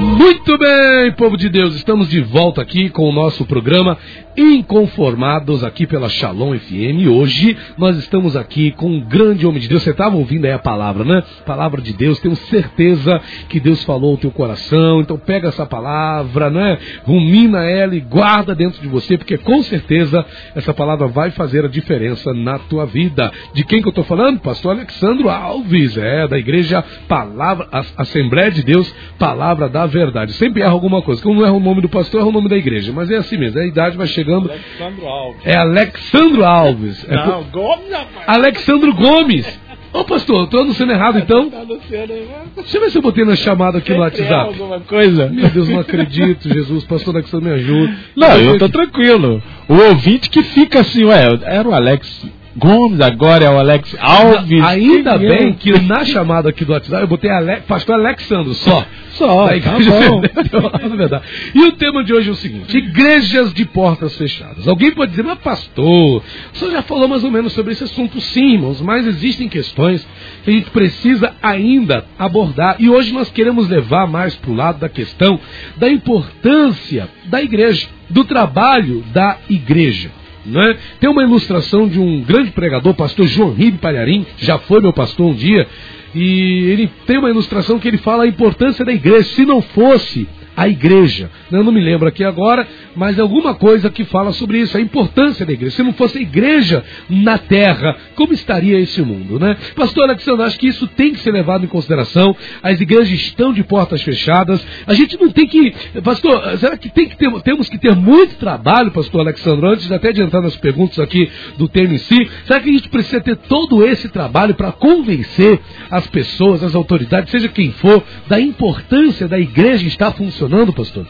Muito 0.00 0.56
bem, 0.56 1.12
povo 1.12 1.36
de 1.36 1.50
Deus, 1.50 1.74
estamos 1.74 2.08
de 2.08 2.22
volta 2.22 2.62
aqui 2.62 2.88
com 2.88 3.08
o 3.08 3.12
nosso 3.12 3.44
programa 3.44 3.98
Inconformados 4.36 5.62
aqui 5.64 5.86
pela 5.86 6.08
Shalom 6.08 6.56
FM. 6.58 7.08
Hoje 7.10 7.56
nós 7.76 7.98
estamos 7.98 8.36
aqui 8.36 8.70
com 8.70 8.88
um 8.88 9.00
grande 9.00 9.44
homem 9.46 9.60
de 9.60 9.68
Deus. 9.68 9.82
Você 9.82 9.90
estava 9.90 10.16
ouvindo 10.16 10.44
aí 10.46 10.52
a 10.52 10.58
palavra, 10.58 11.04
né? 11.04 11.22
Palavra 11.44 11.82
de 11.82 11.92
Deus. 11.92 12.20
Tenho 12.20 12.36
certeza 12.36 13.20
que 13.48 13.60
Deus 13.60 13.84
falou 13.84 14.12
ao 14.12 14.16
teu 14.16 14.30
coração. 14.30 15.00
Então 15.00 15.18
pega 15.18 15.48
essa 15.48 15.66
palavra, 15.66 16.48
né? 16.48 16.78
Rumina 17.02 17.64
ela 17.64 17.94
e 17.94 18.00
guarda 18.00 18.54
dentro 18.54 18.80
de 18.80 18.88
você, 18.88 19.18
porque 19.18 19.36
com 19.36 19.62
certeza 19.62 20.24
essa 20.54 20.72
palavra 20.72 21.08
vai 21.08 21.32
fazer 21.32 21.64
a 21.64 21.68
diferença 21.68 22.32
na 22.32 22.58
tua 22.58 22.86
vida. 22.86 23.30
De 23.52 23.64
quem 23.64 23.82
que 23.82 23.88
eu 23.88 23.90
estou 23.90 24.04
falando? 24.04 24.40
Pastor 24.40 24.72
Alexandro 24.72 25.28
Alves, 25.28 25.98
é 25.98 26.26
da 26.28 26.38
igreja 26.38 26.82
Palavra, 27.08 27.68
Assembleia 27.96 28.50
de 28.50 28.62
Deus, 28.62 28.94
Palavra 29.18 29.68
da 29.68 29.86
Verdade. 29.90 30.32
Sempre 30.34 30.62
erra 30.62 30.72
alguma 30.72 31.02
coisa. 31.02 31.22
Como 31.22 31.40
não 31.40 31.46
erra 31.46 31.56
o 31.56 31.60
nome 31.60 31.82
do 31.82 31.88
pastor, 31.88 32.20
erra 32.20 32.28
o 32.30 32.32
nome 32.32 32.48
da 32.48 32.56
igreja. 32.56 32.92
Mas 32.92 33.10
é 33.10 33.16
assim 33.16 33.36
mesmo. 33.36 33.60
A 33.60 33.66
idade 33.66 33.96
vai 33.96 34.06
chegando. 34.06 34.50
Alexandro 34.50 35.06
Alves. 35.06 35.40
É 35.44 35.56
Alexandro 35.56 36.44
Alves. 36.44 37.06
É 37.08 37.14
Não, 37.14 37.42
Gomes, 37.44 37.90
rapaz. 37.90 38.24
Alexandro 38.26 38.94
Gomes. 38.94 39.60
Ô 39.92 40.04
pastor, 40.04 40.46
tô 40.46 40.60
anunciando 40.60 40.92
errado 40.92 41.18
então? 41.18 41.50
Tá 41.50 41.62
anunciando 41.62 42.12
né? 42.12 42.42
Deixa 42.54 42.76
eu 42.76 42.80
ver 42.80 42.90
se 42.90 42.98
eu 42.98 43.02
botei 43.02 43.24
na 43.24 43.34
chamada 43.34 43.78
aqui 43.78 43.92
no 43.92 44.04
Sempre 44.04 44.22
erra 44.22 44.36
WhatsApp. 44.36 44.62
alguma 44.62 44.80
coisa? 44.80 45.28
Meu 45.28 45.48
Deus, 45.48 45.68
não 45.68 45.80
acredito, 45.80 46.48
Jesus. 46.48 46.84
Pastor 46.84 47.16
Alexandro 47.16 47.48
me 47.48 47.54
ajuda. 47.56 47.92
Não, 48.14 48.38
eu 48.38 48.56
tô 48.56 48.68
tranquilo. 48.68 49.42
O 49.68 49.74
ouvinte 49.88 50.30
que 50.30 50.44
fica 50.44 50.80
assim, 50.80 51.04
ué, 51.04 51.26
era 51.44 51.68
o 51.68 51.74
Alex 51.74 52.24
Gomes, 52.56 53.00
agora 53.00 53.44
é 53.44 53.50
o 53.50 53.58
Alex 53.58 53.96
Alves. 54.00 54.64
Ainda 54.64 55.18
Quem 55.18 55.28
bem 55.28 55.52
que 55.52 55.78
na 55.80 56.04
chamada 56.04 56.50
aqui 56.50 56.64
do 56.64 56.72
WhatsApp 56.72 57.02
eu 57.02 57.08
botei 57.08 57.30
Ale... 57.30 57.60
Pastor 57.60 57.94
Alexandro 57.94 58.54
só. 58.54 58.84
Só, 59.10 59.48
tá 59.48 59.78
bom. 59.78 60.22
É 60.80 60.88
verdade. 60.88 61.24
E 61.54 61.64
o 61.64 61.72
tema 61.72 62.02
de 62.02 62.12
hoje 62.12 62.28
é 62.28 62.32
o 62.32 62.36
seguinte: 62.36 62.76
igrejas 62.76 63.52
de 63.52 63.64
portas 63.64 64.16
fechadas. 64.16 64.66
Alguém 64.66 64.92
pode 64.92 65.10
dizer, 65.10 65.22
mas 65.22 65.38
pastor, 65.38 66.22
o 66.52 66.56
senhor 66.56 66.72
já 66.72 66.82
falou 66.82 67.06
mais 67.06 67.22
ou 67.22 67.30
menos 67.30 67.52
sobre 67.52 67.72
esse 67.72 67.84
assunto, 67.84 68.20
sim, 68.20 68.54
irmãos, 68.54 68.80
mas 68.80 69.06
existem 69.06 69.48
questões 69.48 70.06
que 70.42 70.50
a 70.50 70.52
gente 70.52 70.70
precisa 70.70 71.34
ainda 71.42 72.04
abordar. 72.18 72.76
E 72.78 72.88
hoje 72.88 73.12
nós 73.12 73.30
queremos 73.30 73.68
levar 73.68 74.06
mais 74.06 74.34
para 74.34 74.50
o 74.50 74.54
lado 74.54 74.78
da 74.78 74.88
questão 74.88 75.38
da 75.76 75.90
importância 75.90 77.08
da 77.26 77.42
igreja, 77.42 77.88
do 78.08 78.24
trabalho 78.24 79.04
da 79.12 79.38
igreja. 79.48 80.19
Né? 80.50 80.76
Tem 80.98 81.08
uma 81.08 81.22
ilustração 81.22 81.88
de 81.88 81.98
um 81.98 82.20
grande 82.22 82.50
pregador, 82.50 82.94
pastor 82.94 83.26
João 83.26 83.52
Ribe 83.52 83.78
Palharim, 83.78 84.26
já 84.38 84.58
foi 84.58 84.80
meu 84.80 84.92
pastor 84.92 85.26
um 85.26 85.34
dia, 85.34 85.66
e 86.14 86.64
ele 86.70 86.90
tem 87.06 87.18
uma 87.18 87.30
ilustração 87.30 87.78
que 87.78 87.86
ele 87.86 87.98
fala 87.98 88.24
a 88.24 88.26
importância 88.26 88.84
da 88.84 88.92
igreja. 88.92 89.22
Se 89.22 89.46
não 89.46 89.62
fosse 89.62 90.28
a 90.60 90.68
igreja, 90.68 91.30
eu 91.50 91.64
não 91.64 91.72
me 91.72 91.80
lembro 91.80 92.06
aqui 92.06 92.22
agora, 92.22 92.68
mas 92.94 93.16
é 93.16 93.22
alguma 93.22 93.54
coisa 93.54 93.88
que 93.88 94.04
fala 94.04 94.30
sobre 94.30 94.58
isso, 94.58 94.76
a 94.76 94.80
importância 94.80 95.46
da 95.46 95.54
igreja. 95.54 95.74
Se 95.74 95.82
não 95.82 95.94
fosse 95.94 96.18
a 96.18 96.20
igreja 96.20 96.84
na 97.08 97.38
terra, 97.38 97.96
como 98.14 98.34
estaria 98.34 98.78
esse 98.78 99.00
mundo, 99.00 99.40
né? 99.40 99.56
Pastor 99.74 100.04
Alexandre, 100.04 100.44
acho 100.44 100.58
que 100.58 100.66
isso 100.66 100.86
tem 100.88 101.14
que 101.14 101.20
ser 101.20 101.30
levado 101.32 101.64
em 101.64 101.66
consideração. 101.66 102.36
As 102.62 102.78
igrejas 102.78 103.10
estão 103.10 103.54
de 103.54 103.64
portas 103.64 104.02
fechadas. 104.02 104.62
A 104.86 104.92
gente 104.92 105.18
não 105.18 105.30
tem 105.30 105.46
que, 105.46 105.72
pastor, 106.04 106.58
será 106.58 106.76
que, 106.76 106.90
tem 106.90 107.08
que 107.08 107.16
ter, 107.16 107.30
temos 107.40 107.66
que 107.70 107.78
ter 107.78 107.96
muito 107.96 108.36
trabalho, 108.36 108.90
pastor 108.90 109.22
Alexandre, 109.22 109.66
antes 109.66 109.90
até 109.90 110.12
de 110.12 110.20
entrar 110.20 110.42
nas 110.42 110.56
perguntas 110.56 110.98
aqui 110.98 111.30
do 111.56 111.68
tema 111.68 111.94
em 111.94 111.98
si, 111.98 112.28
será 112.44 112.60
que 112.60 112.68
a 112.68 112.72
gente 112.72 112.90
precisa 112.90 113.18
ter 113.22 113.36
todo 113.36 113.82
esse 113.82 114.10
trabalho 114.10 114.54
para 114.54 114.72
convencer 114.72 115.58
as 115.90 116.06
pessoas, 116.08 116.62
as 116.62 116.74
autoridades, 116.74 117.30
seja 117.30 117.48
quem 117.48 117.72
for, 117.72 118.04
da 118.28 118.38
importância 118.38 119.26
da 119.26 119.38
igreja 119.38 119.86
estar 119.86 120.12
funcionando, 120.12 120.49
pastor? 120.72 121.06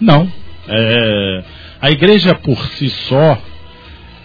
Não. 0.00 0.30
É, 0.68 1.44
a 1.80 1.90
igreja 1.90 2.34
por 2.34 2.58
si 2.68 2.90
só, 2.90 3.38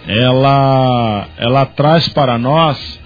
ela, 0.08 1.28
ela 1.38 1.66
traz 1.66 2.10
para 2.10 2.38
nós 2.38 3.00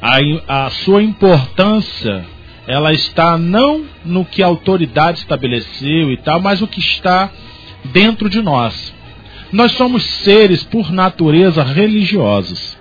a, 0.00 0.66
a 0.66 0.70
sua 0.70 1.02
importância. 1.02 2.24
Ela 2.66 2.92
está 2.92 3.38
não 3.38 3.84
no 4.04 4.24
que 4.24 4.42
a 4.42 4.46
autoridade 4.46 5.18
estabeleceu 5.18 6.10
e 6.10 6.16
tal, 6.16 6.40
mas 6.40 6.60
o 6.62 6.66
que 6.66 6.80
está 6.80 7.30
dentro 7.84 8.28
de 8.28 8.42
nós. 8.42 8.92
Nós 9.52 9.72
somos 9.72 10.04
seres 10.04 10.64
por 10.64 10.90
natureza 10.90 11.62
religiosos. 11.62 12.76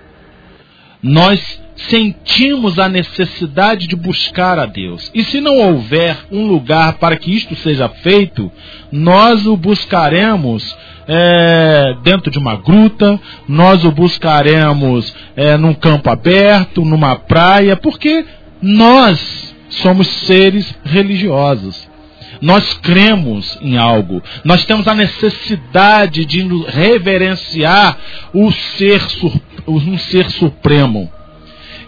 Nós 1.01 1.61
sentimos 1.75 2.79
a 2.79 2.87
necessidade 2.87 3.87
de 3.87 3.95
buscar 3.95 4.57
a 4.57 4.65
Deus. 4.65 5.11
E 5.13 5.23
se 5.23 5.41
não 5.41 5.57
houver 5.57 6.17
um 6.31 6.47
lugar 6.47 6.93
para 6.93 7.17
que 7.17 7.35
isto 7.35 7.55
seja 7.55 7.89
feito, 7.89 8.51
nós 8.91 9.45
o 9.45 9.57
buscaremos 9.57 10.75
é, 11.07 11.95
dentro 12.03 12.31
de 12.31 12.39
uma 12.39 12.55
gruta, 12.55 13.19
nós 13.47 13.83
o 13.83 13.91
buscaremos 13.91 15.13
é, 15.35 15.57
num 15.57 15.73
campo 15.73 16.09
aberto, 16.09 16.83
numa 16.83 17.15
praia, 17.15 17.75
porque 17.75 18.25
nós 18.61 19.53
somos 19.69 20.07
seres 20.07 20.73
religiosos. 20.83 21.87
Nós 22.41 22.73
cremos 22.73 23.57
em 23.61 23.77
algo. 23.77 24.21
Nós 24.43 24.65
temos 24.65 24.87
a 24.87 24.95
necessidade 24.95 26.25
de 26.25 26.45
reverenciar 26.67 27.97
o 28.33 28.51
ser, 28.51 29.01
um 29.67 29.97
ser 29.97 30.29
supremo. 30.31 31.09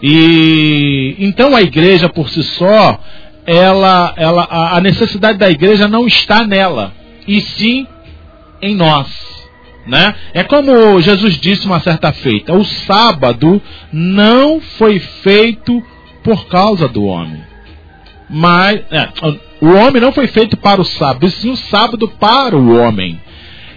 E 0.02 1.16
então 1.18 1.54
a 1.54 1.62
igreja 1.62 2.08
por 2.08 2.28
si 2.28 2.42
só, 2.42 3.00
ela, 3.46 4.12
ela, 4.16 4.46
a 4.50 4.80
necessidade 4.80 5.38
da 5.38 5.50
igreja 5.50 5.88
não 5.88 6.06
está 6.06 6.46
nela, 6.46 6.92
e 7.26 7.40
sim 7.40 7.86
em 8.60 8.74
nós. 8.74 9.08
Né? 9.86 10.14
É 10.34 10.44
como 10.44 11.00
Jesus 11.00 11.38
disse 11.38 11.66
uma 11.66 11.80
certa 11.80 12.12
feita: 12.12 12.52
o 12.52 12.64
sábado 12.64 13.60
não 13.92 14.60
foi 14.60 14.98
feito 14.98 15.82
por 16.22 16.46
causa 16.46 16.86
do 16.86 17.04
homem. 17.04 17.42
Mas 18.28 18.82
é, 18.90 19.08
o 19.62 19.68
homem 19.68 20.02
não 20.02 20.12
foi 20.12 20.26
feito 20.26 20.56
para 20.58 20.80
o 20.80 20.84
sábado, 20.84 21.26
e 21.26 21.30
sim 21.30 21.50
o 21.50 21.56
sábado 21.56 22.06
para 22.06 22.54
o 22.54 22.76
homem. 22.76 23.18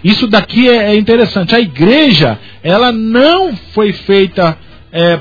Isso 0.04 0.26
daqui 0.26 0.68
é, 0.68 0.92
é 0.92 0.96
interessante. 0.96 1.54
A 1.54 1.60
igreja, 1.60 2.38
ela 2.62 2.92
não 2.92 3.56
foi 3.72 3.92
feita 3.92 4.58
é, 4.92 5.20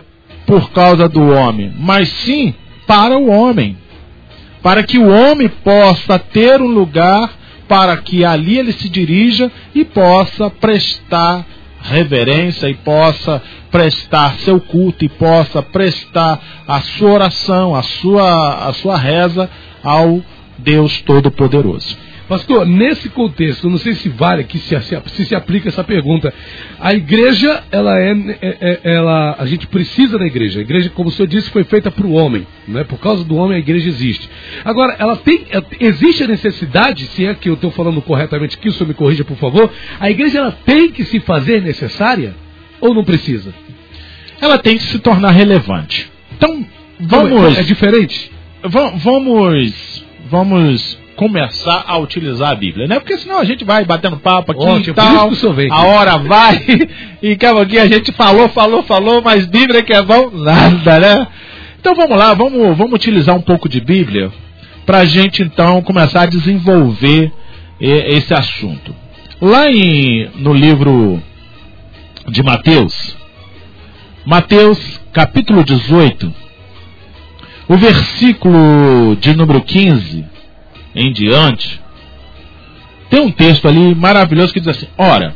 por 0.51 0.69
causa 0.71 1.07
do 1.07 1.29
homem, 1.29 1.73
mas 1.79 2.09
sim 2.09 2.53
para 2.85 3.17
o 3.17 3.29
homem. 3.29 3.77
Para 4.61 4.83
que 4.83 4.97
o 4.97 5.07
homem 5.07 5.47
possa 5.47 6.19
ter 6.19 6.61
um 6.61 6.67
lugar 6.67 7.31
para 7.69 7.95
que 7.95 8.25
ali 8.25 8.59
ele 8.59 8.73
se 8.73 8.89
dirija 8.89 9.49
e 9.73 9.85
possa 9.85 10.49
prestar 10.49 11.45
reverência 11.81 12.67
e 12.67 12.73
possa 12.73 13.41
prestar 13.71 14.33
seu 14.39 14.59
culto 14.59 15.05
e 15.05 15.07
possa 15.07 15.63
prestar 15.63 16.37
a 16.67 16.81
sua 16.81 17.11
oração, 17.11 17.73
a 17.73 17.81
sua, 17.81 18.67
a 18.67 18.73
sua 18.73 18.97
reza 18.97 19.49
ao 19.81 20.19
Deus 20.57 20.99
Todo-Poderoso. 21.03 21.95
Pastor, 22.31 22.65
nesse 22.65 23.09
contexto, 23.09 23.65
eu 23.65 23.71
não 23.71 23.77
sei 23.77 23.93
se 23.93 24.07
vale 24.07 24.39
aqui, 24.39 24.57
se, 24.57 24.73
se, 24.81 25.25
se 25.25 25.35
aplica 25.35 25.67
essa 25.67 25.83
pergunta. 25.83 26.33
A 26.79 26.93
igreja, 26.93 27.61
ela 27.69 27.99
é, 27.99 28.11
é- 28.41 28.57
é- 28.61 28.79
ela, 28.83 29.35
a 29.37 29.45
gente 29.45 29.67
precisa 29.67 30.17
da 30.17 30.25
igreja. 30.25 30.59
A 30.59 30.61
igreja, 30.61 30.89
como 30.91 31.09
o 31.09 31.11
senhor 31.11 31.27
disse, 31.27 31.49
foi 31.49 31.65
feita 31.65 31.91
para 31.91 32.07
o 32.07 32.13
homem. 32.13 32.47
Né? 32.65 32.85
Por 32.85 32.97
causa 32.99 33.25
do 33.25 33.35
homem, 33.35 33.57
a 33.57 33.59
igreja 33.59 33.89
existe. 33.89 34.29
Agora, 34.63 34.95
ela 34.97 35.17
tem, 35.17 35.45
é- 35.51 35.61
existe 35.85 36.23
a 36.23 36.27
necessidade, 36.27 37.05
se 37.07 37.25
é 37.25 37.33
que 37.33 37.49
eu 37.49 37.55
estou 37.55 37.69
falando 37.69 38.01
corretamente 38.01 38.55
aqui, 38.55 38.69
o 38.69 38.71
senhor 38.71 38.87
me 38.87 38.93
corrija, 38.93 39.25
por 39.25 39.35
favor. 39.35 39.69
A 39.99 40.09
igreja, 40.09 40.37
ela 40.37 40.51
tem 40.65 40.89
que 40.89 41.03
se 41.03 41.19
fazer 41.19 41.61
necessária 41.61 42.33
ou 42.79 42.93
não 42.93 43.03
precisa? 43.03 43.53
Ela 44.39 44.57
tem 44.57 44.77
que 44.77 44.83
se 44.83 44.99
tornar 44.99 45.31
relevante. 45.31 46.09
Então, 46.37 46.65
é- 46.97 47.05
vamos, 47.05 47.57
É 47.57 47.63
diferente? 47.63 48.31
va- 48.63 48.93
vamos, 48.95 50.05
vamos 50.29 51.00
começar 51.21 51.83
a 51.85 51.99
utilizar 51.99 52.49
a 52.49 52.55
Bíblia, 52.55 52.87
né? 52.87 52.99
Porque 52.99 53.15
senão 53.15 53.37
a 53.37 53.43
gente 53.43 53.63
vai 53.63 53.85
batendo 53.85 54.17
papo 54.17 54.53
aqui 54.53 54.63
Ótimo, 54.63 54.77
e 54.77 54.81
isso 54.81 54.93
tal. 54.95 55.29
que. 55.53 55.71
A 55.71 55.83
hora 55.83 56.17
vai 56.17 56.65
e 57.21 57.35
pouquinho 57.35 57.77
a 57.77 57.85
gente 57.85 58.11
falou, 58.11 58.49
falou, 58.49 58.81
falou, 58.81 59.21
mas 59.21 59.45
Bíblia 59.45 59.83
que 59.83 59.93
é 59.93 60.01
bom, 60.01 60.31
nada, 60.33 60.99
né? 60.99 61.27
Então 61.79 61.93
vamos 61.93 62.17
lá, 62.17 62.33
vamos, 62.33 62.75
vamos 62.75 62.93
utilizar 62.93 63.35
um 63.35 63.41
pouco 63.41 63.69
de 63.69 63.79
Bíblia 63.79 64.31
para 64.83 65.01
a 65.01 65.05
gente 65.05 65.43
então 65.43 65.83
começar 65.83 66.23
a 66.23 66.25
desenvolver 66.25 67.31
eh, 67.79 68.15
esse 68.15 68.33
assunto. 68.33 68.95
Lá 69.39 69.71
em, 69.71 70.27
no 70.37 70.55
livro 70.55 71.21
de 72.29 72.41
Mateus, 72.41 73.15
Mateus 74.25 74.99
capítulo 75.13 75.63
18, 75.63 76.33
o 77.67 77.77
versículo 77.77 79.15
de 79.17 79.35
número 79.35 79.61
15 79.61 80.30
em 80.95 81.11
diante, 81.11 81.81
tem 83.09 83.19
um 83.19 83.31
texto 83.31 83.67
ali 83.67 83.93
maravilhoso 83.93 84.53
que 84.53 84.59
diz 84.59 84.69
assim: 84.69 84.87
Ora, 84.97 85.35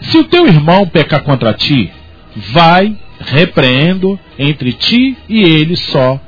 se 0.00 0.18
o 0.18 0.24
teu 0.24 0.46
irmão 0.46 0.86
pecar 0.88 1.22
contra 1.22 1.54
ti, 1.54 1.90
vai, 2.34 2.96
repreendo 3.20 4.18
entre 4.36 4.72
ti 4.72 5.16
e 5.28 5.40
ele 5.40 5.76
só. 5.76 6.20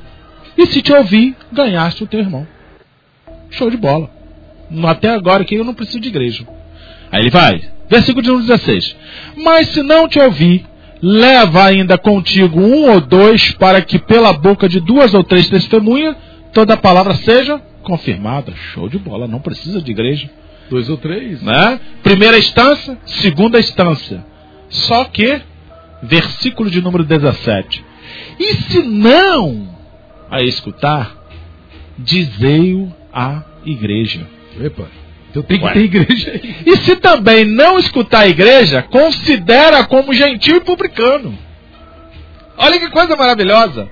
E 0.57 0.67
se 0.67 0.81
te 0.81 0.93
ouvir, 0.93 1.37
ganhaste 1.53 2.05
o 2.05 2.07
teu 2.07 2.21
irmão. 2.21 2.47
Show 3.51 3.71
de 3.71 3.77
bola. 3.77 4.11
Até 4.85 5.09
agora 5.09 5.45
que 5.45 5.55
eu 5.55 5.65
não 5.65 5.75
preciso 5.75 6.01
de 6.01 6.09
igreja. 6.09 6.47
Aí 7.11 7.21
ele 7.21 7.31
vai. 7.31 7.61
Versículo 7.89 8.23
de 8.23 8.29
número 8.29 8.47
16. 8.47 8.97
Mas 9.37 9.69
se 9.69 9.83
não 9.83 10.09
te 10.09 10.19
ouvir, 10.19 10.65
leva 11.01 11.65
ainda 11.65 11.97
contigo 11.97 12.61
um 12.61 12.91
ou 12.91 13.01
dois, 13.01 13.53
para 13.53 13.81
que 13.81 13.99
pela 13.99 14.33
boca 14.33 14.69
de 14.69 14.79
duas 14.81 15.15
ou 15.15 15.25
três 15.25 15.49
testemunhas, 15.49 16.17
toda 16.53 16.75
a 16.75 16.77
palavra 16.77 17.15
seja 17.15 17.61
confirmada. 17.89 18.53
Show 18.75 18.89
de 18.89 18.99
bola, 18.99 19.27
não 19.27 19.41
precisa 19.41 19.81
de 19.81 19.91
igreja. 19.91 20.31
Dois 20.69 20.91
ou 20.91 20.99
três. 20.99 21.43
Né? 21.43 21.81
Primeira 22.03 22.39
instância, 22.39 22.99
segunda 23.07 23.59
instância. 23.59 24.25
Só 24.69 25.05
que, 25.05 25.41
versículo 26.03 26.71
de 26.71 26.83
número 26.83 27.03
17. 27.03 27.83
E 28.39 28.55
se 28.55 28.83
não 28.83 29.75
a 30.31 30.43
escutar, 30.43 31.17
dizei-o 31.99 32.93
à 33.13 33.43
igreja. 33.65 34.27
Epa. 34.61 34.87
Então 35.31 35.43
tem 35.43 35.59
que 35.59 35.65
Ué. 35.65 35.73
ter 35.73 35.85
igreja 35.85 36.31
aí. 36.31 36.57
E 36.67 36.77
se 36.79 36.97
também 36.97 37.47
não 37.47 37.79
escutar 37.79 38.21
a 38.21 38.29
igreja, 38.29 38.83
considera 38.83 39.85
como 39.85 40.13
gentil 40.13 40.57
e 40.57 40.61
publicano. 40.61 41.37
Olha 42.59 42.79
que 42.79 42.91
coisa 42.91 43.17
maravilhosa. 43.17 43.89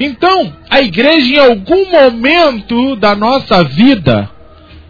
Então, 0.00 0.56
a 0.70 0.80
igreja 0.80 1.34
em 1.34 1.38
algum 1.38 1.90
momento 1.90 2.96
da 2.96 3.14
nossa 3.14 3.62
vida, 3.64 4.30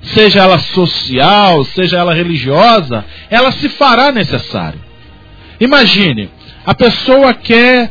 seja 0.02 0.41
ela 0.41 0.58
social, 0.58 1.64
seja 1.64 1.99
ela 1.99 2.14
religiosa, 2.14 3.05
ela 3.31 3.50
se 3.52 3.69
fará 3.70 4.12
necessária. 4.12 4.81
Imagine, 5.61 6.31
a 6.64 6.75
pessoa 6.75 7.35
quer 7.35 7.91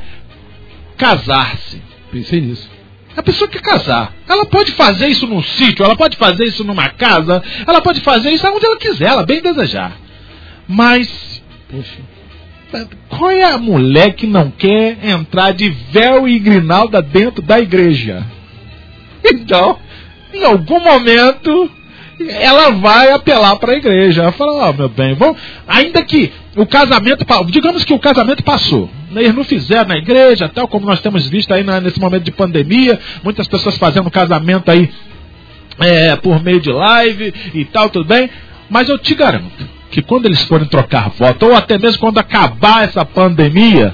casar-se. 0.97 1.81
Pensei 2.11 2.41
nisso. 2.41 2.69
A 3.15 3.21
pessoa 3.21 3.49
quer 3.49 3.61
casar. 3.61 4.13
Ela 4.27 4.45
pode 4.45 4.71
fazer 4.71 5.07
isso 5.07 5.27
num 5.27 5.41
sítio, 5.43 5.85
ela 5.85 5.95
pode 5.95 6.17
fazer 6.17 6.45
isso 6.45 6.63
numa 6.63 6.89
casa, 6.89 7.43
ela 7.65 7.81
pode 7.81 8.01
fazer 8.01 8.31
isso 8.31 8.47
onde 8.47 8.65
ela 8.65 8.77
quiser, 8.77 9.07
ela 9.09 9.25
bem 9.25 9.41
desejar. 9.41 9.97
Mas, 10.67 11.41
poxa, 11.69 11.99
qual 13.09 13.31
é 13.31 13.43
a 13.43 13.57
mulher 13.57 14.13
que 14.13 14.25
não 14.25 14.49
quer 14.49 14.97
entrar 15.03 15.53
de 15.53 15.69
véu 15.69 16.27
e 16.27 16.39
grinalda 16.39 17.01
dentro 17.01 17.41
da 17.41 17.59
igreja? 17.59 18.25
Então, 19.25 19.77
em 20.33 20.43
algum 20.43 20.81
momento, 20.81 21.71
ela 22.27 22.71
vai 22.71 23.09
apelar 23.09 23.55
para 23.55 23.71
a 23.71 23.77
igreja. 23.77 24.23
Ela 24.23 24.33
fala, 24.33 24.69
oh, 24.69 24.73
meu 24.73 24.89
bem, 24.89 25.13
vamos... 25.13 25.37
ainda 25.65 26.03
que 26.03 26.29
o 26.57 26.65
casamento, 26.65 27.25
digamos 27.49 27.85
que 27.85 27.93
o 27.93 27.99
casamento 27.99 28.43
passou. 28.43 28.89
Eles 29.15 29.33
não 29.33 29.45
fizeram 29.45 29.87
na 29.87 29.97
igreja, 29.97 30.49
tal 30.49 30.67
como 30.67 30.85
nós 30.85 30.99
temos 30.99 31.25
visto 31.25 31.53
aí 31.53 31.63
nesse 31.81 32.01
momento 32.01 32.23
de 32.23 32.31
pandemia, 32.31 32.99
muitas 33.23 33.47
pessoas 33.47 33.77
fazendo 33.77 34.11
casamento 34.11 34.69
aí 34.69 34.91
é, 35.79 36.17
por 36.17 36.43
meio 36.43 36.59
de 36.59 36.69
live 36.69 37.33
e 37.53 37.63
tal, 37.63 37.89
tudo 37.89 38.05
bem. 38.05 38.29
Mas 38.69 38.89
eu 38.89 38.97
te 38.97 39.15
garanto 39.15 39.82
que 39.93 40.01
quando 40.01 40.25
eles 40.25 40.41
forem 40.45 40.67
trocar 40.67 41.09
voto, 41.09 41.45
ou 41.45 41.55
até 41.55 41.77
mesmo 41.77 41.99
quando 41.99 42.17
acabar 42.17 42.83
essa 42.83 43.05
pandemia, 43.05 43.93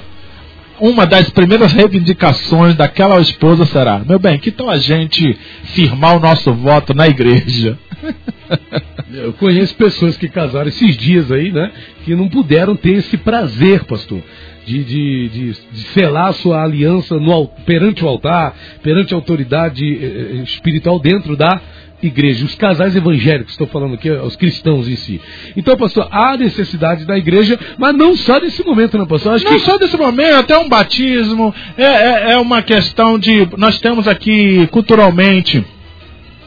uma 0.80 1.06
das 1.06 1.28
primeiras 1.28 1.74
reivindicações 1.74 2.74
daquela 2.74 3.20
esposa 3.20 3.66
será: 3.66 3.98
meu 3.98 4.18
bem, 4.18 4.38
que 4.38 4.50
tal 4.50 4.70
a 4.70 4.78
gente 4.78 5.36
firmar 5.74 6.16
o 6.16 6.20
nosso 6.20 6.54
voto 6.54 6.94
na 6.94 7.06
igreja? 7.06 7.78
Eu 9.12 9.34
conheço 9.34 9.74
pessoas 9.74 10.16
que 10.16 10.28
casaram 10.28 10.68
esses 10.68 10.96
dias 10.96 11.30
aí, 11.30 11.52
né? 11.52 11.70
Que 12.04 12.14
não 12.14 12.28
puderam 12.28 12.74
ter 12.74 12.92
esse 12.92 13.18
prazer, 13.18 13.84
pastor. 13.84 14.22
De, 14.64 14.84
de, 14.84 15.28
de, 15.28 15.52
de 15.72 15.80
selar 15.88 16.32
sua 16.34 16.62
aliança 16.62 17.18
no, 17.18 17.48
perante 17.66 18.04
o 18.04 18.08
altar, 18.08 18.54
perante 18.82 19.12
a 19.12 19.16
autoridade 19.16 19.84
eh, 19.84 20.36
eh, 20.38 20.42
espiritual 20.44 20.98
dentro 21.00 21.36
da 21.36 21.60
igreja. 22.02 22.44
Os 22.44 22.54
casais 22.54 22.96
evangélicos, 22.96 23.52
estou 23.52 23.66
falando 23.66 23.94
aqui, 23.94 24.10
os 24.10 24.36
cristãos 24.36 24.88
em 24.88 24.96
si. 24.96 25.20
Então, 25.56 25.76
pastor, 25.76 26.08
há 26.10 26.36
necessidade 26.36 27.04
da 27.04 27.16
igreja, 27.16 27.58
mas 27.78 27.94
não 27.94 28.16
só 28.16 28.38
desse 28.38 28.64
momento, 28.64 28.98
né, 28.98 29.06
pastor? 29.06 29.34
Acho 29.34 29.44
não 29.44 29.52
que... 29.52 29.60
só 29.60 29.76
desse 29.76 29.96
momento, 29.96 30.52
é 30.52 30.58
um 30.58 30.68
batismo, 30.68 31.54
é, 31.76 31.84
é, 31.84 32.32
é 32.32 32.38
uma 32.38 32.62
questão 32.62 33.18
de. 33.18 33.48
Nós 33.56 33.78
temos 33.78 34.06
aqui 34.08 34.66
culturalmente 34.68 35.64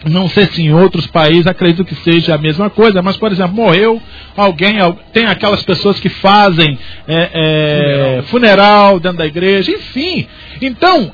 não 0.09 0.27
sei 0.27 0.45
se 0.47 0.61
em 0.61 0.73
outros 0.73 1.07
países 1.07 1.47
acredito 1.47 1.85
que 1.85 1.95
seja 1.95 2.35
a 2.35 2.38
mesma 2.38 2.69
coisa, 2.69 3.01
mas, 3.01 3.15
por 3.15 3.31
exemplo, 3.31 3.55
morreu 3.55 4.01
alguém, 4.35 4.75
tem 5.13 5.25
aquelas 5.25 5.63
pessoas 5.63 6.00
que 6.00 6.09
fazem 6.09 6.77
é, 7.07 7.29
é, 7.33 8.21
funeral. 8.23 8.23
funeral 8.23 9.00
dentro 9.00 9.19
da 9.19 9.25
igreja, 9.25 9.71
enfim. 9.71 10.27
Então, 10.61 11.11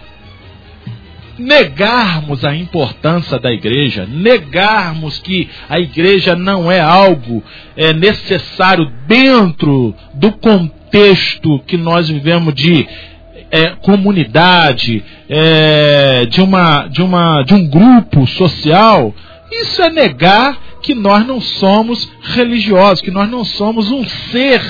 negarmos 1.39 2.43
a 2.43 2.55
importância 2.55 3.39
da 3.39 3.51
igreja, 3.51 4.05
negarmos 4.05 5.19
que 5.19 5.49
a 5.69 5.79
igreja 5.79 6.35
não 6.35 6.71
é 6.71 6.79
algo 6.79 7.43
é, 7.75 7.93
necessário 7.93 8.91
dentro 9.07 9.95
do 10.13 10.31
contexto 10.33 11.59
que 11.65 11.77
nós 11.77 12.09
vivemos 12.09 12.53
de 12.53 12.87
é, 13.51 13.69
comunidade, 13.81 15.03
é, 15.29 16.25
de, 16.25 16.41
uma, 16.41 16.87
de, 16.87 17.01
uma, 17.01 17.43
de 17.43 17.53
um 17.53 17.67
grupo 17.67 18.27
social, 18.27 19.13
isso 19.51 19.81
é 19.81 19.89
negar 19.89 20.57
que 20.81 20.93
nós 20.93 21.25
não 21.25 21.41
somos 21.41 22.09
religiosos, 22.21 23.01
que 23.01 23.11
nós 23.11 23.29
não 23.29 23.43
somos 23.43 23.91
um 23.91 24.07
ser 24.07 24.61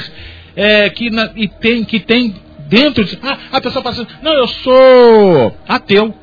é, 0.56 0.90
que, 0.90 1.10
na, 1.10 1.32
e 1.36 1.48
tem, 1.48 1.84
que 1.84 2.00
tem 2.00 2.36
dentro 2.70 3.04
de. 3.04 3.18
Ah, 3.22 3.38
a 3.54 3.62
pessoa 3.62 3.88
assim: 3.90 4.06
não, 4.22 4.34
eu 4.34 4.48
sou 4.48 5.56
ateu. 5.68 6.14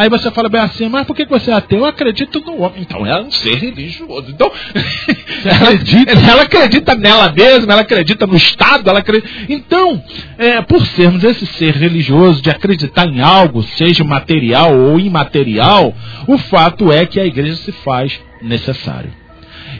Aí 0.00 0.08
você 0.08 0.30
fala 0.30 0.48
bem 0.48 0.62
assim, 0.62 0.88
mas 0.88 1.06
por 1.06 1.14
que 1.14 1.26
você 1.26 1.50
é 1.50 1.54
ateu? 1.54 1.80
Eu 1.80 1.84
acredito 1.84 2.40
no 2.40 2.62
homem. 2.62 2.80
Então 2.80 3.04
ela 3.04 3.18
é 3.18 3.22
um 3.22 3.30
ser 3.30 3.54
religioso. 3.56 4.30
Então, 4.30 4.50
ela, 5.44 5.56
acredita. 5.56 6.12
ela 6.30 6.42
acredita 6.44 6.94
nela 6.94 7.30
mesma, 7.30 7.74
ela 7.74 7.82
acredita 7.82 8.26
no 8.26 8.34
Estado, 8.34 8.88
ela 8.88 9.00
acredita. 9.00 9.28
Então, 9.46 10.02
é, 10.38 10.62
por 10.62 10.86
sermos 10.86 11.22
esse 11.22 11.44
ser 11.44 11.74
religioso, 11.74 12.40
de 12.40 12.48
acreditar 12.48 13.06
em 13.08 13.20
algo, 13.20 13.62
seja 13.62 14.02
material 14.02 14.74
ou 14.74 14.98
imaterial, 14.98 15.94
o 16.26 16.38
fato 16.38 16.90
é 16.90 17.04
que 17.04 17.20
a 17.20 17.26
igreja 17.26 17.56
se 17.56 17.70
faz 17.70 18.18
necessário. 18.40 19.12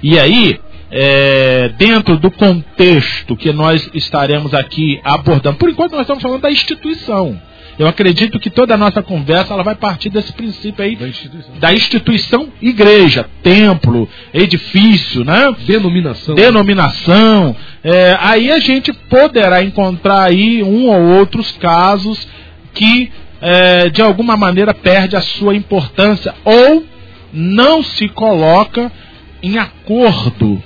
E 0.02 0.18
aí, 0.18 0.60
é, 0.90 1.70
dentro 1.78 2.18
do 2.18 2.30
contexto 2.30 3.34
que 3.34 3.54
nós 3.54 3.88
estaremos 3.94 4.52
aqui 4.52 5.00
abordando, 5.02 5.56
por 5.56 5.70
enquanto 5.70 5.92
nós 5.92 6.02
estamos 6.02 6.22
falando 6.22 6.42
da 6.42 6.52
instituição. 6.52 7.40
Eu 7.80 7.88
acredito 7.88 8.38
que 8.38 8.50
toda 8.50 8.74
a 8.74 8.76
nossa 8.76 9.02
conversa 9.02 9.54
ela 9.54 9.62
vai 9.62 9.74
partir 9.74 10.10
desse 10.10 10.34
princípio 10.34 10.84
aí 10.84 10.96
da 10.96 11.08
instituição, 11.08 11.54
da 11.58 11.72
instituição 11.72 12.48
igreja, 12.60 13.26
templo, 13.42 14.06
edifício, 14.34 15.24
né? 15.24 15.50
Denominação. 15.66 16.34
Denominação. 16.34 17.56
É, 17.82 18.18
aí 18.20 18.52
a 18.52 18.60
gente 18.60 18.92
poderá 18.92 19.62
encontrar 19.62 20.24
aí 20.24 20.62
um 20.62 20.90
ou 20.90 21.18
outros 21.20 21.52
casos 21.52 22.28
que 22.74 23.10
é, 23.40 23.88
de 23.88 24.02
alguma 24.02 24.36
maneira 24.36 24.74
perde 24.74 25.16
a 25.16 25.22
sua 25.22 25.56
importância 25.56 26.34
ou 26.44 26.84
não 27.32 27.82
se 27.82 28.10
coloca 28.10 28.92
em 29.42 29.56
acordo 29.56 30.62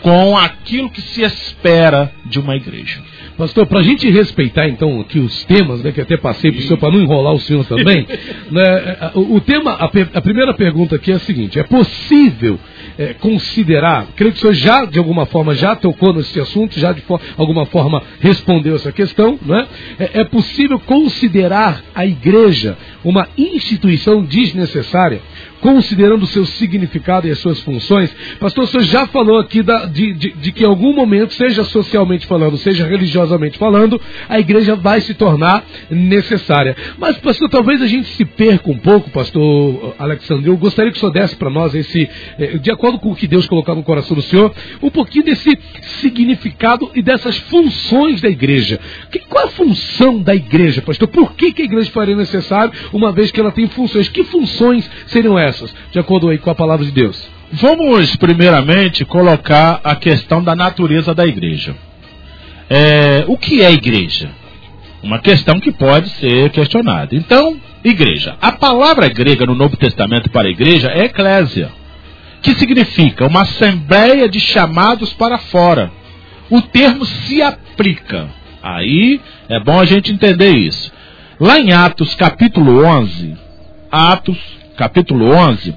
com 0.00 0.34
aquilo 0.34 0.88
que 0.88 1.02
se 1.02 1.20
espera 1.20 2.10
de 2.24 2.38
uma 2.38 2.56
igreja. 2.56 3.02
Pastor, 3.36 3.66
para 3.66 3.80
a 3.80 3.82
gente 3.82 4.08
respeitar 4.08 4.68
então 4.68 5.00
aqui 5.00 5.18
os 5.18 5.44
temas, 5.44 5.82
né, 5.82 5.90
que 5.90 6.00
até 6.00 6.16
passei 6.16 6.52
para 6.52 6.60
o 6.60 6.62
senhor 6.62 6.78
para 6.78 6.92
não 6.92 7.00
enrolar 7.00 7.32
o 7.32 7.40
senhor 7.40 7.64
também, 7.64 8.06
né, 8.50 9.10
o, 9.14 9.36
o, 9.36 9.40
tema, 9.40 9.72
a, 9.72 9.86
a, 9.86 10.20
primeira 10.20 10.54
pergunta 10.54 10.94
aqui 10.94 11.10
é 11.10 11.16
a 11.16 11.18
seguinte: 11.18 11.58
é 11.58 11.64
possível 11.64 12.58
é, 12.96 13.12
considerar? 13.14 14.06
Creio 14.14 14.32
que 14.32 14.38
o 14.38 14.40
senhor 14.40 14.54
já 14.54 14.84
de 14.84 14.98
alguma 14.98 15.26
forma 15.26 15.52
já 15.54 15.74
tocou 15.74 16.12
nesse 16.12 16.38
assunto, 16.38 16.78
já 16.78 16.92
de 16.92 17.00
for, 17.02 17.20
alguma 17.36 17.66
forma 17.66 18.02
respondeu 18.20 18.76
essa 18.76 18.92
questão, 18.92 19.36
né? 19.44 19.66
É, 19.98 20.20
é 20.20 20.24
possível 20.24 20.78
considerar 20.78 21.82
a 21.92 22.06
igreja 22.06 22.78
uma 23.02 23.28
instituição 23.36 24.22
desnecessária? 24.22 25.20
Considerando 25.64 26.24
o 26.24 26.26
seu 26.26 26.44
significado 26.44 27.26
e 27.26 27.30
as 27.30 27.38
suas 27.38 27.58
funções. 27.60 28.14
Pastor, 28.38 28.64
o 28.64 28.66
senhor 28.66 28.82
já 28.82 29.06
falou 29.06 29.38
aqui 29.38 29.62
da, 29.62 29.86
de, 29.86 30.12
de, 30.12 30.32
de, 30.32 30.52
que 30.52 30.62
em 30.62 30.66
algum 30.66 30.92
momento, 30.92 31.32
seja 31.32 31.64
socialmente 31.64 32.26
falando, 32.26 32.58
seja 32.58 32.86
religiosamente 32.86 33.56
falando, 33.56 33.98
a 34.28 34.38
igreja 34.38 34.76
vai 34.76 35.00
se 35.00 35.14
tornar 35.14 35.64
necessária. 35.88 36.76
Mas, 36.98 37.16
pastor, 37.16 37.48
talvez 37.48 37.80
a 37.80 37.86
gente 37.86 38.08
se 38.08 38.26
perca 38.26 38.70
um 38.70 38.76
pouco, 38.76 39.08
pastor 39.08 39.94
Alexandre. 39.98 40.50
Eu 40.50 40.56
gostaria 40.58 40.92
que 40.92 40.98
o 40.98 41.00
senhor 41.00 41.12
desse 41.12 41.34
para 41.34 41.48
nós 41.48 41.74
esse, 41.74 42.10
eh, 42.38 42.58
de 42.58 42.70
acordo 42.70 42.98
com 42.98 43.12
o 43.12 43.16
que 43.16 43.26
Deus 43.26 43.48
colocou 43.48 43.74
no 43.74 43.82
coração 43.82 44.14
do 44.14 44.22
senhor, 44.22 44.52
um 44.82 44.90
pouquinho 44.90 45.24
desse 45.24 45.58
significado 46.02 46.90
e 46.94 47.00
dessas 47.00 47.38
funções 47.38 48.20
da 48.20 48.28
igreja. 48.28 48.78
Que, 49.10 49.18
qual 49.20 49.44
é 49.44 49.46
a 49.46 49.50
função 49.50 50.20
da 50.20 50.34
igreja, 50.34 50.82
pastor? 50.82 51.08
Por 51.08 51.32
que, 51.32 51.52
que 51.52 51.62
a 51.62 51.64
igreja 51.64 51.90
faria 51.90 52.14
necessário, 52.14 52.70
uma 52.92 53.10
vez 53.12 53.30
que 53.30 53.40
ela 53.40 53.50
tem 53.50 53.66
funções? 53.66 54.10
Que 54.10 54.24
funções 54.24 54.90
seriam 55.06 55.38
essas? 55.38 55.53
De 55.92 55.98
acordo 55.98 56.28
aí 56.28 56.38
com 56.38 56.50
a 56.50 56.54
palavra 56.54 56.84
de 56.84 56.92
Deus? 56.92 57.28
Vamos, 57.52 58.16
primeiramente, 58.16 59.04
colocar 59.04 59.80
a 59.84 59.94
questão 59.94 60.42
da 60.42 60.56
natureza 60.56 61.14
da 61.14 61.24
igreja. 61.24 61.76
É, 62.68 63.24
o 63.28 63.36
que 63.36 63.62
é 63.62 63.72
igreja? 63.72 64.30
Uma 65.02 65.18
questão 65.18 65.60
que 65.60 65.70
pode 65.70 66.08
ser 66.10 66.50
questionada. 66.50 67.14
Então, 67.14 67.60
igreja. 67.84 68.36
A 68.40 68.52
palavra 68.52 69.08
grega 69.08 69.44
no 69.44 69.54
Novo 69.54 69.76
Testamento 69.76 70.30
para 70.30 70.48
igreja 70.48 70.88
é 70.88 71.04
eclésia, 71.04 71.70
que 72.42 72.54
significa 72.54 73.26
uma 73.26 73.42
assembleia 73.42 74.28
de 74.28 74.40
chamados 74.40 75.12
para 75.12 75.38
fora. 75.38 75.92
O 76.50 76.60
termo 76.62 77.04
se 77.04 77.42
aplica. 77.42 78.28
Aí 78.62 79.20
é 79.48 79.60
bom 79.60 79.78
a 79.78 79.84
gente 79.84 80.12
entender 80.12 80.56
isso. 80.56 80.90
Lá 81.38 81.58
em 81.58 81.72
Atos 81.72 82.14
capítulo 82.14 82.84
11, 82.84 83.36
Atos 83.92 84.38
capítulo 84.76 85.30
11, 85.30 85.74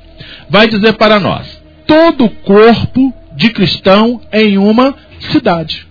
vai 0.49 0.67
dizer 0.67 0.93
para 0.93 1.19
nós: 1.19 1.61
todo 1.85 2.29
corpo 2.29 3.13
de 3.35 3.49
cristão 3.49 4.21
em 4.31 4.57
uma 4.57 4.95
cidade. 5.31 5.87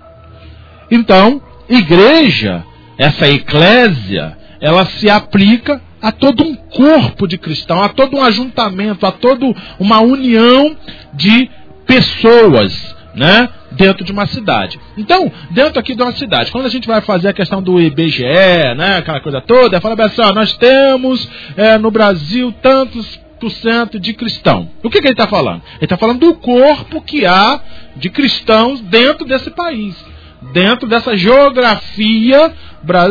Então, 0.90 1.40
igreja, 1.68 2.64
essa 2.98 3.28
eclésia, 3.28 4.36
ela 4.60 4.84
se 4.86 5.08
aplica 5.08 5.80
a 6.00 6.12
todo 6.12 6.42
um 6.42 6.54
corpo 6.54 7.26
de 7.26 7.38
cristão, 7.38 7.82
a 7.82 7.88
todo 7.88 8.16
um 8.16 8.22
ajuntamento, 8.22 9.06
a 9.06 9.12
toda 9.12 9.46
uma 9.78 10.00
união 10.00 10.76
de 11.14 11.50
pessoas, 11.86 12.95
né? 13.16 13.48
Dentro 13.72 14.04
de 14.04 14.12
uma 14.12 14.26
cidade. 14.26 14.78
Então, 14.96 15.32
dentro 15.50 15.80
aqui 15.80 15.94
de 15.94 16.02
uma 16.02 16.12
cidade, 16.12 16.52
quando 16.52 16.66
a 16.66 16.70
gente 16.70 16.86
vai 16.86 17.00
fazer 17.00 17.28
a 17.28 17.32
questão 17.32 17.62
do 17.62 17.80
IBGE, 17.80 18.22
né? 18.76 18.98
Aquela 18.98 19.20
coisa 19.20 19.40
toda, 19.40 19.80
fala 19.80 19.96
assim, 20.04 20.20
ó, 20.20 20.32
nós 20.32 20.52
temos 20.52 21.28
é, 21.56 21.78
no 21.78 21.90
Brasil 21.90 22.52
tantos 22.62 23.18
por 23.40 23.50
cento 23.50 23.98
de 23.98 24.12
cristão. 24.14 24.68
O 24.82 24.88
que, 24.88 25.00
que 25.00 25.06
ele 25.06 25.14
está 25.14 25.26
falando? 25.26 25.62
Ele 25.76 25.84
está 25.84 25.96
falando 25.96 26.20
do 26.20 26.34
corpo 26.34 27.02
que 27.02 27.26
há 27.26 27.60
de 27.96 28.08
cristãos 28.10 28.80
dentro 28.80 29.26
desse 29.26 29.50
país 29.50 29.96
dentro 30.52 30.88
dessa 30.88 31.16
geografia 31.16 32.52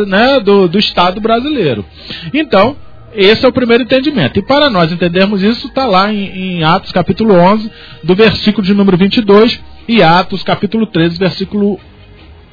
né, 0.06 0.40
do, 0.40 0.68
do 0.68 0.78
Estado 0.78 1.20
brasileiro. 1.20 1.84
Então, 2.32 2.76
esse 3.16 3.44
é 3.44 3.48
o 3.48 3.52
primeiro 3.52 3.82
entendimento. 3.82 4.38
E 4.38 4.42
para 4.42 4.68
nós 4.68 4.92
entendermos 4.92 5.42
isso, 5.42 5.68
está 5.68 5.86
lá 5.86 6.12
em, 6.12 6.58
em, 6.58 6.64
Atos 6.64 6.92
capítulo 6.92 7.34
11, 7.34 7.70
do 8.02 8.14
versículo 8.14 8.66
de 8.66 8.74
número 8.74 8.96
22, 8.96 9.60
e 9.88 10.02
Atos 10.02 10.42
capítulo 10.42 10.86
13, 10.86 11.18
versículo, 11.18 11.80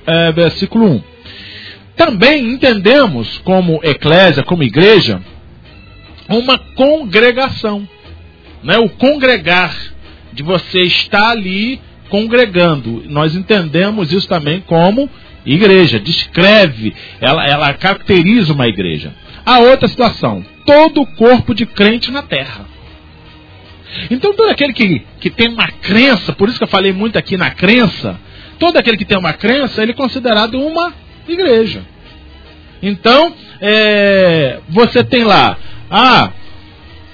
é, 0.06 0.32
versículo 0.32 0.86
1. 0.86 1.04
Também 1.96 2.48
entendemos 2.48 3.40
como 3.40 3.80
eclésia, 3.84 4.44
como 4.44 4.64
igreja, 4.64 5.22
uma 6.30 6.58
congregação. 6.58 7.88
Né? 8.64 8.78
O 8.78 8.90
congregar, 8.90 9.76
de 10.32 10.42
você 10.42 10.82
estar 10.82 11.30
ali 11.30 11.80
congregando. 12.10 13.04
Nós 13.08 13.36
entendemos 13.36 14.12
isso 14.12 14.28
também 14.28 14.62
como 14.62 15.10
igreja, 15.46 16.00
descreve, 16.00 16.94
ela, 17.20 17.46
ela 17.46 17.74
caracteriza 17.74 18.54
uma 18.54 18.68
igreja. 18.68 19.14
A 19.46 19.60
outra 19.60 19.88
situação, 19.88 20.44
todo 20.66 21.02
o 21.02 21.08
corpo 21.08 21.54
de 21.54 21.66
crente 21.66 22.12
na 22.12 22.22
terra. 22.22 22.66
Então, 24.10 24.34
todo 24.34 24.50
aquele 24.50 24.74
que, 24.74 25.06
que 25.20 25.30
tem 25.30 25.50
uma 25.50 25.68
crença, 25.68 26.34
por 26.34 26.50
isso 26.50 26.58
que 26.58 26.64
eu 26.64 26.70
falei 26.70 26.92
muito 26.92 27.18
aqui 27.18 27.38
na 27.38 27.52
crença, 27.52 28.20
todo 28.58 28.78
aquele 28.78 28.98
que 28.98 29.06
tem 29.06 29.18
uma 29.18 29.34
crença, 29.34 29.82
ele 29.82 29.92
é 29.92 29.96
considerado 29.96 30.60
uma 30.60 30.94
igreja. 31.28 31.86
Então, 32.82 33.34
é, 33.62 34.60
você 34.68 35.04
tem 35.04 35.24
lá, 35.24 35.58
ah, 35.90 36.32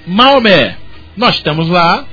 Maomé, 0.06 0.76
nós 1.16 1.40
temos 1.40 1.68
lá 1.68 2.06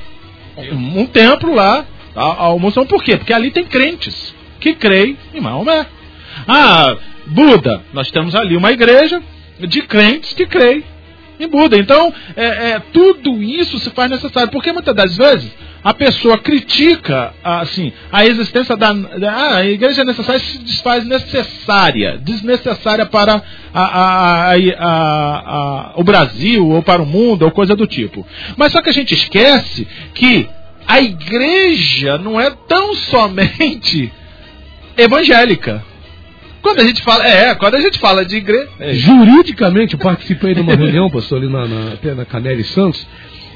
um, 0.72 1.06
templo 1.06 1.54
lá, 1.54 1.86
a, 2.16 2.44
almoção. 2.44 2.86
Por 2.86 3.04
quê? 3.04 3.18
Porque 3.18 3.34
ali 3.34 3.52
tem 3.52 3.64
crentes 3.64 4.36
que 4.60 4.74
creem 4.74 5.18
em 5.34 5.40
Maomé. 5.40 5.86
Ah, 6.48 6.96
Buda, 7.26 7.84
nós 7.94 8.12
temos 8.12 8.36
ali 8.36 8.56
uma 8.56 8.72
igreja 8.72 9.22
de 9.60 9.82
crentes 9.84 10.34
que 10.34 10.46
creem 10.46 10.84
em 11.40 11.48
Buda. 11.48 11.78
Então, 11.78 12.14
é, 12.36 12.46
é, 12.46 12.82
tudo 12.92 13.42
isso 13.42 13.80
se 13.80 13.90
faz 13.92 14.10
necessário, 14.10 14.52
porque 14.52 14.72
muitas 14.72 14.96
das 14.96 15.16
vezes 15.16 15.52
a 15.84 15.94
pessoa 15.94 16.38
critica 16.38 17.34
assim 17.44 17.94
a 18.12 18.26
existência 18.26 18.76
da, 18.76 18.92
da 18.92 19.32
ah, 19.32 19.58
a 19.58 19.66
igreja 19.66 20.04
necessária 20.04 20.40
se 20.40 20.58
desfaz 20.58 21.06
necessária, 21.06 22.18
desnecessária 22.18 23.06
para 23.06 23.42
a, 23.74 24.54
a, 24.80 25.94
o 25.96 26.04
Brasil 26.04 26.68
ou 26.68 26.82
para 26.82 27.02
o 27.02 27.06
mundo 27.06 27.44
ou 27.44 27.52
coisa 27.52 27.76
do 27.76 27.88
tipo. 27.88 28.26
Mas 28.58 28.72
só 28.72 28.82
que 28.82 28.90
a 28.90 28.94
gente 28.94 29.14
esquece 29.14 29.88
que 30.14 30.50
a 30.88 31.00
igreja 31.00 32.18
não 32.18 32.40
é 32.40 32.50
tão 32.68 32.96
somente 33.06 34.12
evangélica. 34.98 35.84
Quando 36.62 36.80
a 36.80 36.84
gente 36.84 37.02
fala, 37.04 37.28
é, 37.28 37.56
quando 37.56 37.76
a 37.76 37.82
gente 37.82 38.00
fala 38.00 38.26
de 38.26 38.38
igreja. 38.38 38.70
É. 38.80 38.94
Juridicamente, 38.94 39.94
eu 39.94 40.00
participei 40.00 40.54
de 40.54 40.62
uma 40.62 40.76
reunião, 40.76 41.10
pastor, 41.10 41.40
ali 41.40 41.52
na, 41.52 41.68
na, 41.68 41.94
até 41.94 42.14
na 42.14 42.26
Canelli 42.26 42.64
Santos, 42.64 43.08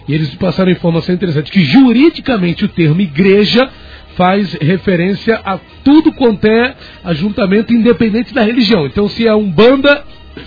e 0.07 0.13
eles 0.13 0.33
passaram 0.35 0.71
informação 0.71 1.13
interessante, 1.13 1.51
que 1.51 1.63
juridicamente 1.63 2.65
o 2.65 2.67
termo 2.67 3.01
igreja 3.01 3.69
faz 4.15 4.53
referência 4.53 5.39
a 5.43 5.57
tudo 5.83 6.11
quanto 6.11 6.45
é 6.45 6.75
ajuntamento 7.03 7.73
independente 7.73 8.33
da 8.33 8.41
religião. 8.41 8.85
Então, 8.85 9.07
se 9.07 9.27
é 9.27 9.33
um 9.33 9.49
banda, 9.49 10.03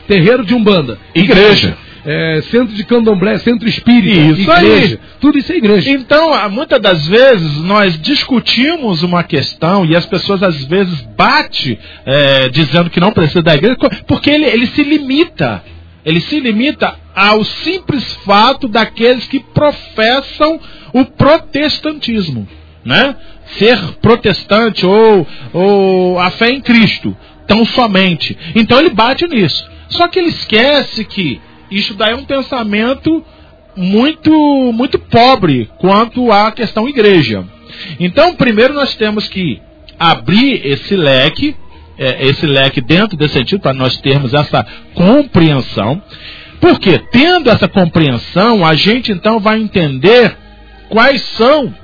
terreiro 0.07 0.45
de 0.45 0.55
umbanda, 0.55 0.99
igreja. 1.15 1.77
É, 2.05 2.43
centro 2.51 2.75
de 2.75 2.85
candomblé, 2.85 3.39
centro 3.39 3.69
espírita, 3.69 4.21
isso 4.21 4.51
igreja. 4.51 4.95
Aí. 4.95 5.19
Tudo 5.21 5.39
isso 5.39 5.53
é 5.53 5.57
igreja. 5.57 5.91
Então, 5.91 6.51
muitas 6.51 6.81
das 6.81 7.07
vezes, 7.07 7.57
nós 7.63 8.01
discutimos 8.01 9.03
uma 9.03 9.23
questão 9.23 9.85
e 9.85 9.97
as 9.97 10.05
pessoas 10.05 10.43
às 10.43 10.65
vezes 10.65 11.01
bate 11.17 11.79
é, 12.05 12.49
dizendo 12.51 12.91
que 12.91 13.01
não 13.01 13.13
precisa 13.13 13.43
da 13.43 13.55
igreja, 13.55 13.77
porque 14.07 14.31
ele, 14.31 14.45
ele 14.45 14.67
se 14.67 14.83
limita. 14.83 15.63
Ele 16.05 16.21
se 16.21 16.39
limita 16.39 16.97
ao 17.15 17.43
simples 17.45 18.13
fato 18.27 18.69
daqueles 18.69 19.27
que 19.27 19.41
professam 19.41 20.61
o 20.93 21.05
protestantismo. 21.07 22.47
Né? 22.85 23.17
Ser 23.57 23.79
protestante 24.03 24.85
ou, 24.85 25.27
ou 25.55 26.19
a 26.19 26.31
fé 26.33 26.51
em 26.51 26.61
Cristo, 26.61 27.17
tão 27.47 27.65
somente. 27.65 28.37
Então 28.55 28.79
ele 28.79 28.91
bate 28.91 29.27
nisso. 29.27 29.67
Só 29.89 30.07
que 30.09 30.19
ele 30.19 30.29
esquece 30.29 31.05
que 31.07 31.41
isso 31.78 31.95
daí 31.95 32.12
é 32.12 32.16
um 32.16 32.25
pensamento 32.25 33.25
muito, 33.76 34.31
muito 34.73 34.99
pobre 34.99 35.71
quanto 35.78 36.31
à 36.31 36.52
questão 36.52 36.88
igreja. 36.88 37.45
Então, 37.99 38.35
primeiro 38.35 38.75
nós 38.75 38.95
temos 38.95 39.28
que 39.28 39.61
abrir 39.99 40.66
esse 40.66 40.95
leque, 40.97 41.57
é, 41.99 42.26
esse 42.26 42.47
leque 42.47 42.81
dentro 42.81 43.16
desse 43.16 43.35
sentido, 43.35 43.61
para 43.61 43.73
nós 43.73 43.97
termos 43.99 44.33
essa 44.33 44.64
compreensão. 44.95 46.02
Porque, 46.61 46.99
tendo 47.11 47.50
essa 47.50 47.69
compreensão, 47.69 48.64
a 48.64 48.75
gente 48.75 49.12
então 49.12 49.38
vai 49.38 49.61
entender 49.61 50.37
quais 50.88 51.21
são 51.23 51.75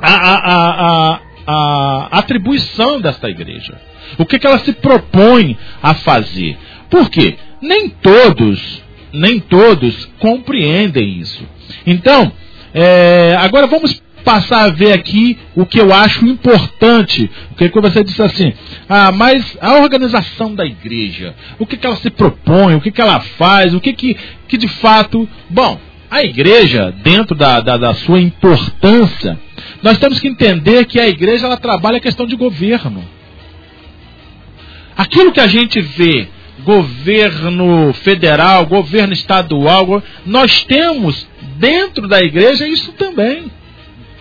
a, 0.00 0.12
a, 0.12 0.52
a, 0.52 1.20
a 1.46 2.08
atribuição 2.18 3.00
desta 3.00 3.28
igreja. 3.28 3.74
O 4.18 4.26
que, 4.26 4.38
que 4.38 4.46
ela 4.46 4.58
se 4.58 4.72
propõe 4.72 5.56
a 5.82 5.94
fazer. 5.94 6.58
Por 6.90 7.08
quê? 7.10 7.36
Nem 7.60 7.88
todos 7.88 8.82
nem 9.12 9.40
todos 9.40 10.08
compreendem 10.18 11.18
isso. 11.18 11.42
Então, 11.86 12.32
é, 12.74 13.36
agora 13.38 13.66
vamos 13.66 14.02
passar 14.24 14.64
a 14.64 14.68
ver 14.68 14.92
aqui 14.92 15.38
o 15.54 15.64
que 15.64 15.80
eu 15.80 15.92
acho 15.92 16.26
importante. 16.26 17.30
Porque 17.56 17.80
você 17.80 18.04
disse 18.04 18.22
assim, 18.22 18.52
ah, 18.88 19.10
mas 19.10 19.56
a 19.60 19.78
organização 19.78 20.54
da 20.54 20.66
igreja, 20.66 21.34
o 21.58 21.66
que, 21.66 21.76
que 21.76 21.86
ela 21.86 21.96
se 21.96 22.10
propõe, 22.10 22.74
o 22.74 22.80
que, 22.80 22.90
que 22.90 23.00
ela 23.00 23.20
faz, 23.20 23.74
o 23.74 23.80
que, 23.80 23.92
que, 23.92 24.16
que 24.46 24.58
de 24.58 24.68
fato. 24.68 25.28
Bom, 25.48 25.80
a 26.10 26.22
igreja, 26.22 26.94
dentro 27.02 27.34
da, 27.34 27.60
da, 27.60 27.76
da 27.76 27.94
sua 27.94 28.20
importância, 28.20 29.38
nós 29.82 29.98
temos 29.98 30.20
que 30.20 30.28
entender 30.28 30.84
que 30.86 31.00
a 31.00 31.08
igreja 31.08 31.46
ela 31.46 31.56
trabalha 31.56 31.98
a 31.98 32.00
questão 32.00 32.26
de 32.26 32.36
governo. 32.36 33.04
Aquilo 34.96 35.32
que 35.32 35.40
a 35.40 35.46
gente 35.46 35.80
vê 35.80 36.28
governo 36.64 37.92
federal, 37.92 38.66
governo 38.66 39.12
estadual, 39.12 40.02
nós 40.26 40.64
temos 40.64 41.26
dentro 41.56 42.06
da 42.08 42.20
igreja 42.20 42.66
isso 42.66 42.92
também. 42.92 43.50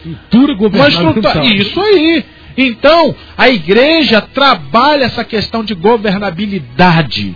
Cultura 0.04 0.54
governamental. 0.54 1.44
Isso 1.44 1.80
aí. 1.80 2.26
Então, 2.58 3.16
a 3.38 3.50
igreja 3.50 4.22
trabalha 4.22 5.06
essa 5.06 5.24
questão 5.24 5.64
de 5.64 5.76
governabilidade. 5.76 7.36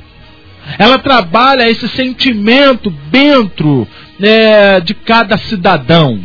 Ela 0.79 0.97
trabalha 0.97 1.69
esse 1.69 1.87
sentimento 1.89 2.89
dentro 3.11 3.87
é, 4.19 4.79
de 4.79 4.93
cada 4.93 5.37
cidadão. 5.37 6.19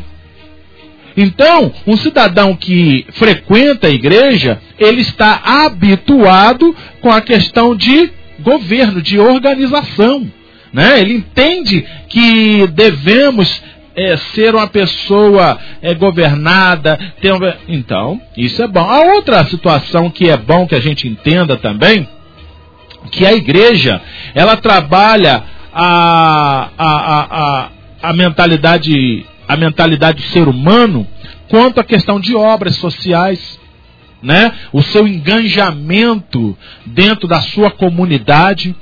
Então, 1.17 1.73
um 1.87 1.97
cidadão 1.97 2.55
que 2.55 3.07
frequenta 3.13 3.87
a 3.87 3.91
igreja, 3.91 4.61
ele 4.79 5.01
está 5.01 5.41
habituado 5.43 6.77
com 7.01 7.11
a 7.11 7.23
questão 7.23 7.75
de 7.75 8.11
governo, 8.47 9.03
de 9.03 9.19
organização. 9.19 10.31
Né? 10.73 11.01
Ele 11.01 11.15
entende 11.15 11.85
que 12.09 12.67
devemos 12.69 13.61
é, 13.97 14.17
ser 14.17 14.55
uma 14.55 14.69
pessoa 14.69 15.59
é, 15.83 15.93
governada. 15.95 16.99
Então, 17.67 18.21
isso 18.37 18.63
é 18.63 18.69
bom. 18.69 18.89
A 18.89 19.15
outra 19.15 19.45
situação 19.47 20.09
que 20.09 20.31
é 20.31 20.37
bom 20.37 20.67
que 20.67 20.77
a 20.77 20.81
gente 20.81 21.09
entenda 21.09 21.57
também, 21.57 22.09
que 23.11 23.27
a 23.27 23.33
igreja, 23.33 24.01
ela 24.35 24.57
trabalha 24.57 25.43
a, 25.73 26.69
a, 26.79 27.27
a, 27.31 27.69
a 28.03 28.13
mentalidade 28.13 29.27
a 29.49 29.57
mentalidade 29.57 30.23
do 30.25 30.29
ser 30.31 30.49
humano 30.49 31.07
quanto 31.49 31.79
à 31.79 31.85
questão 31.85 32.19
de 32.19 32.35
obras 32.35 32.75
sociais, 32.77 33.61
né? 34.27 34.53
O 34.73 34.83
seu 34.83 35.07
engajamento 35.07 36.59
dentro 36.85 37.29
da 37.29 37.41
sua 37.41 37.71
comunidade, 37.71 38.75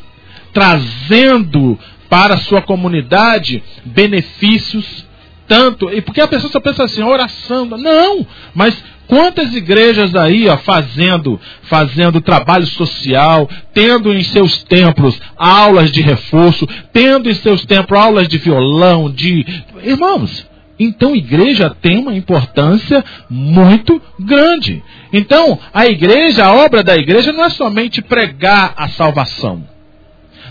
trazendo 0.54 1.78
para 2.08 2.32
a 2.32 2.38
sua 2.38 2.62
comunidade 2.62 3.62
benefícios, 3.84 5.06
tanto. 5.46 5.90
E 5.90 6.00
porque 6.00 6.22
a 6.22 6.26
pessoa 6.26 6.50
só 6.50 6.58
pensa 6.58 6.84
assim, 6.84 7.02
oração. 7.02 7.66
Não, 7.66 8.26
mas 8.54 8.74
quantas 9.06 9.54
igrejas 9.54 10.14
aí, 10.14 10.48
ó, 10.48 10.56
fazendo, 10.56 11.38
fazendo 11.64 12.22
trabalho 12.22 12.66
social, 12.66 13.46
tendo 13.74 14.14
em 14.14 14.22
seus 14.22 14.64
templos 14.64 15.20
aulas 15.36 15.92
de 15.92 16.00
reforço, 16.00 16.66
tendo 16.90 17.28
em 17.28 17.34
seus 17.34 17.66
templos 17.66 18.00
aulas 18.00 18.28
de 18.28 18.38
violão, 18.38 19.12
de. 19.12 19.44
Irmãos, 19.82 20.46
então, 20.78 21.14
igreja 21.14 21.70
tem 21.80 21.98
uma 21.98 22.14
importância 22.14 23.04
muito 23.30 24.00
grande. 24.18 24.82
Então, 25.12 25.58
a 25.72 25.86
igreja, 25.86 26.46
a 26.46 26.52
obra 26.52 26.82
da 26.82 26.94
igreja 26.94 27.32
não 27.32 27.44
é 27.44 27.50
somente 27.50 28.02
pregar 28.02 28.74
a 28.76 28.88
salvação. 28.88 29.64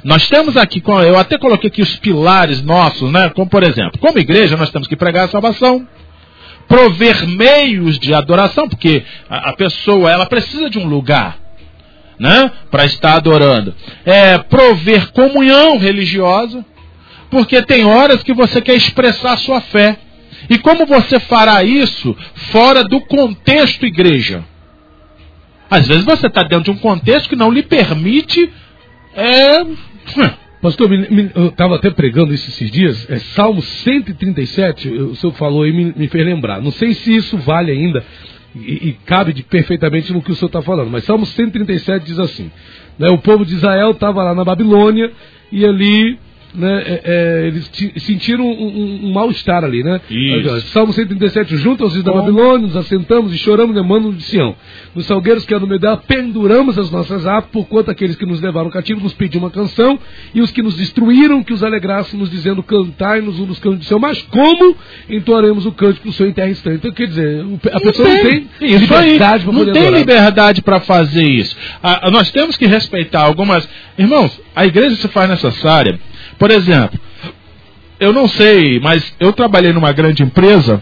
Nós 0.04 0.28
temos 0.28 0.58
aqui, 0.58 0.84
eu 0.86 1.18
até 1.18 1.38
coloquei 1.38 1.70
aqui 1.70 1.82
os 1.82 1.96
pilares 1.98 2.62
nossos, 2.62 3.12
né? 3.12 3.30
Como 3.30 3.50
por 3.50 3.64
exemplo, 3.64 4.00
como 4.00 4.20
igreja 4.20 4.58
nós 4.58 4.70
temos 4.70 4.88
que 4.88 4.98
pregar 4.98 5.26
a 5.26 5.30
salvação, 5.30 5.88
prover 6.68 7.28
meios 7.28 7.98
de 8.00 8.14
adoração, 8.14 8.68
porque 8.68 9.04
a, 9.30 9.54
pessoa 9.54 10.12
ela 10.12 10.26
precisa 10.26 10.70
de 10.70 10.78
um 10.78 10.88
lugar, 10.88 11.38
né? 12.20 12.52
Para 12.70 12.86
estar 12.86 13.16
adorando. 13.16 13.74
É, 14.06 14.38
prover 14.38 15.12
comunhão 15.12 15.78
religiosa, 15.78 16.66
porque 17.30 17.62
tem 17.62 17.86
horas 17.86 18.24
que 18.24 18.34
você 18.34 18.62
quer 18.62 18.76
expressar 18.76 19.34
a 19.34 19.38
sua 19.38 19.62
fé. 19.62 19.98
E 20.50 20.58
como 20.58 20.86
você 20.86 21.20
fará 21.20 21.64
isso 21.64 22.16
fora 22.52 22.84
do 22.84 23.02
contexto 23.02 23.86
igreja? 23.86 24.44
Às 25.70 25.88
vezes 25.88 26.04
você 26.04 26.28
está 26.28 26.44
dentro 26.44 26.66
de 26.66 26.72
um 26.72 26.78
contexto 26.78 27.30
que 27.30 27.36
não 27.36 27.52
lhe 27.52 27.64
permite 27.64 28.52
é, 29.16 29.64
Pastor, 30.62 30.90
eu 31.36 31.50
estava 31.50 31.76
até 31.76 31.92
pregando 31.92 32.34
isso 32.34 32.50
esses 32.50 32.72
dias, 32.72 33.10
é 33.10 33.20
Salmo 33.20 33.62
137, 33.62 34.90
o 34.90 35.16
senhor 35.16 35.34
falou 35.34 35.68
e 35.68 35.74
me, 35.74 35.94
me 35.96 36.08
fez 36.08 36.26
lembrar. 36.26 36.62
Não 36.62 36.72
sei 36.72 36.94
se 36.94 37.14
isso 37.14 37.38
vale 37.38 37.70
ainda 37.72 38.04
e, 38.56 38.90
e 38.90 38.94
cabe 39.06 39.34
de, 39.34 39.44
perfeitamente 39.44 40.14
no 40.14 40.22
que 40.22 40.32
o 40.32 40.36
senhor 40.36 40.48
está 40.48 40.62
falando, 40.62 40.90
mas 40.90 41.04
Salmo 41.04 41.26
137 41.26 42.06
diz 42.06 42.18
assim: 42.18 42.50
né, 42.98 43.10
o 43.10 43.18
povo 43.18 43.46
de 43.46 43.56
Israel 43.56 43.92
estava 43.92 44.24
lá 44.24 44.34
na 44.34 44.46
Babilônia 44.46 45.12
e 45.52 45.66
ali 45.66 46.18
né, 46.54 46.84
é, 46.86 47.02
é, 47.04 47.48
eles 47.48 47.72
sentiram 47.98 48.46
um, 48.46 48.68
um, 48.68 49.08
um 49.08 49.12
mal-estar 49.14 49.64
ali, 49.64 49.84
né? 49.84 50.00
Isso. 50.10 50.68
Salmo 50.68 50.94
137, 50.94 51.58
junto 51.58 51.84
aos 51.84 51.94
filhos 51.94 52.06
da 52.06 52.14
Babilônia, 52.14 52.60
nos 52.60 52.76
assentamos 52.76 53.34
e 53.34 53.38
choramos 53.38 53.76
demando 53.76 54.14
de 54.14 54.24
Sião. 54.24 54.56
Nos 54.94 55.06
salgueiros 55.06 55.46
que 55.46 55.54
há 55.54 55.60
no 55.60 55.68
meio 55.68 55.80
dela, 55.80 55.98
penduramos 55.98 56.78
as 56.78 56.92
nossas 56.92 57.26
harpas, 57.26 57.50
porquanto 57.52 57.90
aqueles 57.90 58.16
que 58.16 58.26
nos 58.26 58.40
levaram 58.40 58.70
cativo 58.70 59.02
nos 59.02 59.14
pediam 59.14 59.44
uma 59.44 59.50
canção, 59.50 60.00
e 60.34 60.42
os 60.42 60.52
que 60.52 60.62
nos 60.62 60.76
destruíram, 60.76 61.44
que 61.44 61.54
os 61.54 61.64
alegrassemos, 61.64 62.30
dizendo, 62.30 62.62
cantai-nos 62.62 63.40
um 63.40 63.46
dos 63.46 63.60
cantos 63.60 63.80
de 63.80 63.86
Sião. 63.86 64.00
Mas 64.00 64.22
como 64.24 64.76
entoaremos 65.10 65.66
o 65.66 65.72
cântico 65.72 66.08
do 66.08 66.14
Senhor 66.14 66.30
em 66.30 66.34
terra 66.34 66.50
estranha? 66.50 66.78
Então, 66.78 66.92
quer 66.92 67.08
dizer, 67.08 67.46
a 67.72 67.80
pessoa 67.80 68.08
não 68.08 68.22
tem, 68.22 68.48
liberdade 68.60 69.44
para 69.44 69.54
Não 69.54 69.66
tem 69.66 69.82
adorar. 69.84 70.00
liberdade 70.00 70.62
para 70.62 70.80
fazer 70.80 71.28
isso. 71.28 71.56
Ah, 71.82 72.10
nós 72.12 72.32
temos 72.32 72.56
que 72.56 72.66
respeitar 72.66 73.24
algumas... 73.24 73.68
Irmãos, 73.98 74.40
a 74.56 74.66
igreja 74.66 74.96
se 74.96 75.08
faz 75.08 75.30
necessária 75.30 76.00
por 76.38 76.52
exemplo, 76.52 77.00
eu 78.00 78.12
não 78.12 78.28
sei, 78.28 78.80
mas 78.80 79.14
eu 79.20 79.32
trabalhei 79.34 79.72
numa 79.72 79.92
grande 79.92 80.24
empresa 80.24 80.82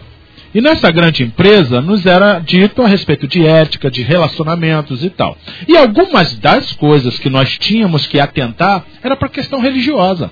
e 0.54 0.60
nessa 0.60 0.90
grande 0.90 1.22
empresa 1.22 1.80
nos 1.80 2.04
era 2.04 2.38
dito 2.38 2.82
a 2.82 2.88
respeito 2.88 3.26
de 3.26 3.46
ética, 3.46 3.90
de 3.90 4.02
relacionamentos 4.02 5.02
e 5.02 5.08
tal. 5.08 5.36
E 5.66 5.76
algumas 5.76 6.34
das 6.34 6.72
coisas 6.72 7.18
que 7.18 7.30
nós 7.30 7.56
tínhamos 7.58 8.06
que 8.06 8.20
atentar 8.20 8.84
era 9.02 9.16
para 9.16 9.28
a 9.28 9.30
questão 9.30 9.60
religiosa. 9.60 10.30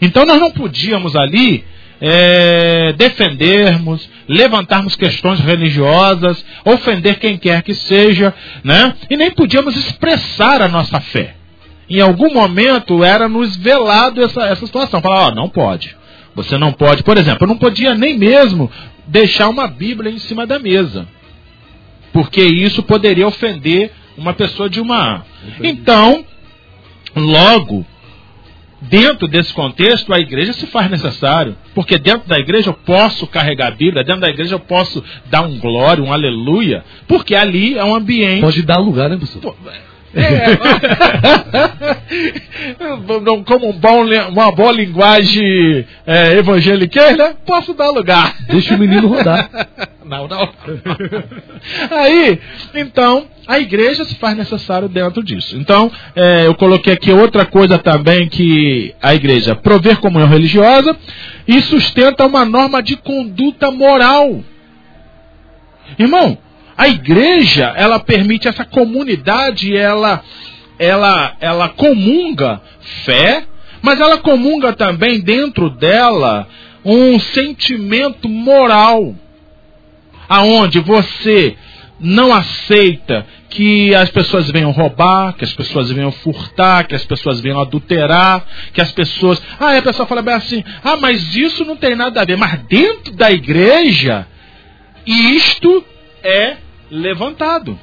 Então 0.00 0.26
nós 0.26 0.38
não 0.38 0.50
podíamos 0.50 1.16
ali 1.16 1.64
é, 2.00 2.92
defendermos, 2.94 4.08
levantarmos 4.28 4.96
questões 4.96 5.40
religiosas, 5.40 6.44
ofender 6.64 7.18
quem 7.18 7.38
quer 7.38 7.62
que 7.62 7.74
seja, 7.74 8.34
né? 8.62 8.94
E 9.08 9.16
nem 9.16 9.30
podíamos 9.30 9.76
expressar 9.76 10.60
a 10.60 10.68
nossa 10.68 11.00
fé 11.00 11.36
em 11.98 12.00
algum 12.00 12.32
momento 12.32 13.02
era 13.02 13.28
nos 13.28 13.56
velado 13.56 14.22
essa, 14.22 14.44
essa 14.44 14.66
situação. 14.66 15.00
Falar, 15.00 15.28
ó, 15.28 15.34
não 15.34 15.48
pode. 15.48 15.96
Você 16.34 16.56
não 16.56 16.72
pode, 16.72 17.02
por 17.02 17.18
exemplo, 17.18 17.44
eu 17.44 17.48
não 17.48 17.58
podia 17.58 17.94
nem 17.94 18.16
mesmo 18.16 18.70
deixar 19.06 19.48
uma 19.48 19.66
Bíblia 19.66 20.10
em 20.10 20.18
cima 20.18 20.46
da 20.46 20.58
mesa. 20.58 21.06
Porque 22.12 22.42
isso 22.42 22.82
poderia 22.82 23.26
ofender 23.26 23.92
uma 24.16 24.32
pessoa 24.32 24.68
de 24.68 24.80
uma. 24.80 25.24
Então, 25.62 26.24
logo, 27.14 27.84
dentro 28.82 29.28
desse 29.28 29.52
contexto, 29.52 30.12
a 30.12 30.18
igreja 30.18 30.52
se 30.52 30.66
faz 30.66 30.90
necessário. 30.90 31.56
Porque 31.74 31.98
dentro 31.98 32.28
da 32.28 32.38
igreja 32.38 32.70
eu 32.70 32.74
posso 32.74 33.26
carregar 33.26 33.68
a 33.68 33.76
Bíblia, 33.76 34.04
dentro 34.04 34.22
da 34.22 34.28
igreja 34.28 34.54
eu 34.54 34.60
posso 34.60 35.02
dar 35.26 35.42
um 35.42 35.58
glória, 35.58 36.02
um 36.02 36.12
aleluia, 36.12 36.84
porque 37.06 37.34
ali 37.34 37.78
é 37.78 37.84
um 37.84 37.94
ambiente. 37.94 38.40
Pode 38.40 38.62
dar 38.62 38.78
lugar, 38.78 39.08
né, 39.08 39.16
pessoal? 39.16 39.56
É, 40.14 40.56
como 43.46 43.70
um 43.70 43.72
bom, 43.72 44.04
uma 44.28 44.52
boa 44.52 44.72
linguagem 44.72 45.86
é, 46.06 46.36
evangeliqueira, 46.36 47.34
posso 47.46 47.72
dar 47.72 47.90
lugar. 47.90 48.34
Deixa 48.48 48.74
o 48.74 48.78
menino 48.78 49.08
rodar. 49.08 49.48
Não, 50.04 50.26
não. 50.26 50.52
Aí, 51.90 52.38
então, 52.74 53.24
a 53.46 53.60
igreja 53.60 54.04
se 54.04 54.16
faz 54.16 54.36
necessário 54.36 54.88
dentro 54.88 55.22
disso. 55.22 55.56
Então, 55.56 55.90
é, 56.14 56.46
eu 56.46 56.54
coloquei 56.56 56.92
aqui 56.92 57.12
outra 57.12 57.46
coisa 57.46 57.78
também 57.78 58.28
que 58.28 58.94
a 59.00 59.14
igreja 59.14 59.54
prover 59.54 60.00
comunhão 60.00 60.28
religiosa 60.28 60.94
e 61.46 61.62
sustenta 61.62 62.26
uma 62.26 62.44
norma 62.44 62.82
de 62.82 62.96
conduta 62.96 63.70
moral. 63.70 64.42
Irmão, 65.98 66.36
a 66.76 66.88
igreja, 66.88 67.72
ela 67.76 68.00
permite 68.00 68.48
essa 68.48 68.64
comunidade, 68.64 69.76
ela, 69.76 70.22
ela, 70.78 71.36
ela 71.40 71.68
comunga 71.68 72.60
fé, 73.04 73.44
mas 73.80 74.00
ela 74.00 74.18
comunga 74.18 74.72
também 74.72 75.20
dentro 75.20 75.70
dela 75.70 76.48
um 76.84 77.18
sentimento 77.18 78.28
moral, 78.28 79.14
aonde 80.28 80.80
você 80.80 81.56
não 82.00 82.32
aceita 82.32 83.24
que 83.48 83.94
as 83.94 84.10
pessoas 84.10 84.50
venham 84.50 84.70
roubar, 84.70 85.34
que 85.34 85.44
as 85.44 85.52
pessoas 85.52 85.90
venham 85.90 86.10
furtar, 86.10 86.84
que 86.86 86.94
as 86.94 87.04
pessoas 87.04 87.38
venham 87.40 87.60
adulterar, 87.60 88.44
que 88.72 88.80
as 88.80 88.90
pessoas. 88.90 89.40
Ah, 89.60 89.76
a 89.76 89.82
pessoa 89.82 90.06
fala 90.06 90.22
bem 90.22 90.34
assim: 90.34 90.64
ah, 90.82 90.96
mas 90.96 91.36
isso 91.36 91.64
não 91.64 91.76
tem 91.76 91.94
nada 91.94 92.20
a 92.20 92.24
ver. 92.24 92.36
Mas 92.36 92.58
dentro 92.64 93.12
da 93.12 93.30
igreja, 93.30 94.26
isto 95.06 95.84
é 96.22 96.56
levantado, 96.90 97.78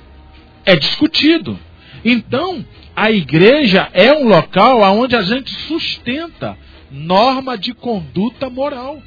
é 0.65 0.75
discutido. 0.75 1.60
Então, 2.04 2.65
a 2.95 3.12
igreja 3.12 3.89
é 3.93 4.13
um 4.13 4.28
local 4.28 4.82
onde 4.97 5.15
a 5.15 5.21
gente 5.21 5.52
sustenta 5.52 6.58
norma 6.91 7.58
de 7.58 7.73
conduta 7.73 8.49
moral, 8.49 9.02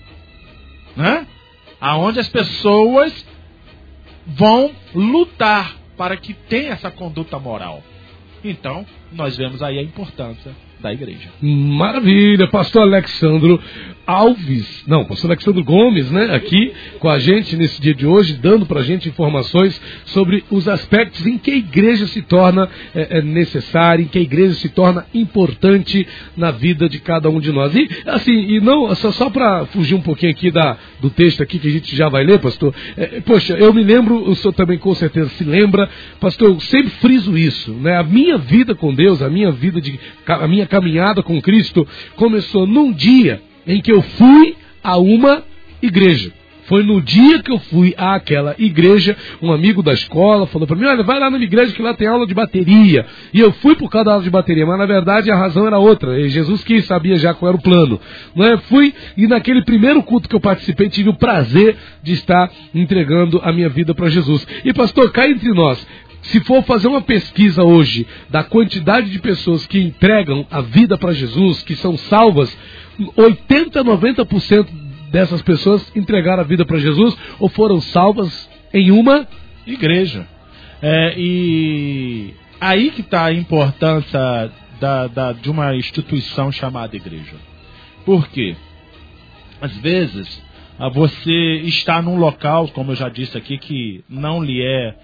né? 0.96 1.26
Aonde 1.80 2.20
as 2.20 2.28
pessoas 2.28 3.26
vão 4.26 4.70
lutar 4.94 5.76
para 5.96 6.16
que 6.16 6.32
tenha 6.32 6.72
essa 6.72 6.90
conduta 6.90 7.38
moral. 7.38 7.82
Então, 8.44 8.84
nós 9.12 9.36
vemos 9.36 9.62
aí 9.62 9.78
a 9.78 9.82
importância 9.82 10.52
da 10.80 10.92
igreja. 10.92 11.30
Maravilha, 11.40 12.48
pastor 12.48 12.82
Alexandro 12.82 13.60
Alves, 14.06 14.82
não, 14.86 15.04
pastor 15.04 15.30
Alexandre 15.30 15.62
Gomes, 15.62 16.10
né, 16.10 16.34
aqui 16.34 16.72
com 16.98 17.08
a 17.08 17.18
gente 17.20 17.56
nesse 17.56 17.80
dia 17.80 17.94
de 17.94 18.04
hoje, 18.04 18.34
dando 18.34 18.66
para 18.66 18.80
a 18.80 18.82
gente 18.82 19.08
informações 19.08 19.80
sobre 20.06 20.44
os 20.50 20.66
aspectos 20.66 21.24
em 21.24 21.38
que 21.38 21.52
a 21.52 21.56
igreja 21.56 22.06
se 22.08 22.20
torna 22.20 22.68
é, 22.94 23.18
é, 23.18 23.22
necessária, 23.22 24.02
em 24.02 24.06
que 24.06 24.18
a 24.18 24.22
igreja 24.22 24.54
se 24.54 24.68
torna 24.68 25.06
importante 25.14 26.06
na 26.36 26.50
vida 26.50 26.88
de 26.88 26.98
cada 26.98 27.30
um 27.30 27.38
de 27.38 27.52
nós. 27.52 27.74
E 27.76 27.88
assim, 28.06 28.32
e 28.32 28.60
não 28.60 28.92
só, 28.96 29.12
só 29.12 29.30
para 29.30 29.66
fugir 29.66 29.94
um 29.94 30.00
pouquinho 30.00 30.32
aqui 30.32 30.50
da, 30.50 30.76
do 31.00 31.08
texto 31.08 31.42
aqui 31.42 31.58
que 31.58 31.68
a 31.68 31.72
gente 31.72 31.94
já 31.94 32.08
vai 32.08 32.24
ler, 32.24 32.40
pastor. 32.40 32.74
É, 32.96 33.20
poxa, 33.20 33.54
eu 33.54 33.72
me 33.72 33.84
lembro, 33.84 34.28
o 34.28 34.34
senhor 34.34 34.52
também 34.52 34.78
com 34.78 34.94
certeza 34.94 35.28
se 35.30 35.44
lembra, 35.44 35.88
pastor, 36.18 36.48
eu 36.48 36.60
sempre 36.60 36.90
friso 36.90 37.38
isso, 37.38 37.72
né? 37.74 37.96
A 37.96 38.02
minha 38.02 38.36
vida 38.36 38.74
com 38.74 38.92
Deus, 38.92 39.22
a 39.22 39.30
minha 39.30 39.52
vida 39.52 39.80
de, 39.80 39.98
a 40.26 40.48
minha 40.48 40.66
caminhada 40.66 41.22
com 41.22 41.40
Cristo 41.40 41.86
começou 42.16 42.66
num 42.66 42.92
dia 42.92 43.40
em 43.66 43.80
que 43.80 43.92
eu 43.92 44.02
fui 44.02 44.56
a 44.82 44.98
uma 44.98 45.42
igreja. 45.82 46.32
Foi 46.66 46.82
no 46.84 47.02
dia 47.02 47.42
que 47.42 47.50
eu 47.50 47.58
fui 47.58 47.92
àquela 47.98 48.54
igreja, 48.58 49.16
um 49.42 49.52
amigo 49.52 49.82
da 49.82 49.92
escola 49.92 50.46
falou 50.46 50.66
para 50.66 50.76
mim: 50.76 50.86
olha, 50.86 51.02
vai 51.02 51.18
lá 51.18 51.28
na 51.28 51.36
igreja 51.38 51.72
que 51.74 51.82
lá 51.82 51.92
tem 51.92 52.06
aula 52.06 52.26
de 52.26 52.34
bateria. 52.34 53.04
E 53.34 53.40
eu 53.40 53.52
fui 53.52 53.74
por 53.74 53.90
causa 53.90 54.04
da 54.06 54.12
aula 54.12 54.22
de 54.22 54.30
bateria, 54.30 54.64
mas 54.64 54.78
na 54.78 54.86
verdade 54.86 55.30
a 55.30 55.36
razão 55.36 55.66
era 55.66 55.78
outra. 55.78 56.18
E 56.18 56.28
Jesus 56.28 56.62
que 56.62 56.80
sabia 56.82 57.16
já 57.16 57.34
qual 57.34 57.50
era 57.50 57.58
o 57.58 57.62
plano. 57.62 58.00
Não 58.34 58.46
é? 58.46 58.56
Fui 58.58 58.94
e 59.16 59.26
naquele 59.26 59.64
primeiro 59.64 60.02
culto 60.02 60.28
que 60.28 60.36
eu 60.36 60.40
participei 60.40 60.88
tive 60.88 61.10
o 61.10 61.14
prazer 61.14 61.76
de 62.02 62.12
estar 62.12 62.50
entregando 62.74 63.40
a 63.42 63.52
minha 63.52 63.68
vida 63.68 63.94
para 63.94 64.08
Jesus. 64.08 64.46
E 64.64 64.72
pastor, 64.72 65.10
cá 65.10 65.28
entre 65.28 65.52
nós, 65.52 65.84
se 66.22 66.40
for 66.40 66.62
fazer 66.62 66.86
uma 66.86 67.02
pesquisa 67.02 67.64
hoje 67.64 68.06
da 68.30 68.44
quantidade 68.44 69.10
de 69.10 69.18
pessoas 69.18 69.66
que 69.66 69.80
entregam 69.80 70.46
a 70.50 70.60
vida 70.60 70.96
para 70.96 71.12
Jesus, 71.12 71.62
que 71.62 71.74
são 71.74 71.96
salvas, 71.96 72.56
80, 73.16 73.82
90% 73.84 74.66
dessas 75.10 75.42
pessoas 75.42 75.90
entregaram 75.94 76.42
a 76.42 76.46
vida 76.46 76.64
para 76.64 76.78
Jesus 76.78 77.16
ou 77.38 77.48
foram 77.48 77.80
salvas 77.80 78.48
em 78.72 78.90
uma 78.90 79.26
igreja. 79.66 80.26
É, 80.80 81.14
e 81.16 82.34
aí 82.60 82.90
que 82.90 83.02
está 83.02 83.26
a 83.26 83.32
importância 83.32 84.50
da, 84.80 85.06
da, 85.06 85.32
de 85.32 85.50
uma 85.50 85.76
instituição 85.76 86.50
chamada 86.50 86.96
igreja. 86.96 87.36
Por 88.04 88.28
quê? 88.28 88.56
Às 89.60 89.76
vezes, 89.76 90.42
você 90.92 91.62
está 91.64 92.02
num 92.02 92.16
local, 92.16 92.66
como 92.68 92.90
eu 92.90 92.96
já 92.96 93.08
disse 93.08 93.38
aqui, 93.38 93.58
que 93.58 94.04
não 94.08 94.42
lhe 94.42 94.60
é 94.60 94.94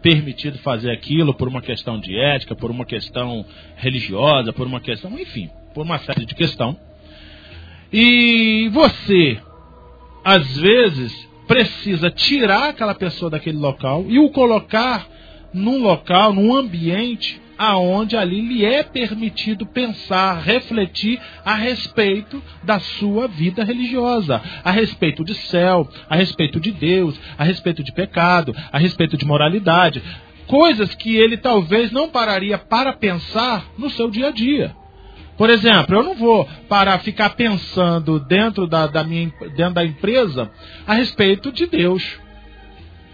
permitido 0.00 0.58
fazer 0.58 0.90
aquilo 0.90 1.34
por 1.34 1.48
uma 1.48 1.60
questão 1.60 1.98
de 2.00 2.16
ética, 2.16 2.54
por 2.54 2.70
uma 2.70 2.86
questão 2.86 3.44
religiosa, 3.76 4.52
por 4.52 4.66
uma 4.66 4.80
questão, 4.80 5.18
enfim, 5.18 5.50
por 5.74 5.84
uma 5.84 5.98
série 5.98 6.24
de 6.24 6.34
questões. 6.34 6.76
E 7.92 8.68
você 8.72 9.40
às 10.26 10.56
vezes, 10.56 11.28
precisa 11.46 12.10
tirar 12.10 12.70
aquela 12.70 12.96
pessoa 12.96 13.30
daquele 13.30 13.58
local 13.58 14.04
e 14.08 14.18
o 14.18 14.28
colocar 14.30 15.06
num 15.54 15.80
local, 15.80 16.32
num 16.32 16.52
ambiente 16.56 17.40
aonde 17.56 18.16
ali 18.16 18.40
lhe 18.40 18.64
é 18.64 18.82
permitido 18.82 19.64
pensar, 19.64 20.42
refletir 20.42 21.20
a 21.44 21.54
respeito 21.54 22.42
da 22.64 22.80
sua 22.80 23.28
vida 23.28 23.62
religiosa, 23.62 24.42
a 24.64 24.72
respeito 24.72 25.24
de 25.24 25.34
céu, 25.34 25.88
a 26.10 26.16
respeito 26.16 26.58
de 26.58 26.72
Deus, 26.72 27.18
a 27.38 27.44
respeito 27.44 27.84
de 27.84 27.92
pecado, 27.92 28.52
a 28.72 28.78
respeito 28.78 29.16
de 29.16 29.24
moralidade, 29.24 30.02
coisas 30.48 30.92
que 30.96 31.16
ele 31.16 31.36
talvez 31.36 31.92
não 31.92 32.08
pararia 32.08 32.58
para 32.58 32.92
pensar 32.92 33.64
no 33.78 33.88
seu 33.90 34.10
dia 34.10 34.26
a 34.26 34.32
dia. 34.32 34.74
Por 35.36 35.50
exemplo, 35.50 35.94
eu 35.94 36.02
não 36.02 36.14
vou 36.14 36.48
parar 36.68 36.98
ficar 37.00 37.30
pensando 37.30 38.18
dentro 38.18 38.66
da, 38.66 38.86
da 38.86 39.04
minha 39.04 39.30
dentro 39.54 39.74
da 39.74 39.84
empresa 39.84 40.50
a 40.86 40.94
respeito 40.94 41.52
de 41.52 41.66
Deus. 41.66 42.18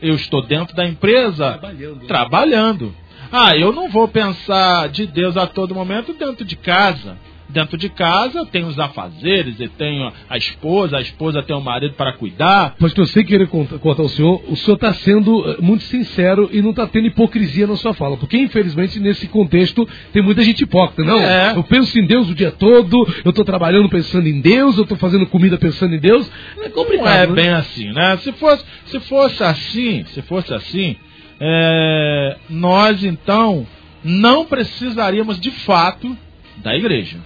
Eu 0.01 0.15
estou 0.15 0.43
dentro 0.43 0.75
da 0.75 0.87
empresa 0.87 1.53
trabalhando. 1.53 2.07
trabalhando. 2.07 2.95
Ah, 3.31 3.57
eu 3.57 3.73
não 3.73 3.89
vou 3.89 4.07
pensar 4.09 4.89
de 4.89 5.07
Deus 5.07 5.37
a 5.37 5.47
todo 5.47 5.75
momento 5.75 6.13
dentro 6.13 6.45
de 6.45 6.57
casa. 6.57 7.17
Dentro 7.53 7.77
de 7.77 7.89
casa 7.89 8.47
tem 8.47 8.65
os 8.65 8.79
afazeres, 8.79 9.61
eu 9.61 9.69
tenho 9.69 10.11
a 10.29 10.37
esposa, 10.39 10.97
a 10.97 11.01
esposa 11.01 11.43
tem 11.43 11.55
o 11.55 11.61
marido 11.61 11.95
para 11.95 12.13
cuidar. 12.15 12.75
Mas 12.79 12.97
eu 12.97 13.07
sei 13.07 13.25
querer 13.25 13.47
contar, 13.49 13.79
contar 13.79 14.03
ao 14.03 14.09
senhor, 14.09 14.43
o 14.49 14.57
senhor 14.57 14.77
está 14.77 14.93
sendo 14.95 15.51
eh, 15.51 15.57
muito 15.61 15.85
sincero 15.85 16.49
e 16.53 16.63
não 16.63 16.71
está 16.71 16.87
tendo 16.87 17.09
hipocrisia 17.09 17.67
na 17.67 17.77
sua 17.77 17.93
fala. 17.93 18.17
Porque, 18.17 18.39
infelizmente, 18.39 18.99
nesse 18.99 19.27
contexto, 19.29 19.87
tem 20.13 20.23
muita 20.23 20.43
gente 20.43 20.63
hipócrita. 20.63 21.05
Não, 21.05 21.21
é. 21.21 21.55
eu 21.55 21.63
penso 21.63 21.99
em 21.99 22.07
Deus 22.07 22.31
o 22.31 22.35
dia 22.35 22.51
todo, 22.51 23.07
eu 23.25 23.31
estou 23.31 23.45
trabalhando 23.45 23.89
pensando 23.89 24.27
em 24.27 24.41
Deus, 24.41 24.77
eu 24.77 24.85
estou 24.85 24.97
fazendo 24.97 25.27
comida 25.27 25.59
pensando 25.59 25.95
em 25.95 26.01
Deus. 26.01 26.31
É 26.63 26.69
complicado. 26.69 27.05
Não 27.05 27.11
é 27.13 27.27
né? 27.27 27.35
bem 27.35 27.51
assim, 27.51 27.93
né? 27.93 28.17
Se 28.19 28.33
fosse, 28.33 28.65
se 28.87 29.01
fosse 29.01 29.43
assim, 29.43 30.05
se 30.07 30.23
fosse 30.23 30.55
assim, 30.55 30.97
é, 31.41 32.37
nós 32.49 33.05
então 33.05 33.67
não 34.05 34.45
precisaríamos 34.45 35.41
de 35.41 35.51
fato 35.51 36.17
da 36.57 36.75
igreja. 36.75 37.19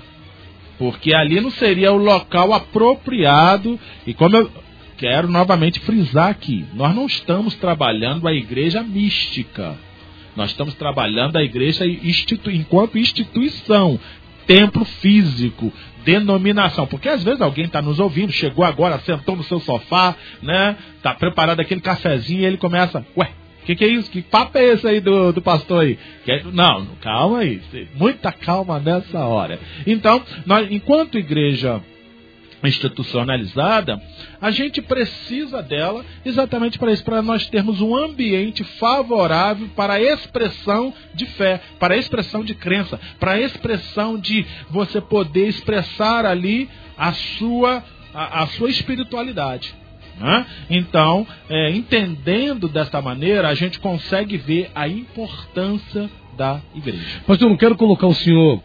Porque 0.78 1.14
ali 1.14 1.40
não 1.40 1.50
seria 1.50 1.92
o 1.92 1.96
local 1.96 2.52
apropriado. 2.52 3.78
E 4.06 4.12
como 4.12 4.36
eu 4.36 4.50
quero 4.96 5.28
novamente 5.28 5.80
frisar 5.80 6.28
aqui, 6.28 6.64
nós 6.74 6.94
não 6.94 7.06
estamos 7.06 7.54
trabalhando 7.54 8.26
a 8.28 8.32
igreja 8.32 8.82
mística. 8.82 9.76
Nós 10.34 10.50
estamos 10.50 10.74
trabalhando 10.74 11.36
a 11.36 11.42
igreja 11.42 11.86
institu 11.86 12.50
enquanto 12.50 12.98
instituição, 12.98 13.98
templo 14.46 14.84
físico, 14.84 15.72
denominação. 16.04 16.86
Porque 16.86 17.08
às 17.08 17.24
vezes 17.24 17.40
alguém 17.40 17.64
está 17.64 17.80
nos 17.80 17.98
ouvindo, 17.98 18.32
chegou 18.32 18.64
agora, 18.64 18.98
sentou 19.00 19.34
no 19.34 19.42
seu 19.42 19.58
sofá, 19.60 20.14
né? 20.42 20.76
Está 20.96 21.14
preparado 21.14 21.60
aquele 21.60 21.80
cafezinho 21.80 22.40
e 22.40 22.44
ele 22.44 22.58
começa, 22.58 23.04
ué, 23.16 23.30
que, 23.66 23.74
que 23.74 23.84
é 23.84 23.88
isso? 23.88 24.10
Que 24.10 24.22
papo 24.22 24.56
é 24.56 24.64
esse 24.72 24.86
aí 24.86 25.00
do, 25.00 25.32
do 25.32 25.42
pastor 25.42 25.82
aí? 25.82 25.98
Que, 26.24 26.44
não, 26.52 26.86
calma 27.00 27.40
aí. 27.40 27.60
Muita 27.96 28.30
calma 28.30 28.78
nessa 28.78 29.18
hora. 29.24 29.58
Então, 29.84 30.22
nós, 30.46 30.68
enquanto 30.70 31.18
igreja 31.18 31.82
institucionalizada, 32.62 34.00
a 34.40 34.50
gente 34.50 34.80
precisa 34.80 35.62
dela 35.62 36.04
exatamente 36.24 36.78
para 36.78 36.92
isso, 36.92 37.04
para 37.04 37.22
nós 37.22 37.46
termos 37.48 37.80
um 37.80 37.94
ambiente 37.94 38.64
favorável 38.64 39.68
para 39.76 39.94
a 39.94 40.00
expressão 40.00 40.94
de 41.14 41.26
fé, 41.26 41.60
para 41.78 41.94
a 41.94 41.98
expressão 41.98 42.44
de 42.44 42.54
crença, 42.54 42.98
para 43.18 43.32
a 43.32 43.40
expressão 43.40 44.18
de 44.18 44.46
você 44.70 45.00
poder 45.00 45.48
expressar 45.48 46.24
ali 46.24 46.68
a 46.96 47.12
sua, 47.12 47.84
a, 48.14 48.42
a 48.42 48.46
sua 48.48 48.70
espiritualidade. 48.70 49.74
Né? 50.18 50.46
Então, 50.70 51.26
é, 51.48 51.70
entendendo 51.70 52.68
desta 52.68 53.00
maneira, 53.02 53.48
a 53.48 53.54
gente 53.54 53.78
consegue 53.78 54.36
ver 54.36 54.70
a 54.74 54.88
importância 54.88 56.10
da 56.36 56.60
igreja. 56.74 57.22
Pastor, 57.26 57.46
eu 57.46 57.50
não 57.50 57.56
quero 57.56 57.76
colocar 57.76 58.06
o 58.06 58.14
senhor 58.14 58.62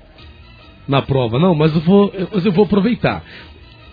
na 0.87 1.01
prova, 1.01 1.39
não, 1.39 1.55
mas 1.55 1.73
eu 1.73 1.81
vou, 1.81 2.11
eu 2.13 2.51
vou 2.51 2.65
aproveitar. 2.65 3.23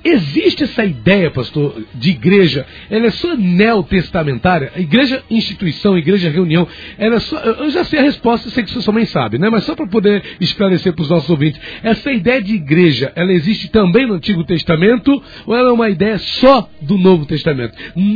Existe 0.04 0.64
essa 0.64 0.84
ideia, 0.84 1.30
pastor, 1.30 1.82
de 1.94 2.10
igreja, 2.10 2.66
ela 2.88 3.06
é 3.06 3.10
só 3.10 3.36
neotestamentária? 3.36 4.72
Igreja 4.76 5.22
instituição, 5.28 5.98
igreja 5.98 6.30
reunião, 6.30 6.66
ela 6.96 7.16
é 7.16 7.20
só. 7.20 7.36
Eu 7.38 7.70
já 7.70 7.84
sei 7.84 7.98
a 7.98 8.02
resposta, 8.02 8.48
sei 8.50 8.62
que 8.62 8.70
sua 8.70 8.92
mãe 8.92 9.04
sabe, 9.06 9.38
né? 9.38 9.48
Mas 9.50 9.64
só 9.64 9.74
para 9.74 9.86
poder 9.86 10.22
esclarecer 10.40 10.92
para 10.92 11.02
os 11.02 11.10
nossos 11.10 11.28
ouvintes, 11.28 11.60
essa 11.82 12.12
ideia 12.12 12.40
de 12.40 12.54
igreja, 12.54 13.12
ela 13.14 13.32
existe 13.32 13.68
também 13.68 14.06
no 14.06 14.14
Antigo 14.14 14.44
Testamento 14.44 15.22
ou 15.46 15.54
ela 15.54 15.70
é 15.70 15.72
uma 15.72 15.90
ideia 15.90 16.18
só 16.18 16.68
do 16.80 16.96
Novo 16.96 17.26
Testamento? 17.26 17.74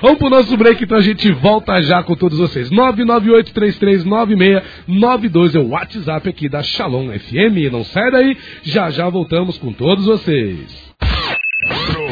Vamos 0.00 0.18
pro 0.18 0.30
nosso 0.30 0.56
break, 0.56 0.82
então 0.82 0.96
a 0.96 1.02
gente 1.02 1.30
volta 1.32 1.82
já 1.82 2.02
com 2.02 2.14
todos 2.14 2.38
vocês. 2.38 2.70
998-339692 2.70 5.54
é 5.54 5.58
o 5.58 5.68
WhatsApp 5.68 6.26
aqui 6.28 6.48
da 6.48 6.62
Shalom 6.62 7.10
FM. 7.10 7.70
Não 7.70 7.84
sai 7.84 8.10
daí, 8.10 8.36
já 8.62 8.90
já 8.90 9.08
voltamos 9.08 9.58
com 9.58 9.72
todos 9.72 10.06
vocês. 10.06 10.85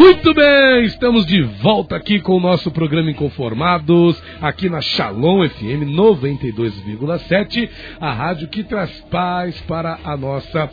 Muito 0.00 0.32
bem, 0.32 0.86
estamos 0.86 1.26
de 1.26 1.42
volta 1.42 1.94
aqui 1.94 2.20
com 2.20 2.34
o 2.34 2.40
nosso 2.40 2.70
programa 2.70 3.10
Inconformados, 3.10 4.18
aqui 4.40 4.70
na 4.70 4.80
Shalom 4.80 5.46
FM 5.46 5.92
92,7, 5.94 7.68
a 8.00 8.10
rádio 8.10 8.48
que 8.48 8.64
traz 8.64 8.90
paz 9.10 9.60
para 9.68 9.98
a 10.02 10.16
nossa 10.16 10.70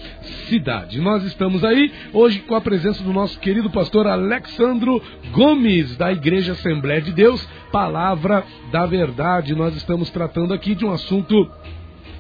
cidade. 0.47 1.01
Nós 1.01 1.25
estamos 1.25 1.65
aí 1.65 1.91
hoje 2.13 2.39
com 2.39 2.55
a 2.55 2.61
presença 2.61 3.03
do 3.03 3.11
nosso 3.11 3.37
querido 3.41 3.69
pastor 3.69 4.07
Alexandro 4.07 5.03
Gomes, 5.33 5.97
da 5.97 6.09
Igreja 6.09 6.53
Assembleia 6.53 7.01
de 7.01 7.11
Deus, 7.11 7.45
Palavra 7.69 8.45
da 8.71 8.85
Verdade. 8.85 9.53
Nós 9.53 9.75
estamos 9.75 10.09
tratando 10.09 10.53
aqui 10.53 10.73
de 10.73 10.85
um 10.85 10.91
assunto 10.93 11.51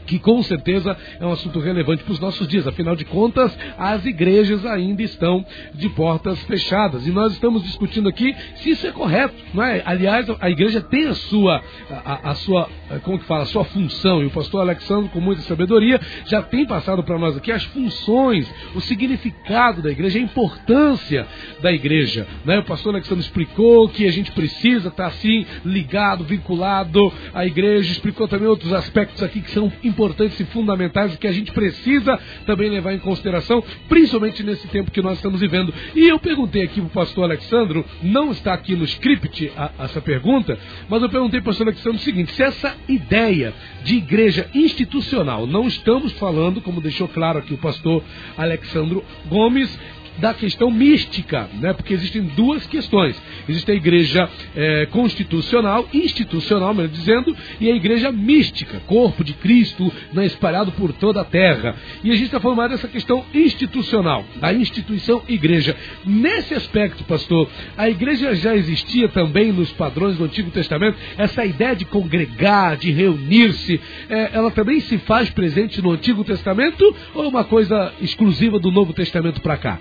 que 0.07 0.17
com 0.17 0.41
certeza 0.41 0.97
é 1.19 1.25
um 1.25 1.33
assunto 1.33 1.59
relevante 1.59 2.03
para 2.03 2.13
os 2.13 2.19
nossos 2.19 2.47
dias. 2.47 2.65
Afinal 2.65 2.95
de 2.95 3.05
contas, 3.05 3.55
as 3.77 4.05
igrejas 4.05 4.65
ainda 4.65 5.03
estão 5.03 5.45
de 5.73 5.89
portas 5.89 6.41
fechadas. 6.43 7.05
E 7.05 7.11
nós 7.11 7.33
estamos 7.33 7.61
discutindo 7.63 8.07
aqui 8.09 8.35
se 8.55 8.71
isso 8.71 8.87
é 8.87 8.91
correto. 8.91 9.35
Não 9.53 9.63
é? 9.63 9.83
Aliás, 9.85 10.25
a 10.39 10.49
igreja 10.49 10.81
tem 10.81 11.07
a 11.07 11.13
sua, 11.13 11.61
a, 11.89 12.31
a 12.31 12.35
sua, 12.35 12.69
como 13.03 13.19
que 13.19 13.25
fala, 13.25 13.43
a 13.43 13.47
sua 13.47 13.65
função. 13.65 14.23
E 14.23 14.25
o 14.25 14.31
pastor 14.31 14.61
Alexandre, 14.61 15.09
com 15.09 15.19
muita 15.19 15.41
sabedoria, 15.41 15.99
já 16.25 16.41
tem 16.41 16.65
passado 16.65 17.03
para 17.03 17.19
nós 17.19 17.35
aqui 17.35 17.51
as 17.51 17.63
funções, 17.65 18.49
o 18.73 18.79
significado 18.81 19.81
da 19.81 19.91
igreja, 19.91 20.17
a 20.17 20.21
importância 20.21 21.27
da 21.61 21.71
igreja. 21.71 22.25
Né? 22.45 22.59
O 22.59 22.63
pastor 22.63 22.93
Alexandre 22.93 23.23
explicou 23.23 23.89
que 23.89 24.07
a 24.07 24.11
gente 24.11 24.31
precisa 24.31 24.87
estar 24.87 25.07
assim, 25.07 25.45
ligado, 25.65 26.23
vinculado 26.23 27.11
à 27.33 27.45
igreja, 27.45 27.91
explicou 27.91 28.27
também 28.27 28.47
outros 28.47 28.71
aspectos 28.71 29.21
aqui 29.21 29.41
que 29.41 29.51
são 29.51 29.71
importantes 29.83 29.96
importantes 29.97 30.39
e 30.39 30.45
fundamentais 30.45 31.15
que 31.17 31.27
a 31.27 31.31
gente 31.31 31.51
precisa 31.51 32.19
também 32.45 32.69
levar 32.69 32.93
em 32.93 32.99
consideração, 32.99 33.63
principalmente 33.89 34.43
nesse 34.43 34.67
tempo 34.67 34.91
que 34.91 35.01
nós 35.01 35.17
estamos 35.17 35.41
vivendo. 35.41 35.73
E 35.95 36.07
eu 36.07 36.19
perguntei 36.19 36.61
aqui 36.61 36.79
para 36.79 36.87
o 36.87 36.89
pastor 36.91 37.23
Alexandro, 37.23 37.83
não 38.03 38.31
está 38.31 38.53
aqui 38.53 38.75
no 38.75 38.85
script 38.85 39.51
a, 39.57 39.71
essa 39.79 39.99
pergunta, 39.99 40.57
mas 40.87 41.01
eu 41.01 41.09
perguntei 41.09 41.41
para 41.41 41.49
o 41.49 41.51
pastor 41.51 41.67
Alexandro 41.67 41.97
o 41.97 42.03
seguinte: 42.03 42.31
se 42.31 42.43
essa 42.43 42.75
ideia 42.87 43.53
de 43.83 43.95
igreja 43.95 44.47
institucional, 44.53 45.47
não 45.47 45.67
estamos 45.67 46.11
falando, 46.13 46.61
como 46.61 46.79
deixou 46.79 47.07
claro 47.07 47.39
aqui 47.39 47.55
o 47.55 47.57
pastor 47.57 48.03
Alexandro 48.37 49.03
Gomes, 49.25 49.79
da 50.17 50.33
questão 50.33 50.69
mística, 50.71 51.49
né? 51.59 51.73
porque 51.73 51.93
existem 51.93 52.23
duas 52.23 52.65
questões. 52.65 53.21
Existe 53.47 53.71
a 53.71 53.75
igreja 53.75 54.29
é, 54.55 54.85
constitucional, 54.87 55.87
institucional, 55.93 56.73
melhor 56.73 56.89
dizendo, 56.89 57.35
e 57.59 57.71
a 57.71 57.75
igreja 57.75 58.11
mística, 58.11 58.79
corpo 58.85 59.23
de 59.23 59.33
Cristo 59.33 59.91
né, 60.13 60.25
espalhado 60.25 60.71
por 60.71 60.91
toda 60.93 61.21
a 61.21 61.25
terra. 61.25 61.75
E 62.03 62.11
a 62.11 62.13
gente 62.13 62.25
está 62.25 62.39
falando 62.39 62.57
mais 62.57 62.71
dessa 62.71 62.87
questão 62.87 63.23
institucional, 63.33 64.25
da 64.37 64.53
instituição 64.53 65.21
igreja. 65.27 65.75
Nesse 66.05 66.53
aspecto, 66.53 67.03
pastor, 67.03 67.49
a 67.77 67.89
igreja 67.89 68.35
já 68.35 68.55
existia 68.55 69.07
também 69.09 69.51
nos 69.51 69.71
padrões 69.71 70.17
do 70.17 70.23
Antigo 70.23 70.51
Testamento, 70.51 70.97
essa 71.17 71.45
ideia 71.45 71.75
de 71.75 71.85
congregar, 71.85 72.77
de 72.77 72.91
reunir-se, 72.91 73.79
é, 74.09 74.31
ela 74.33 74.51
também 74.51 74.79
se 74.79 74.97
faz 74.99 75.29
presente 75.29 75.81
no 75.81 75.91
Antigo 75.91 76.23
Testamento 76.23 76.95
ou 77.13 77.25
é 77.25 77.27
uma 77.27 77.43
coisa 77.43 77.93
exclusiva 78.01 78.59
do 78.59 78.71
Novo 78.71 78.93
Testamento 78.93 79.41
para 79.41 79.57
cá? 79.57 79.79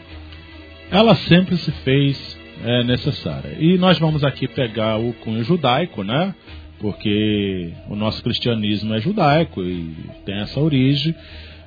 Ela 0.91 1.15
sempre 1.15 1.57
se 1.57 1.71
fez 1.71 2.39
é, 2.65 2.85
necessária. 2.85 3.57
E 3.59 3.77
nós 3.79 3.99
vamos 3.99 4.25
aqui 4.25 4.49
pegar 4.49 4.99
o 4.99 5.13
cunho 5.15 5.43
judaico, 5.45 6.03
né? 6.03 6.35
Porque 6.79 7.73
o 7.89 7.97
nosso 7.97 8.23
cristianismo 8.23 8.95
é 8.95 9.01
judaico 9.01 9.63
e 9.63 9.95
tem 10.25 10.41
essa 10.41 10.61
origem, 10.61 11.15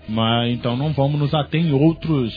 mas 0.07 0.51
então 0.51 0.77
não 0.77 0.91
vamos 0.93 1.19
nos 1.19 1.33
ater 1.33 1.61
em 1.61 1.71
outros, 1.71 2.33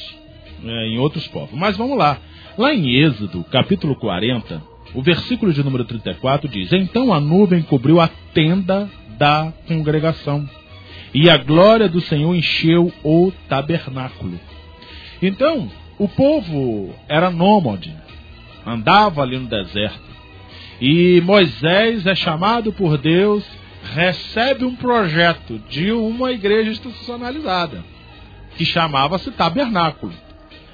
é, 0.64 0.88
em 0.88 0.98
outros 0.98 1.26
povos. 1.28 1.58
Mas 1.58 1.76
vamos 1.76 1.96
lá. 1.96 2.18
Lá 2.56 2.74
em 2.74 2.96
Êxodo, 2.96 3.44
capítulo 3.44 3.96
40, 3.96 4.62
o 4.94 5.02
versículo 5.02 5.52
de 5.52 5.62
número 5.62 5.84
34 5.84 6.48
diz: 6.48 6.72
Então 6.72 7.12
a 7.12 7.20
nuvem 7.20 7.62
cobriu 7.62 8.00
a 8.00 8.08
tenda 8.34 8.88
da 9.18 9.52
congregação, 9.66 10.48
e 11.14 11.30
a 11.30 11.36
glória 11.36 11.88
do 11.88 12.00
Senhor 12.00 12.34
encheu 12.34 12.92
o 13.04 13.32
tabernáculo. 13.48 14.38
Então, 15.22 15.70
o 15.98 16.08
povo 16.08 16.94
era 17.08 17.30
nômade, 17.30 17.94
andava 18.66 19.22
ali 19.22 19.38
no 19.38 19.48
deserto. 19.48 20.12
E 20.80 21.20
Moisés 21.20 22.06
é 22.06 22.14
chamado 22.14 22.72
por 22.72 22.98
Deus, 22.98 23.44
recebe 23.94 24.64
um 24.64 24.74
projeto 24.74 25.58
de 25.68 25.92
uma 25.92 26.32
igreja 26.32 26.70
institucionalizada, 26.70 27.84
que 28.56 28.64
chamava-se 28.64 29.30
Tabernáculo. 29.30 30.12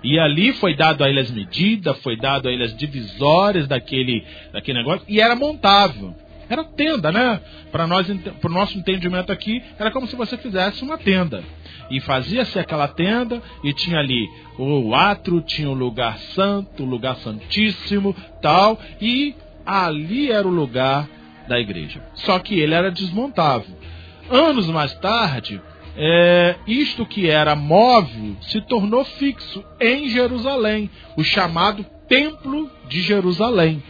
E 0.02 0.18
ali 0.18 0.52
foi 0.52 0.76
dado 0.76 1.02
a 1.02 1.08
ele 1.08 1.20
as 1.20 1.30
medidas, 1.30 1.98
foi 1.98 2.16
dado 2.16 2.48
a 2.48 2.52
ele 2.52 2.64
as 2.64 2.76
divisórias 2.76 3.66
daquele, 3.66 4.24
daquele 4.52 4.78
negócio, 4.78 5.04
e 5.08 5.20
era 5.20 5.34
montável. 5.34 6.14
Era 6.48 6.64
tenda, 6.64 7.12
né? 7.12 7.40
Para 7.70 7.86
nós, 7.86 8.06
para 8.40 8.50
o 8.50 8.54
nosso 8.54 8.78
entendimento 8.78 9.30
aqui, 9.30 9.62
era 9.78 9.90
como 9.90 10.06
se 10.06 10.16
você 10.16 10.36
fizesse 10.38 10.82
uma 10.82 10.96
tenda. 10.96 11.44
E 11.90 12.00
fazia-se 12.00 12.58
aquela 12.58 12.88
tenda 12.88 13.42
e 13.64 13.72
tinha 13.72 13.98
ali 13.98 14.28
o 14.58 14.94
atro, 14.94 15.40
tinha 15.40 15.70
o 15.70 15.74
lugar 15.74 16.18
santo, 16.18 16.82
o 16.82 16.86
lugar 16.86 17.16
santíssimo, 17.16 18.14
tal, 18.42 18.78
e 19.00 19.34
ali 19.64 20.30
era 20.30 20.46
o 20.46 20.50
lugar 20.50 21.08
da 21.48 21.58
igreja. 21.58 22.02
Só 22.14 22.38
que 22.38 22.58
ele 22.58 22.74
era 22.74 22.90
desmontável. 22.90 23.74
Anos 24.30 24.66
mais 24.66 24.92
tarde, 24.94 25.60
é, 25.96 26.56
isto 26.66 27.06
que 27.06 27.28
era 27.28 27.56
móvel 27.56 28.36
se 28.42 28.60
tornou 28.60 29.04
fixo 29.04 29.64
em 29.80 30.08
Jerusalém, 30.08 30.90
o 31.16 31.24
chamado 31.24 31.84
Templo 32.06 32.70
de 32.88 33.00
Jerusalém. 33.00 33.82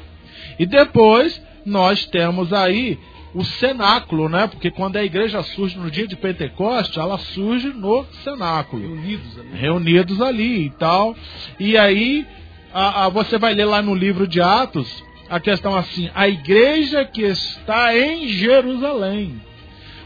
E 0.58 0.66
depois 0.66 1.40
nós 1.66 2.06
temos 2.06 2.52
aí 2.52 2.98
o 3.34 3.44
cenáculo, 3.44 4.28
né? 4.28 4.46
Porque 4.46 4.70
quando 4.70 4.96
a 4.96 5.04
igreja 5.04 5.42
surge 5.42 5.78
no 5.78 5.90
dia 5.90 6.06
de 6.06 6.16
Pentecoste, 6.16 6.98
ela 6.98 7.18
surge 7.18 7.68
no 7.68 8.04
cenáculo. 8.24 8.82
Reunidos 8.82 9.38
ali. 9.38 9.58
Reunidos 9.58 10.20
ali 10.20 10.66
e 10.66 10.70
tal. 10.70 11.16
E 11.58 11.76
aí, 11.76 12.26
a, 12.72 13.04
a, 13.04 13.08
você 13.08 13.38
vai 13.38 13.54
ler 13.54 13.66
lá 13.66 13.82
no 13.82 13.94
livro 13.94 14.26
de 14.26 14.40
Atos, 14.40 15.04
a 15.28 15.38
questão 15.38 15.76
assim, 15.76 16.10
a 16.14 16.28
igreja 16.28 17.04
que 17.04 17.22
está 17.22 17.96
em 17.96 18.28
Jerusalém. 18.28 19.40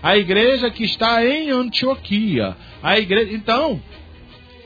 A 0.02 0.16
igreja 0.16 0.68
que 0.68 0.82
está 0.82 1.24
em 1.24 1.50
Antioquia. 1.50 2.56
A 2.82 2.98
igreja, 2.98 3.32
então, 3.32 3.80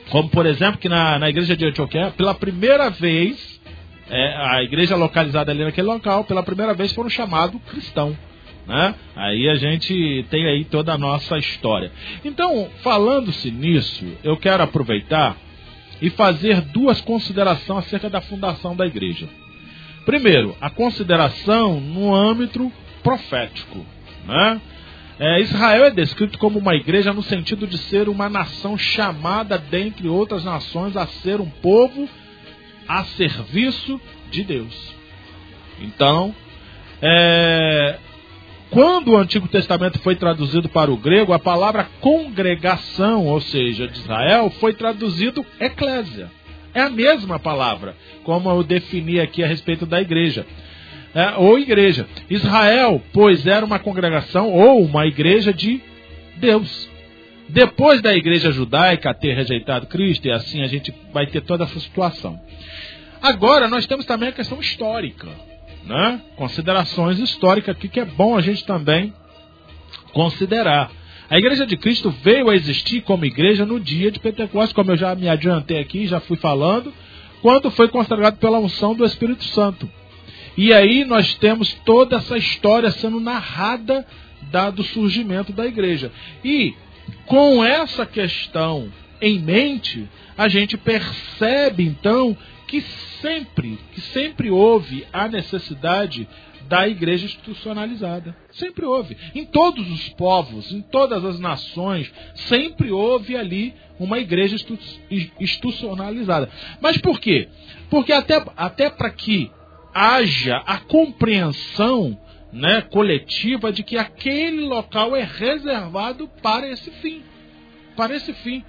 como 0.09 0.29
por 0.29 0.47
exemplo 0.47 0.79
que 0.79 0.89
na, 0.89 1.19
na 1.19 1.29
igreja 1.29 1.55
de 1.55 1.63
Antioquia, 1.63 2.11
pela 2.17 2.33
primeira 2.33 2.89
vez, 2.89 3.59
é, 4.09 4.35
a 4.35 4.63
igreja 4.63 4.95
localizada 4.95 5.51
ali 5.51 5.63
naquele 5.63 5.87
local, 5.87 6.23
pela 6.23 6.41
primeira 6.41 6.73
vez 6.73 6.91
foram 6.91 7.09
chamados 7.09 7.61
cristão. 7.69 8.17
Né? 8.67 8.95
Aí 9.15 9.47
a 9.47 9.55
gente 9.55 10.25
tem 10.29 10.45
aí 10.45 10.65
toda 10.65 10.93
a 10.93 10.97
nossa 10.97 11.37
história. 11.37 11.91
Então, 12.25 12.69
falando-se 12.83 13.49
nisso, 13.49 14.05
eu 14.23 14.35
quero 14.35 14.61
aproveitar 14.61 15.37
e 16.01 16.09
fazer 16.09 16.61
duas 16.61 16.99
considerações 17.01 17.85
acerca 17.85 18.09
da 18.09 18.21
fundação 18.21 18.75
da 18.75 18.85
igreja. 18.85 19.27
Primeiro, 20.05 20.55
a 20.59 20.69
consideração 20.69 21.79
no 21.79 22.13
âmbito 22.13 22.71
profético. 23.01 23.85
Né? 24.25 24.61
É, 25.19 25.41
Israel 25.41 25.85
é 25.85 25.91
descrito 25.91 26.37
como 26.37 26.59
uma 26.59 26.75
igreja 26.75 27.13
no 27.13 27.23
sentido 27.23 27.65
de 27.65 27.77
ser 27.77 28.07
uma 28.09 28.29
nação 28.29 28.77
chamada, 28.77 29.57
dentre 29.57 30.07
outras 30.07 30.43
nações, 30.43 30.95
a 30.95 31.07
ser 31.07 31.39
um 31.39 31.49
povo 31.49 32.07
a 32.87 33.03
serviço 33.05 33.99
de 34.29 34.43
Deus. 34.43 34.93
Então, 35.79 36.33
é, 37.01 37.97
quando 38.69 39.11
o 39.11 39.17
Antigo 39.17 39.47
Testamento 39.47 39.99
foi 39.99 40.15
traduzido 40.15 40.67
para 40.67 40.91
o 40.91 40.97
grego, 40.97 41.33
a 41.33 41.39
palavra 41.39 41.87
congregação, 42.01 43.25
ou 43.25 43.39
seja, 43.39 43.87
de 43.87 43.97
Israel, 43.97 44.49
foi 44.59 44.73
traduzido 44.73 45.45
eclésia. 45.59 46.29
É 46.73 46.81
a 46.81 46.89
mesma 46.89 47.39
palavra, 47.39 47.95
como 48.23 48.49
eu 48.49 48.63
defini 48.63 49.19
aqui 49.19 49.43
a 49.43 49.47
respeito 49.47 49.85
da 49.85 50.01
igreja. 50.01 50.45
É, 51.15 51.31
ou 51.37 51.57
igreja. 51.57 52.07
Israel, 52.29 53.01
pois, 53.13 53.47
era 53.47 53.65
uma 53.65 53.79
congregação 53.79 54.51
ou 54.51 54.83
uma 54.83 55.07
igreja 55.07 55.53
de 55.53 55.81
Deus. 56.35 56.89
Depois 57.49 58.01
da 58.01 58.13
igreja 58.13 58.51
judaica 58.51 59.13
ter 59.13 59.33
rejeitado 59.33 59.87
Cristo, 59.87 60.27
e 60.27 60.31
assim 60.31 60.61
a 60.61 60.67
gente 60.67 60.93
vai 61.13 61.25
ter 61.25 61.41
toda 61.41 61.63
essa 61.63 61.79
situação. 61.79 62.39
Agora, 63.21 63.67
nós 63.67 63.87
temos 63.87 64.05
também 64.05 64.29
a 64.29 64.33
questão 64.33 64.59
histórica, 64.59 65.29
né? 65.85 66.21
Considerações 66.35 67.19
históricas 67.19 67.75
aqui 67.75 67.87
que 67.87 67.99
é 67.99 68.05
bom 68.05 68.35
a 68.35 68.41
gente 68.41 68.65
também 68.65 69.13
considerar. 70.13 70.91
A 71.29 71.37
Igreja 71.37 71.65
de 71.65 71.75
Cristo 71.75 72.09
veio 72.23 72.49
a 72.49 72.55
existir 72.55 73.01
como 73.01 73.25
igreja 73.25 73.65
no 73.65 73.79
dia 73.79 74.09
de 74.09 74.19
Pentecostes, 74.19 74.73
como 74.73 74.91
eu 74.91 74.97
já 74.97 75.13
me 75.13 75.27
adiantei 75.27 75.79
aqui, 75.79 76.07
já 76.07 76.19
fui 76.21 76.37
falando, 76.37 76.93
quando 77.41 77.69
foi 77.69 77.89
consagrado 77.89 78.37
pela 78.37 78.59
unção 78.59 78.95
do 78.95 79.05
Espírito 79.05 79.43
Santo. 79.43 79.89
E 80.57 80.73
aí 80.73 81.05
nós 81.05 81.35
temos 81.35 81.73
toda 81.85 82.15
essa 82.15 82.37
história 82.37 82.89
sendo 82.91 83.19
narrada 83.19 84.05
da, 84.49 84.69
do 84.69 84.83
surgimento 84.83 85.51
da 85.51 85.65
igreja. 85.65 86.11
E 86.43 86.73
com 87.25 87.63
essa 87.63 88.05
questão 88.05 88.91
em 89.21 89.37
mente, 89.39 90.07
a 90.37 90.47
gente 90.47 90.77
percebe 90.77 91.83
então 91.83 92.35
que 92.67 92.81
sempre, 93.21 93.79
que 93.93 94.01
sempre 94.01 94.51
houve 94.51 95.07
a 95.13 95.27
necessidade 95.27 96.27
da 96.67 96.87
igreja 96.87 97.25
institucionalizada. 97.25 98.35
Sempre 98.51 98.85
houve. 98.85 99.17
Em 99.33 99.45
todos 99.45 99.89
os 99.89 100.09
povos, 100.09 100.71
em 100.71 100.81
todas 100.81 101.23
as 101.23 101.39
nações, 101.39 102.13
sempre 102.35 102.91
houve 102.91 103.37
ali 103.37 103.73
uma 103.99 104.19
igreja 104.19 104.57
institucionalizada. 105.39 106.49
Mas 106.81 106.97
por 106.97 107.19
quê? 107.19 107.47
Porque 107.89 108.11
até, 108.11 108.43
até 108.55 108.89
para 108.89 109.09
que 109.09 109.49
haja 109.93 110.57
a 110.65 110.77
compreensão 110.77 112.19
né, 112.51 112.81
coletiva 112.81 113.71
de 113.71 113.83
que 113.83 113.97
aquele 113.97 114.61
local 114.61 115.15
é 115.15 115.23
reservado 115.23 116.29
para 116.41 116.69
esse 116.69 116.91
fim. 116.91 117.23
Para 117.95 118.15
esse 118.15 118.33
fim. 118.33 118.63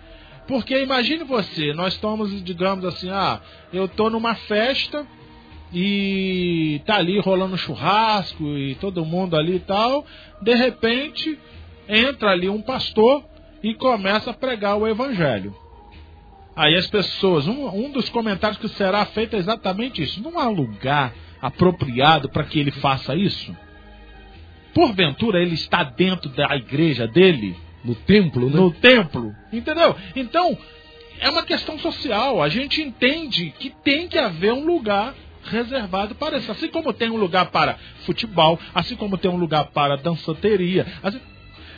Porque 0.48 0.82
imagine 0.82 1.24
você, 1.24 1.74
nós 1.74 1.92
estamos, 1.92 2.42
digamos 2.42 2.82
assim, 2.87 3.11
ah, 3.11 3.38
eu 3.70 3.84
estou 3.84 4.08
numa 4.08 4.34
festa 4.34 5.06
e 5.72 6.80
tá 6.87 6.96
ali 6.96 7.20
rolando 7.20 7.58
churrasco 7.58 8.56
e 8.56 8.74
todo 8.76 9.04
mundo 9.04 9.37
ali 9.37 9.56
e 9.56 9.61
tal. 9.61 10.06
De 10.40 10.54
repente, 10.54 11.38
entra 11.87 12.30
ali 12.30 12.48
um 12.48 12.62
pastor 12.62 13.22
e 13.62 13.74
começa 13.74 14.30
a 14.30 14.34
pregar 14.34 14.76
o 14.78 14.88
evangelho. 14.88 15.54
Aí 16.56 16.74
as 16.74 16.87
pessoas, 16.87 17.46
um, 17.46 17.68
um 17.68 17.90
dos 17.90 18.08
comentários 18.08 18.58
que 18.58 18.68
será 18.68 19.04
feito 19.04 19.37
é 19.37 19.38
exatamente 19.38 20.02
isso. 20.02 20.22
Não 20.22 20.38
há 20.40 20.48
lugar 20.48 21.12
apropriado 21.42 22.30
para 22.30 22.44
que 22.44 22.58
ele 22.58 22.70
faça 22.70 23.14
isso? 23.14 23.54
Porventura 24.72 25.42
ele 25.42 25.54
está 25.54 25.84
dentro 25.84 26.30
da 26.30 26.56
igreja 26.56 27.06
dele? 27.06 27.54
No 27.88 27.94
templo, 27.94 28.51
né? 28.51 28.57
No 28.57 28.70
templo, 28.70 29.35
entendeu? 29.53 29.96
Então, 30.14 30.57
é 31.20 31.31
uma 31.31 31.42
questão 31.42 31.79
social. 31.79 32.42
A 32.42 32.48
gente 32.48 32.83
entende 32.83 33.53
que 33.59 33.70
tem 33.83 34.07
que 34.07 34.18
haver 34.18 34.53
um 34.53 34.66
lugar 34.66 35.14
reservado 35.44 36.14
para 36.14 36.38
isso. 36.38 36.51
Assim 36.51 36.68
como 36.68 36.92
tem 36.92 37.11
um 37.11 37.16
lugar 37.16 37.46
para 37.46 37.77
futebol, 38.05 38.59
assim 38.74 38.94
como 38.94 39.16
tem 39.16 39.31
um 39.31 39.37
lugar 39.37 39.66
para 39.66 39.96
dançateria, 39.96 40.87
assim, 41.03 41.20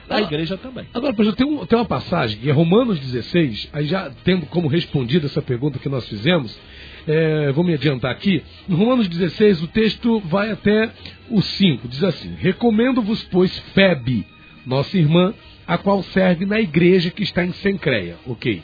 a 0.09 0.17
ah, 0.17 0.23
igreja 0.23 0.57
também. 0.57 0.87
Agora, 0.93 1.15
exemplo, 1.17 1.37
tem, 1.37 1.47
um, 1.47 1.65
tem 1.65 1.79
uma 1.79 1.85
passagem 1.85 2.41
que 2.41 2.51
é 2.51 2.53
Romanos 2.53 2.99
16, 2.99 3.71
aí 3.73 3.87
já 3.87 4.11
tendo 4.25 4.45
como 4.47 4.67
respondida 4.67 5.27
essa 5.27 5.41
pergunta 5.41 5.79
que 5.79 5.89
nós 5.89 6.09
fizemos, 6.09 6.59
é, 7.07 7.53
vou 7.53 7.63
me 7.63 7.75
adiantar 7.75 8.11
aqui. 8.11 8.43
No 8.67 8.77
Romanos 8.77 9.07
16, 9.07 9.63
o 9.63 9.69
texto 9.69 10.19
vai 10.21 10.51
até 10.51 10.91
o 11.31 11.41
5, 11.41 11.87
diz 11.87 12.03
assim: 12.03 12.35
Recomendo-vos, 12.35 13.23
pois, 13.31 13.57
Febe, 13.73 14.27
nossa 14.67 14.99
irmã, 14.99 15.33
a 15.73 15.79
qual 15.79 16.03
serve 16.03 16.45
na 16.45 16.61
igreja 16.61 17.11
que 17.11 17.23
está 17.23 17.45
em 17.45 17.53
Sencreia. 17.53 18.17
Ok 18.27 18.63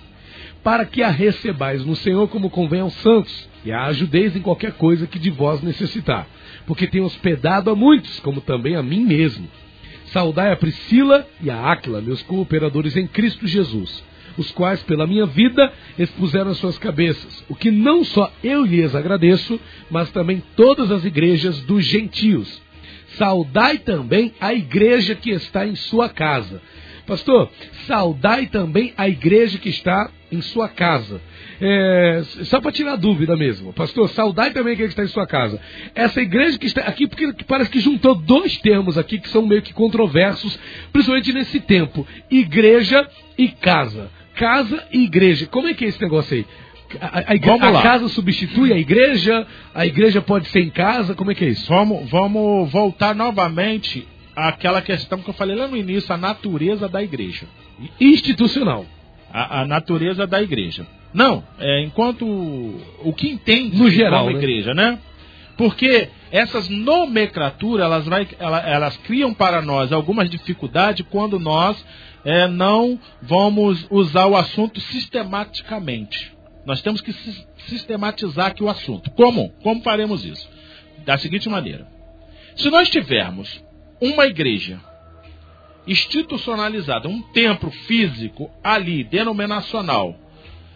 para 0.66 0.84
que 0.84 1.00
a 1.00 1.10
recebais 1.12 1.86
no 1.86 1.94
Senhor 1.94 2.26
como 2.26 2.50
convém 2.50 2.80
aos 2.80 2.94
santos, 2.94 3.48
e 3.64 3.70
a 3.70 3.84
ajudeis 3.84 4.34
em 4.34 4.40
qualquer 4.40 4.72
coisa 4.72 5.06
que 5.06 5.16
de 5.16 5.30
vós 5.30 5.62
necessitar, 5.62 6.26
porque 6.66 6.88
tem 6.88 7.00
hospedado 7.00 7.70
a 7.70 7.76
muitos, 7.76 8.18
como 8.18 8.40
também 8.40 8.74
a 8.74 8.82
mim 8.82 9.04
mesmo. 9.04 9.46
Saudai 10.06 10.50
a 10.50 10.56
Priscila 10.56 11.24
e 11.40 11.50
a 11.50 11.70
Áquila, 11.70 12.00
meus 12.00 12.20
cooperadores 12.22 12.96
em 12.96 13.06
Cristo 13.06 13.46
Jesus, 13.46 14.02
os 14.36 14.50
quais 14.50 14.82
pela 14.82 15.06
minha 15.06 15.24
vida 15.24 15.72
expuseram 15.96 16.50
as 16.50 16.58
suas 16.58 16.76
cabeças, 16.78 17.44
o 17.48 17.54
que 17.54 17.70
não 17.70 18.02
só 18.02 18.32
eu 18.42 18.64
lhes 18.64 18.92
agradeço, 18.92 19.60
mas 19.88 20.10
também 20.10 20.42
todas 20.56 20.90
as 20.90 21.04
igrejas 21.04 21.60
dos 21.60 21.84
gentios. 21.84 22.60
Saudai 23.10 23.78
também 23.78 24.34
a 24.40 24.52
igreja 24.52 25.14
que 25.14 25.30
está 25.30 25.64
em 25.64 25.76
sua 25.76 26.08
casa. 26.08 26.60
Pastor, 27.06 27.50
saudai 27.86 28.46
também 28.46 28.92
a 28.96 29.08
igreja 29.08 29.58
que 29.58 29.68
está 29.68 30.10
em 30.30 30.40
sua 30.42 30.68
casa. 30.68 31.20
É, 31.60 32.22
só 32.44 32.60
para 32.60 32.72
tirar 32.72 32.96
dúvida 32.96 33.36
mesmo. 33.36 33.72
Pastor, 33.72 34.08
saudai 34.10 34.50
também 34.50 34.70
a 34.70 34.74
igreja 34.74 34.88
que 34.88 35.00
está 35.00 35.04
em 35.04 35.14
sua 35.14 35.26
casa. 35.26 35.60
Essa 35.94 36.20
igreja 36.20 36.58
que 36.58 36.66
está 36.66 36.82
aqui, 36.82 37.06
porque 37.06 37.32
parece 37.46 37.70
que 37.70 37.80
juntou 37.80 38.14
dois 38.14 38.56
termos 38.58 38.98
aqui 38.98 39.18
que 39.18 39.28
são 39.28 39.46
meio 39.46 39.62
que 39.62 39.72
controversos, 39.72 40.58
principalmente 40.92 41.32
nesse 41.32 41.60
tempo: 41.60 42.06
igreja 42.30 43.08
e 43.38 43.48
casa. 43.48 44.10
Casa 44.34 44.84
e 44.92 45.04
igreja. 45.04 45.46
Como 45.46 45.68
é 45.68 45.74
que 45.74 45.84
é 45.84 45.88
esse 45.88 46.02
negócio 46.02 46.36
aí? 46.36 46.46
A, 47.00 47.32
a, 47.32 47.78
a, 47.78 47.82
casa 47.82 48.08
substitui 48.08 48.72
a 48.72 48.76
igreja? 48.76 49.46
A 49.74 49.86
igreja 49.86 50.20
pode 50.20 50.48
ser 50.48 50.60
em 50.60 50.70
casa? 50.70 51.14
Como 51.14 51.30
é 51.30 51.34
que 51.34 51.44
é 51.44 51.48
isso? 51.48 51.68
Vamos, 51.68 52.10
vamos 52.10 52.70
voltar 52.70 53.14
novamente 53.14 54.06
aquela 54.36 54.82
questão 54.82 55.18
que 55.22 55.30
eu 55.30 55.34
falei 55.34 55.56
lá 55.56 55.66
no 55.66 55.76
início, 55.76 56.14
a 56.14 56.18
natureza 56.18 56.88
da 56.88 57.02
igreja. 57.02 57.46
Institucional. 57.98 58.84
A, 59.32 59.62
a 59.62 59.66
natureza 59.66 60.26
da 60.26 60.42
igreja. 60.42 60.86
Não, 61.12 61.42
é, 61.58 61.82
enquanto 61.82 62.26
o 62.26 63.12
que 63.14 63.28
entende 63.28 63.76
no 63.76 63.90
geral 63.90 64.26
como 64.26 64.36
né? 64.36 64.42
igreja, 64.42 64.74
né? 64.74 64.98
Porque 65.56 66.10
essas 66.30 66.68
nomenclaturas, 66.68 67.86
elas, 67.86 68.04
vai, 68.04 68.28
elas, 68.38 68.66
elas 68.66 68.96
criam 68.98 69.32
para 69.32 69.62
nós 69.62 69.90
algumas 69.90 70.28
dificuldades 70.28 71.06
quando 71.08 71.40
nós 71.40 71.82
é, 72.24 72.46
não 72.46 73.00
vamos 73.22 73.86
usar 73.90 74.26
o 74.26 74.36
assunto 74.36 74.80
sistematicamente. 74.80 76.36
Nós 76.66 76.82
temos 76.82 77.00
que 77.00 77.14
sistematizar 77.68 78.48
aqui 78.48 78.62
o 78.62 78.68
assunto. 78.68 79.10
Como? 79.12 79.50
Como 79.62 79.82
faremos 79.82 80.24
isso? 80.24 80.46
Da 81.06 81.16
seguinte 81.16 81.48
maneira. 81.48 81.86
Se 82.56 82.68
nós 82.68 82.90
tivermos 82.90 83.64
uma 84.00 84.26
igreja 84.26 84.80
institucionalizada, 85.86 87.08
um 87.08 87.22
templo 87.22 87.70
físico 87.70 88.50
ali, 88.62 89.04
denominacional, 89.04 90.18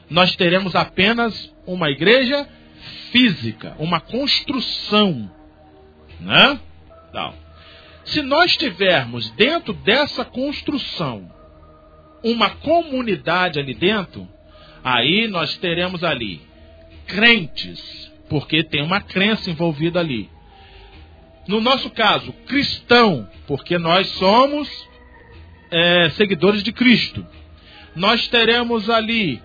nós 0.08 0.36
teremos 0.36 0.74
apenas 0.74 1.52
uma 1.66 1.90
igreja 1.90 2.48
física, 3.10 3.74
uma 3.78 4.00
construção, 4.00 5.30
né? 6.20 6.58
Não. 7.12 7.34
Se 8.04 8.22
nós 8.22 8.56
tivermos 8.56 9.30
dentro 9.30 9.72
dessa 9.72 10.24
construção 10.24 11.30
uma 12.22 12.50
comunidade 12.50 13.58
ali 13.58 13.74
dentro, 13.74 14.28
aí 14.82 15.26
nós 15.28 15.56
teremos 15.58 16.04
ali 16.04 16.40
crentes, 17.06 18.12
porque 18.28 18.62
tem 18.62 18.82
uma 18.82 19.00
crença 19.00 19.50
envolvida 19.50 20.00
ali. 20.00 20.28
No 21.50 21.60
nosso 21.60 21.90
caso, 21.90 22.32
cristão, 22.46 23.28
porque 23.44 23.76
nós 23.76 24.06
somos 24.10 24.68
é, 25.68 26.08
seguidores 26.10 26.62
de 26.62 26.70
Cristo. 26.70 27.26
Nós 27.96 28.28
teremos 28.28 28.88
ali 28.88 29.42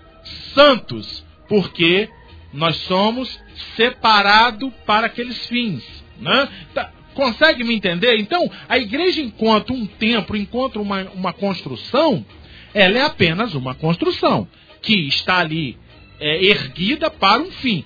santos, 0.54 1.26
porque 1.50 2.08
nós 2.54 2.76
somos 2.82 3.40
separados 3.76 4.72
para 4.86 5.08
aqueles 5.08 5.48
fins. 5.48 5.84
Né? 6.20 6.48
Tá, 6.76 6.92
consegue 7.16 7.64
me 7.64 7.74
entender? 7.74 8.20
Então, 8.20 8.52
a 8.70 8.78
igreja, 8.78 9.20
enquanto 9.20 9.74
um 9.74 9.88
templo, 9.88 10.38
enquanto 10.38 10.80
uma, 10.80 11.06
uma 11.06 11.34
construção, 11.34 12.24
ela 12.72 13.00
é 13.00 13.02
apenas 13.02 13.56
uma 13.56 13.74
construção 13.74 14.48
que 14.80 15.08
está 15.08 15.40
ali 15.40 15.76
é, 16.20 16.44
erguida 16.44 17.10
para 17.10 17.42
um 17.42 17.52
fim. 17.52 17.84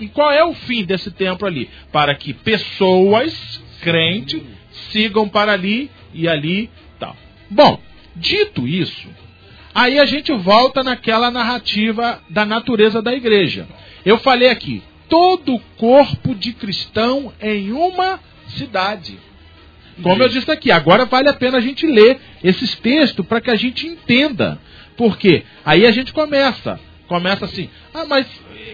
E 0.00 0.08
qual 0.08 0.30
é 0.30 0.44
o 0.44 0.54
fim 0.54 0.84
desse 0.84 1.10
templo 1.10 1.46
ali? 1.46 1.68
Para 1.90 2.14
que 2.14 2.32
pessoas 2.32 3.62
crentes 3.80 4.42
sigam 4.90 5.28
para 5.28 5.52
ali 5.52 5.90
e 6.14 6.28
ali 6.28 6.70
tal. 6.98 7.16
Bom, 7.50 7.80
dito 8.14 8.66
isso, 8.66 9.08
aí 9.74 9.98
a 9.98 10.06
gente 10.06 10.32
volta 10.32 10.82
naquela 10.82 11.30
narrativa 11.30 12.20
da 12.30 12.44
natureza 12.44 13.02
da 13.02 13.12
igreja. 13.12 13.66
Eu 14.04 14.18
falei 14.18 14.48
aqui, 14.48 14.82
todo 15.08 15.60
corpo 15.76 16.34
de 16.34 16.52
cristão 16.52 17.32
em 17.40 17.72
uma 17.72 18.20
cidade. 18.48 19.18
Como 20.02 20.22
eu 20.22 20.28
disse 20.28 20.50
aqui, 20.50 20.70
agora 20.70 21.04
vale 21.04 21.28
a 21.28 21.34
pena 21.34 21.58
a 21.58 21.60
gente 21.60 21.86
ler 21.86 22.18
esses 22.42 22.74
textos 22.76 23.26
para 23.26 23.40
que 23.40 23.50
a 23.50 23.54
gente 23.54 23.86
entenda. 23.86 24.58
Por 24.96 25.18
quê? 25.18 25.44
Aí 25.64 25.86
a 25.86 25.90
gente 25.90 26.12
começa. 26.12 26.80
Começa 27.12 27.44
assim, 27.44 27.68
ah, 27.92 28.06
mas 28.06 28.26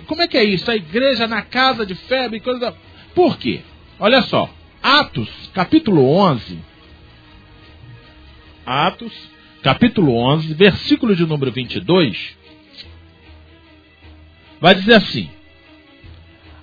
como 0.06 0.22
é 0.22 0.28
que 0.28 0.38
é 0.38 0.44
isso? 0.44 0.70
A 0.70 0.76
igreja 0.76 1.26
na 1.26 1.42
casa 1.42 1.84
de 1.84 1.96
febre, 1.96 2.38
coisa 2.38 2.60
da... 2.60 2.74
Por 3.12 3.36
quê? 3.36 3.62
Olha 3.98 4.22
só, 4.22 4.48
Atos, 4.80 5.28
capítulo 5.52 6.08
11. 6.08 6.56
Atos, 8.64 9.12
capítulo 9.60 10.14
11, 10.14 10.54
versículo 10.54 11.16
de 11.16 11.26
número 11.26 11.50
22. 11.50 12.36
Vai 14.60 14.76
dizer 14.76 14.94
assim: 14.94 15.28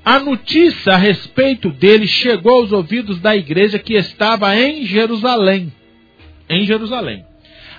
A 0.05 0.17
notícia 0.17 0.93
a 0.93 0.97
respeito 0.97 1.71
dele 1.71 2.07
chegou 2.07 2.61
aos 2.61 2.71
ouvidos 2.71 3.19
da 3.19 3.35
igreja 3.35 3.77
que 3.77 3.95
estava 3.95 4.55
em 4.55 4.85
Jerusalém. 4.85 5.73
Em 6.47 6.65
Jerusalém. 6.65 7.25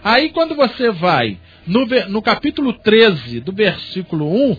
Aí, 0.05 0.29
quando 0.29 0.55
você 0.55 0.91
vai 0.91 1.39
no, 1.67 1.87
no 2.09 2.23
capítulo 2.23 2.73
13, 2.73 3.41
do 3.41 3.53
versículo 3.53 4.33
1, 4.53 4.57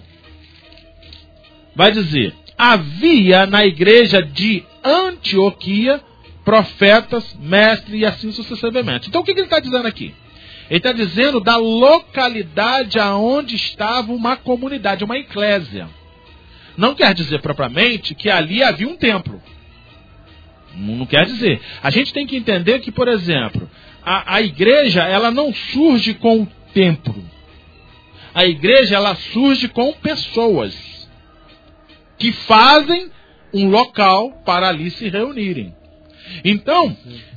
vai 1.76 1.92
dizer: 1.92 2.34
Havia 2.58 3.46
na 3.46 3.66
igreja 3.66 4.22
de 4.22 4.64
Antioquia, 4.84 6.02
profetas, 6.44 7.36
mestres 7.40 8.02
e 8.02 8.06
assim 8.06 8.32
sucessivamente. 8.32 9.08
Então 9.08 9.22
o 9.22 9.24
que, 9.24 9.32
ele 9.32 9.42
está 9.42 9.60
dizendo 9.60 9.88
aqui? 9.88 10.14
Ele 10.70 10.78
está 10.80 10.92
dizendo 10.92 11.40
da 11.40 11.56
localidade 11.56 13.00
aonde 13.00 13.56
estava 13.56 14.12
uma 14.12 14.36
comunidade, 14.36 15.04
uma 15.04 15.18
eclésia. 15.18 15.88
não 16.76 16.94
quer 16.94 17.14
dizer 17.14 17.42
propriamente 17.42 18.14
que 18.14 18.30
ali 18.30 18.62
havia 18.62 18.88
um 18.88 18.98
templo. 18.98 19.42
Não 20.76 21.06
quer 21.06 21.26
dizer. 21.26 21.60
A 21.82 21.90
gente 21.90 22.14
tem 22.14 22.28
que 22.28 22.36
entender 22.36 22.80
que, 22.80 22.92
por 22.92 23.08
exemplo, 23.08 23.70
a, 24.04 24.36
a 24.36 24.42
igreja 24.42 25.04
ela 25.04 25.32
não 25.32 25.54
surge 25.54 26.14
com 26.14 26.42
o 26.44 26.48
templo. 26.78 27.16
A 28.36 28.46
igreja 28.46 28.96
ela 28.96 29.16
surge 29.16 29.68
com 29.68 29.92
pessoas 29.94 31.10
que 32.20 32.32
fazem 32.32 33.10
um 33.52 33.68
local 33.68 34.44
para 34.46 34.70
ali 34.70 34.92
se 34.92 35.10
reunirem. 35.10 35.76
Então, 36.46 36.96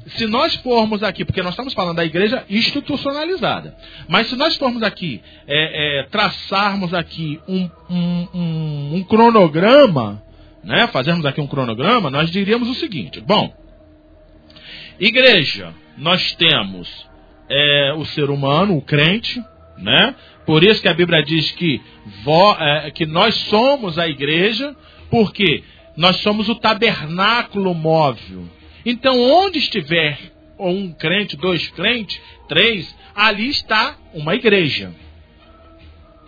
se 0.09 0.27
nós 0.27 0.57
formos 0.57 1.03
aqui, 1.03 1.25
porque 1.25 1.43
nós 1.43 1.53
estamos 1.53 1.73
falando 1.73 1.97
da 1.97 2.05
igreja 2.05 2.45
institucionalizada, 2.51 3.75
mas 4.09 4.27
se 4.27 4.37
nós 4.37 4.57
formos 4.57 4.83
aqui 4.83 5.23
é, 5.47 6.01
é, 6.01 6.03
traçarmos 6.11 6.93
aqui 6.93 7.41
um, 7.49 7.71
um, 7.89 8.29
um, 8.35 8.95
um 8.97 9.05
cronograma, 9.05 10.23
né, 10.63 10.87
fazermos 10.89 11.25
aqui 11.25 11.41
um 11.41 11.47
cronograma, 11.47 12.11
nós 12.11 12.31
diríamos 12.31 12.69
o 12.69 12.75
seguinte: 12.75 13.21
bom, 13.21 13.55
igreja, 14.99 15.73
nós 15.97 16.35
temos 16.35 17.09
é, 17.51 17.93
o 17.97 18.05
ser 18.07 18.31
humano, 18.31 18.77
o 18.77 18.83
crente, 18.83 19.43
né? 19.77 20.15
Por 20.47 20.63
isso 20.63 20.81
que 20.81 20.89
a 20.89 20.95
Bíblia 20.95 21.23
diz 21.23 21.51
que, 21.51 21.81
vo, 22.23 22.57
é, 22.59 22.91
que 22.91 23.05
nós 23.05 23.35
somos 23.35 23.99
a 23.99 24.09
igreja, 24.09 24.75
porque 25.11 25.65
nós 25.97 26.17
somos 26.19 26.49
o 26.49 26.55
tabernáculo 26.55 27.75
móvel. 27.75 28.45
Então, 28.87 29.21
onde 29.21 29.59
estiver 29.59 30.19
um 30.59 30.93
crente, 30.93 31.37
dois 31.37 31.69
crentes, 31.71 32.21
três, 32.49 32.95
ali 33.15 33.49
está 33.49 33.97
uma 34.15 34.35
igreja. 34.35 34.93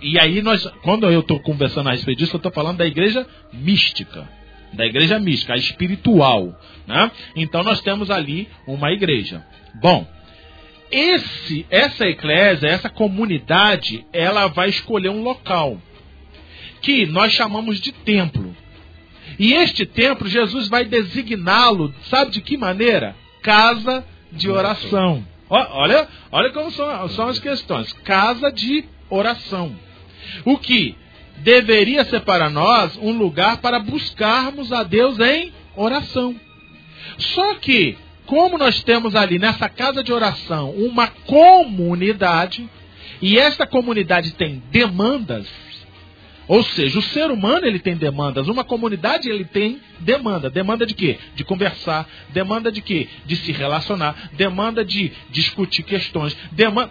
E 0.00 0.18
aí 0.18 0.42
nós, 0.42 0.66
quando 0.82 1.08
eu 1.08 1.20
estou 1.20 1.38
conversando 1.40 1.88
a 1.88 1.92
respeito 1.92 2.18
disso, 2.18 2.34
eu 2.34 2.38
estou 2.38 2.50
falando 2.50 2.78
da 2.78 2.86
igreja 2.86 3.26
mística, 3.52 4.28
da 4.72 4.84
igreja 4.84 5.18
mística, 5.18 5.52
a 5.52 5.56
espiritual, 5.56 6.58
né? 6.86 7.10
Então 7.36 7.62
nós 7.62 7.80
temos 7.82 8.10
ali 8.10 8.48
uma 8.66 8.90
igreja. 8.90 9.44
Bom, 9.80 10.06
esse, 10.92 11.66
essa 11.70 12.06
eclésia, 12.06 12.68
essa 12.68 12.90
comunidade, 12.90 14.06
ela 14.12 14.46
vai 14.46 14.68
escolher 14.68 15.08
um 15.08 15.22
local 15.22 15.80
que 16.82 17.06
nós 17.06 17.32
chamamos 17.32 17.80
de 17.80 17.92
templo. 17.92 18.54
E 19.38 19.54
este 19.54 19.86
templo, 19.86 20.28
Jesus 20.28 20.68
vai 20.68 20.84
designá-lo, 20.84 21.94
sabe 22.10 22.32
de 22.32 22.42
que 22.42 22.56
maneira? 22.56 23.16
Casa 23.40 24.04
de 24.30 24.50
oração. 24.50 25.26
Olha, 25.48 26.08
olha 26.30 26.50
como 26.50 26.70
são, 26.70 27.08
são 27.08 27.28
as 27.28 27.38
questões. 27.38 27.92
Casa 28.04 28.50
de 28.50 28.84
oração. 29.08 29.74
O 30.44 30.58
que 30.58 30.96
deveria 31.38 32.04
ser 32.04 32.20
para 32.20 32.48
nós 32.48 32.96
um 32.96 33.16
lugar 33.16 33.58
para 33.58 33.78
buscarmos 33.78 34.72
a 34.72 34.82
Deus 34.82 35.18
em 35.18 35.52
oração. 35.76 36.34
Só 37.18 37.54
que, 37.54 37.96
como 38.32 38.56
nós 38.56 38.82
temos 38.82 39.14
ali 39.14 39.38
nessa 39.38 39.68
casa 39.68 40.02
de 40.02 40.10
oração 40.10 40.70
uma 40.70 41.06
comunidade, 41.06 42.66
e 43.20 43.38
esta 43.38 43.66
comunidade 43.66 44.32
tem 44.32 44.62
demandas, 44.70 45.46
ou 46.48 46.62
seja, 46.62 46.98
o 46.98 47.02
ser 47.02 47.30
humano 47.30 47.66
ele 47.66 47.78
tem 47.78 47.94
demandas, 47.94 48.48
uma 48.48 48.64
comunidade 48.64 49.28
ele 49.28 49.44
tem 49.44 49.82
demanda. 50.00 50.48
Demanda 50.48 50.86
de 50.86 50.94
quê? 50.94 51.18
De 51.34 51.44
conversar, 51.44 52.08
demanda 52.30 52.72
de 52.72 52.80
quê? 52.80 53.06
De 53.26 53.36
se 53.36 53.52
relacionar, 53.52 54.30
demanda 54.32 54.82
de 54.82 55.12
discutir 55.28 55.82
questões, 55.82 56.34
demanda 56.52 56.90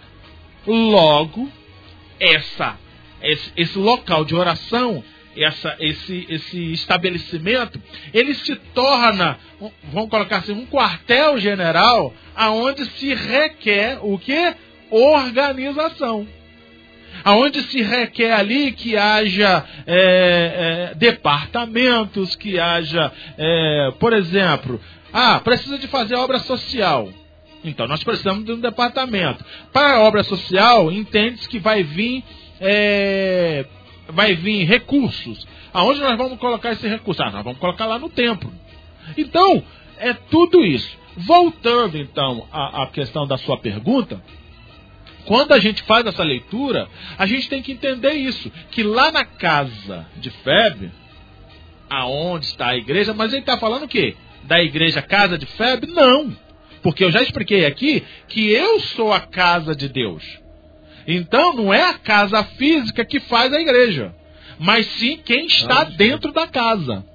logo 0.68 1.50
essa 2.20 2.78
esse, 3.20 3.52
esse 3.58 3.80
local 3.80 4.24
de 4.24 4.36
oração, 4.36 5.04
essa, 5.36 5.76
esse, 5.80 6.26
esse 6.30 6.74
estabelecimento, 6.74 7.82
ele 8.14 8.34
se 8.34 8.56
torna, 8.74 9.38
vamos 9.92 10.10
colocar 10.10 10.38
assim, 10.38 10.54
um 10.54 10.66
quartel-general 10.66 12.14
aonde 12.36 12.86
se 12.86 13.14
requer 13.14 14.00
o 14.02 14.18
que? 14.18 14.56
Organização. 14.90 16.28
Aonde 17.24 17.62
se 17.64 17.82
requer 17.82 18.34
ali 18.34 18.72
que 18.72 18.98
haja 18.98 19.64
é, 19.86 20.92
é, 20.92 20.96
departamentos, 20.96 22.36
que 22.36 22.60
haja, 22.60 23.12
é, 23.38 23.94
por 24.00 24.14
exemplo, 24.14 24.82
ah, 25.14 25.40
precisa 25.40 25.78
de 25.78 25.88
fazer 25.88 26.16
obra 26.16 26.40
social. 26.40 27.10
Então, 27.64 27.88
nós 27.88 28.04
precisamos 28.04 28.44
de 28.44 28.52
um 28.54 28.60
departamento. 28.60 29.46
Para 29.72 29.98
a 29.98 30.02
obra 30.02 30.24
social, 30.24 30.92
entende-se 30.92 31.48
que 31.48 31.60
vai 31.60 31.84
vir 31.84 32.24
é, 32.60 33.66
vai 34.12 34.36
vir 34.36 34.66
recursos. 34.66 35.48
Aonde 35.74 36.00
nós 36.02 36.18
vamos 36.18 36.38
colocar 36.40 36.72
esse 36.72 36.88
recurso? 36.88 37.22
Ah, 37.24 37.32
nós 37.32 37.44
vamos 37.44 37.60
colocar 37.60 37.86
lá 37.86 37.98
no 37.98 38.10
templo. 38.10 38.52
Então, 39.18 39.64
é 39.98 40.14
tudo 40.14 40.64
isso. 40.64 41.00
Voltando 41.16 41.98
então 41.98 42.48
à, 42.52 42.84
à 42.84 42.88
questão 42.88 43.28
da 43.28 43.38
sua 43.38 43.58
pergunta, 43.58 44.22
quando 45.26 45.54
a 45.54 45.60
gente 45.60 45.84
faz 45.84 46.06
essa 46.06 46.24
leitura, 46.24 46.88
a 47.18 47.26
gente 47.26 47.50
tem 47.50 47.62
que 47.62 47.72
entender 47.72 48.14
isso, 48.14 48.52
que 48.72 48.82
lá 48.84 49.12
na 49.12 49.26
casa 49.26 50.08
de 50.18 50.30
Febe, 50.30 50.92
aonde 51.90 52.46
está 52.46 52.70
a 52.70 52.78
igreja, 52.78 53.14
mas 53.14 53.32
ele 53.32 53.42
está 53.42 53.58
falando 53.58 53.84
o 53.84 53.88
quê? 53.88 54.16
Da 54.44 54.62
igreja 54.64 55.02
casa 55.02 55.38
de 55.38 55.46
Febe? 55.46 55.88
Não. 55.88 56.36
Porque 56.82 57.04
eu 57.04 57.12
já 57.12 57.22
expliquei 57.22 57.66
aqui 57.66 58.04
que 58.28 58.50
eu 58.50 58.80
sou 58.80 59.14
a 59.14 59.20
casa 59.20 59.76
de 59.76 59.88
Deus. 59.88 60.24
Então 61.08 61.54
não 61.54 61.74
é 61.74 61.84
a 61.84 61.94
casa 61.94 62.44
física 62.44 63.04
que 63.06 63.20
faz 63.20 63.54
a 63.54 63.60
igreja, 63.60 64.14
mas 64.60 64.86
sim 64.86 65.18
quem 65.24 65.46
está 65.46 65.84
dentro 65.84 66.32
da 66.32 66.48
casa. 66.48 67.06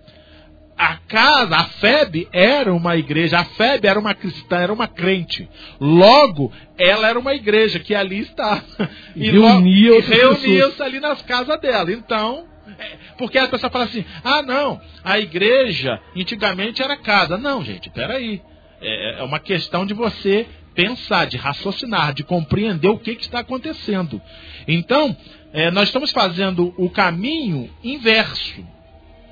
A 0.79 0.97
casa, 0.97 1.57
a 1.57 1.65
FEB 1.65 2.29
era 2.31 2.73
uma 2.75 2.97
igreja, 2.99 3.39
a 3.39 3.45
FEB 3.45 3.87
era 3.87 3.99
uma 3.99 4.15
cristã, 4.15 4.59
era 4.59 4.73
uma 4.73 4.87
crente. 4.87 5.49
Logo, 5.81 6.53
ela 6.77 7.09
era 7.09 7.19
uma 7.19 7.35
igreja 7.35 7.79
que 7.79 7.95
ali 7.95 8.21
está. 8.21 8.63
E 9.17 9.31
reunia-se 9.31 10.11
reunia 10.11 10.71
ali 10.81 11.01
nas 11.01 11.23
casas 11.23 11.59
dela. 11.61 11.91
Então, 11.91 12.47
é, 12.79 12.97
porque 13.17 13.39
a 13.39 13.49
pessoa 13.49 13.71
fala 13.71 13.85
assim: 13.85 14.05
ah, 14.23 14.43
não, 14.43 14.79
a 15.03 15.19
igreja 15.19 15.99
antigamente 16.15 16.83
era 16.83 16.97
casa. 16.99 17.39
Não, 17.39 17.65
gente, 17.65 17.89
peraí. 17.89 18.43
É, 18.83 19.21
é 19.21 19.23
uma 19.23 19.41
questão 19.41 19.87
de 19.87 19.95
você 19.95 20.47
pensar, 20.77 21.27
de 21.27 21.39
raciocinar, 21.39 22.13
de 22.13 22.23
compreender 22.23 22.89
o 22.89 22.99
que, 22.99 23.17
que 23.17 23.23
está 23.23 23.41
acontecendo. 23.41 24.21
Então, 24.69 25.17
é, 25.53 25.71
nós 25.71 25.89
estamos 25.89 26.13
fazendo 26.13 26.75
o 26.77 26.91
caminho 26.91 27.69
inverso. 27.83 28.63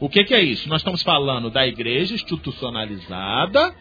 O 0.00 0.08
que, 0.08 0.24
que 0.24 0.34
é 0.34 0.42
isso? 0.42 0.68
Nós 0.68 0.80
estamos 0.80 1.02
falando 1.02 1.50
da 1.50 1.66
igreja 1.66 2.14
institucionalizada 2.14 3.74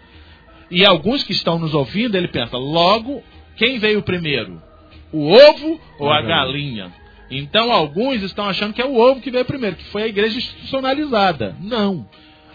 e 0.70 0.86
alguns 0.86 1.24
que 1.24 1.32
estão 1.32 1.58
nos 1.58 1.74
ouvindo, 1.74 2.16
ele 2.16 2.28
pensa, 2.28 2.58
logo, 2.58 3.24
quem 3.56 3.80
veio 3.80 4.04
primeiro? 4.04 4.62
O 5.12 5.32
ovo 5.32 5.80
ou 6.00 6.12
a 6.12 6.22
galinha? 6.22 6.92
Então, 7.32 7.72
alguns 7.72 8.22
estão 8.22 8.46
achando 8.46 8.74
que 8.74 8.82
é 8.82 8.86
o 8.86 8.96
ovo 8.96 9.22
que 9.22 9.32
veio 9.32 9.46
primeiro, 9.46 9.76
que 9.76 9.86
foi 9.86 10.04
a 10.04 10.08
igreja 10.08 10.38
institucionalizada. 10.38 11.56
Não. 11.62 12.08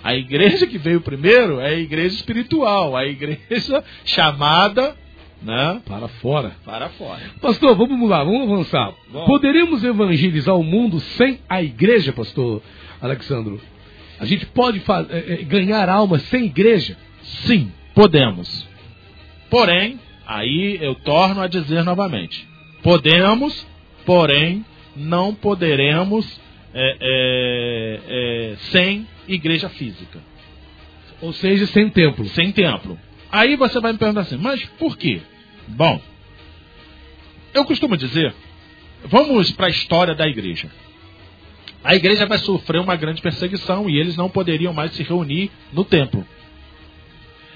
A 0.03 0.15
igreja 0.15 0.67
que 0.67 0.79
veio 0.79 1.01
primeiro 1.01 1.61
é 1.61 1.71
a 1.71 1.79
igreja 1.79 2.15
espiritual, 2.17 2.97
a 2.97 3.07
igreja 3.07 3.85
chamada 4.05 4.97
né? 5.43 5.81
Para 5.87 6.09
fora. 6.09 6.57
Para 6.65 6.89
fora. 6.91 7.21
Pastor, 7.41 7.77
vamos 7.77 8.09
lá, 8.09 8.25
vamos 8.25 8.51
avançar. 8.51 8.93
Bom. 9.11 9.25
Poderíamos 9.25 9.85
evangelizar 9.85 10.57
o 10.57 10.65
mundo 10.65 10.99
sem 11.01 11.39
a 11.49 11.63
igreja, 11.63 12.13
pastor 12.13 12.63
Alexandro? 13.01 13.61
A 14.19 14.25
gente 14.25 14.47
pode 14.47 14.83
é, 15.11 15.35
é, 15.35 15.37
ganhar 15.45 15.89
almas 15.89 16.23
sem 16.23 16.47
igreja? 16.47 16.97
Sim, 17.23 17.71
podemos. 17.95 18.67
Porém, 19.49 20.01
aí 20.27 20.79
eu 20.81 20.95
torno 20.97 21.41
a 21.41 21.47
dizer 21.47 21.85
novamente: 21.85 22.47
podemos, 22.83 23.67
porém, 24.05 24.65
não 24.97 25.33
poderemos 25.33 26.41
é, 26.75 26.97
é, 27.01 28.01
é 28.53 28.57
sem 28.71 29.07
igreja 29.27 29.69
física. 29.69 30.21
Ou 31.21 31.33
seja, 31.33 31.67
sem 31.67 31.89
templo. 31.91 32.25
Sem 32.27 32.53
templo. 32.53 32.99
Aí 33.31 33.57
você 33.57 33.81
vai 33.81 33.93
me 33.93 33.99
perguntar 33.99 34.23
assim, 34.23 34.37
mas 34.39 34.65
por 34.79 34.97
quê? 34.97 35.21
Bom, 35.67 36.01
eu 37.53 37.65
costumo 37.65 37.97
dizer, 37.97 38.35
vamos 39.05 39.51
para 39.53 39.67
a 39.67 39.71
história 39.71 40.15
da 40.15 40.27
igreja. 40.27 40.71
A 41.83 41.95
igreja 41.95 42.27
vai 42.27 42.39
sofrer 42.39 42.81
uma 42.81 42.97
grande 42.97 43.23
perseguição 43.23 43.89
e 43.89 43.99
eles 43.99 44.17
não 44.17 44.29
poderiam 44.29 44.73
mais 44.73 44.93
se 44.93 45.03
reunir 45.03 45.51
no 45.73 45.85
templo. 45.85 46.27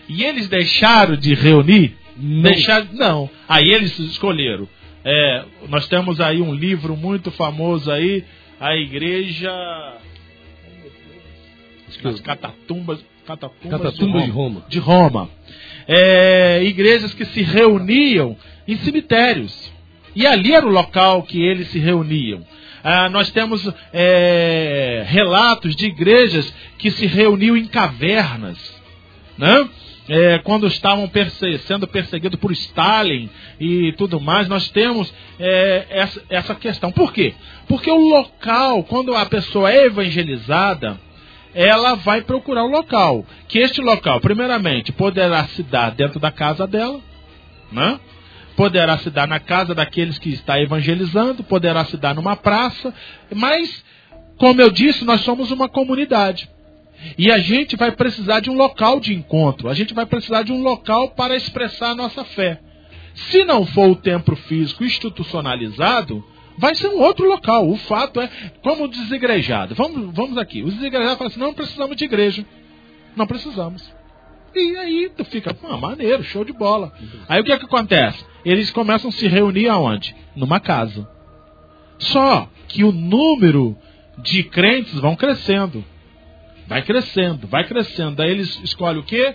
E 0.08 0.24
eles 0.24 0.48
deixaram 0.48 1.16
de 1.16 1.34
reunir? 1.34 1.96
Não. 2.16 2.42
Deixaram, 2.42 2.88
não. 2.92 3.30
Aí 3.48 3.70
eles 3.70 3.98
escolheram. 3.98 4.68
É, 5.04 5.44
nós 5.68 5.88
temos 5.88 6.20
aí 6.20 6.40
um 6.40 6.54
livro 6.54 6.96
muito 6.96 7.30
famoso 7.30 7.90
aí, 7.90 8.24
a 8.62 8.76
igreja 8.76 9.52
nas 12.00 12.20
catatumbas, 12.20 13.04
catatumbas, 13.26 13.80
catatumbas 13.80 14.24
de, 14.24 14.30
Roma. 14.30 14.64
De 14.68 14.78
Roma. 14.78 15.30
É, 15.88 16.62
igrejas 16.62 17.12
que 17.12 17.24
se 17.24 17.42
reuniam 17.42 18.36
em 18.66 18.76
cemitérios. 18.76 19.72
E 20.14 20.24
ali 20.24 20.54
era 20.54 20.64
o 20.64 20.70
local 20.70 21.24
que 21.24 21.42
eles 21.42 21.68
se 21.68 21.80
reuniam. 21.80 22.46
Ah, 22.84 23.08
nós 23.08 23.30
temos 23.30 23.68
é, 23.92 25.04
relatos 25.08 25.74
de 25.74 25.86
igrejas 25.86 26.54
que 26.78 26.90
se 26.92 27.06
reuniam 27.06 27.56
em 27.56 27.66
cavernas, 27.66 28.58
né? 29.36 29.68
É, 30.08 30.38
quando 30.38 30.66
estavam 30.66 31.08
perse 31.08 31.58
sendo 31.58 31.86
perseguidos 31.86 32.38
por 32.40 32.50
Stalin 32.50 33.30
e 33.60 33.92
tudo 33.92 34.20
mais, 34.20 34.48
nós 34.48 34.68
temos 34.68 35.12
é, 35.38 35.86
essa, 35.90 36.22
essa 36.28 36.54
questão. 36.54 36.90
Por 36.90 37.12
quê? 37.12 37.34
Porque 37.68 37.90
o 37.90 38.08
local, 38.08 38.82
quando 38.84 39.14
a 39.14 39.24
pessoa 39.26 39.70
é 39.70 39.86
evangelizada, 39.86 40.98
ela 41.54 41.94
vai 41.94 42.22
procurar 42.22 42.64
o 42.64 42.70
local. 42.70 43.24
Que 43.46 43.60
este 43.60 43.80
local, 43.80 44.20
primeiramente, 44.20 44.90
poderá 44.90 45.44
se 45.48 45.62
dar 45.62 45.90
dentro 45.92 46.18
da 46.18 46.30
casa 46.30 46.66
dela, 46.66 47.00
né? 47.70 48.00
poderá 48.56 48.98
se 48.98 49.10
dar 49.10 49.26
na 49.26 49.40
casa 49.40 49.74
daqueles 49.74 50.18
que 50.18 50.30
está 50.30 50.60
evangelizando, 50.60 51.42
poderá 51.42 51.84
se 51.84 51.96
dar 51.96 52.14
numa 52.14 52.36
praça, 52.36 52.92
mas, 53.34 53.84
como 54.36 54.60
eu 54.60 54.70
disse, 54.70 55.04
nós 55.04 55.22
somos 55.22 55.50
uma 55.50 55.68
comunidade. 55.68 56.48
E 57.18 57.30
a 57.30 57.38
gente 57.38 57.76
vai 57.76 57.92
precisar 57.92 58.40
de 58.40 58.50
um 58.50 58.54
local 58.54 59.00
de 59.00 59.14
encontro, 59.14 59.68
a 59.68 59.74
gente 59.74 59.94
vai 59.94 60.06
precisar 60.06 60.42
de 60.42 60.52
um 60.52 60.62
local 60.62 61.10
para 61.10 61.36
expressar 61.36 61.90
a 61.90 61.94
nossa 61.94 62.24
fé. 62.24 62.60
Se 63.14 63.44
não 63.44 63.66
for 63.66 63.90
o 63.90 63.96
templo 63.96 64.36
físico 64.36 64.84
institucionalizado, 64.84 66.24
vai 66.56 66.74
ser 66.74 66.88
um 66.88 67.00
outro 67.00 67.28
local. 67.28 67.68
O 67.68 67.76
fato 67.76 68.20
é, 68.20 68.30
como 68.62 68.88
desigrejado. 68.88 69.74
Vamos, 69.74 70.14
vamos 70.14 70.38
aqui. 70.38 70.62
Os 70.62 70.74
desigrejados 70.74 71.18
falam 71.18 71.30
assim: 71.30 71.40
não 71.40 71.54
precisamos 71.54 71.96
de 71.96 72.04
igreja. 72.04 72.46
Não 73.14 73.26
precisamos. 73.26 73.82
E 74.54 74.76
aí 74.76 75.10
tu 75.16 75.24
fica, 75.24 75.56
ah, 75.64 75.76
maneiro, 75.76 76.22
show 76.22 76.44
de 76.44 76.52
bola. 76.52 76.92
Aí 77.28 77.40
o 77.40 77.44
que 77.44 77.52
é 77.52 77.58
que 77.58 77.64
acontece? 77.64 78.24
Eles 78.44 78.70
começam 78.70 79.08
a 79.08 79.12
se 79.12 79.26
reunir 79.26 79.68
aonde? 79.68 80.14
Numa 80.36 80.60
casa. 80.60 81.08
Só 81.98 82.48
que 82.68 82.84
o 82.84 82.92
número 82.92 83.76
de 84.18 84.42
crentes 84.44 84.98
vão 84.98 85.16
crescendo. 85.16 85.84
Vai 86.66 86.82
crescendo, 86.82 87.46
vai 87.46 87.64
crescendo. 87.64 88.16
Daí 88.16 88.30
eles 88.30 88.60
escolhem 88.62 89.00
o 89.00 89.04
quê? 89.04 89.34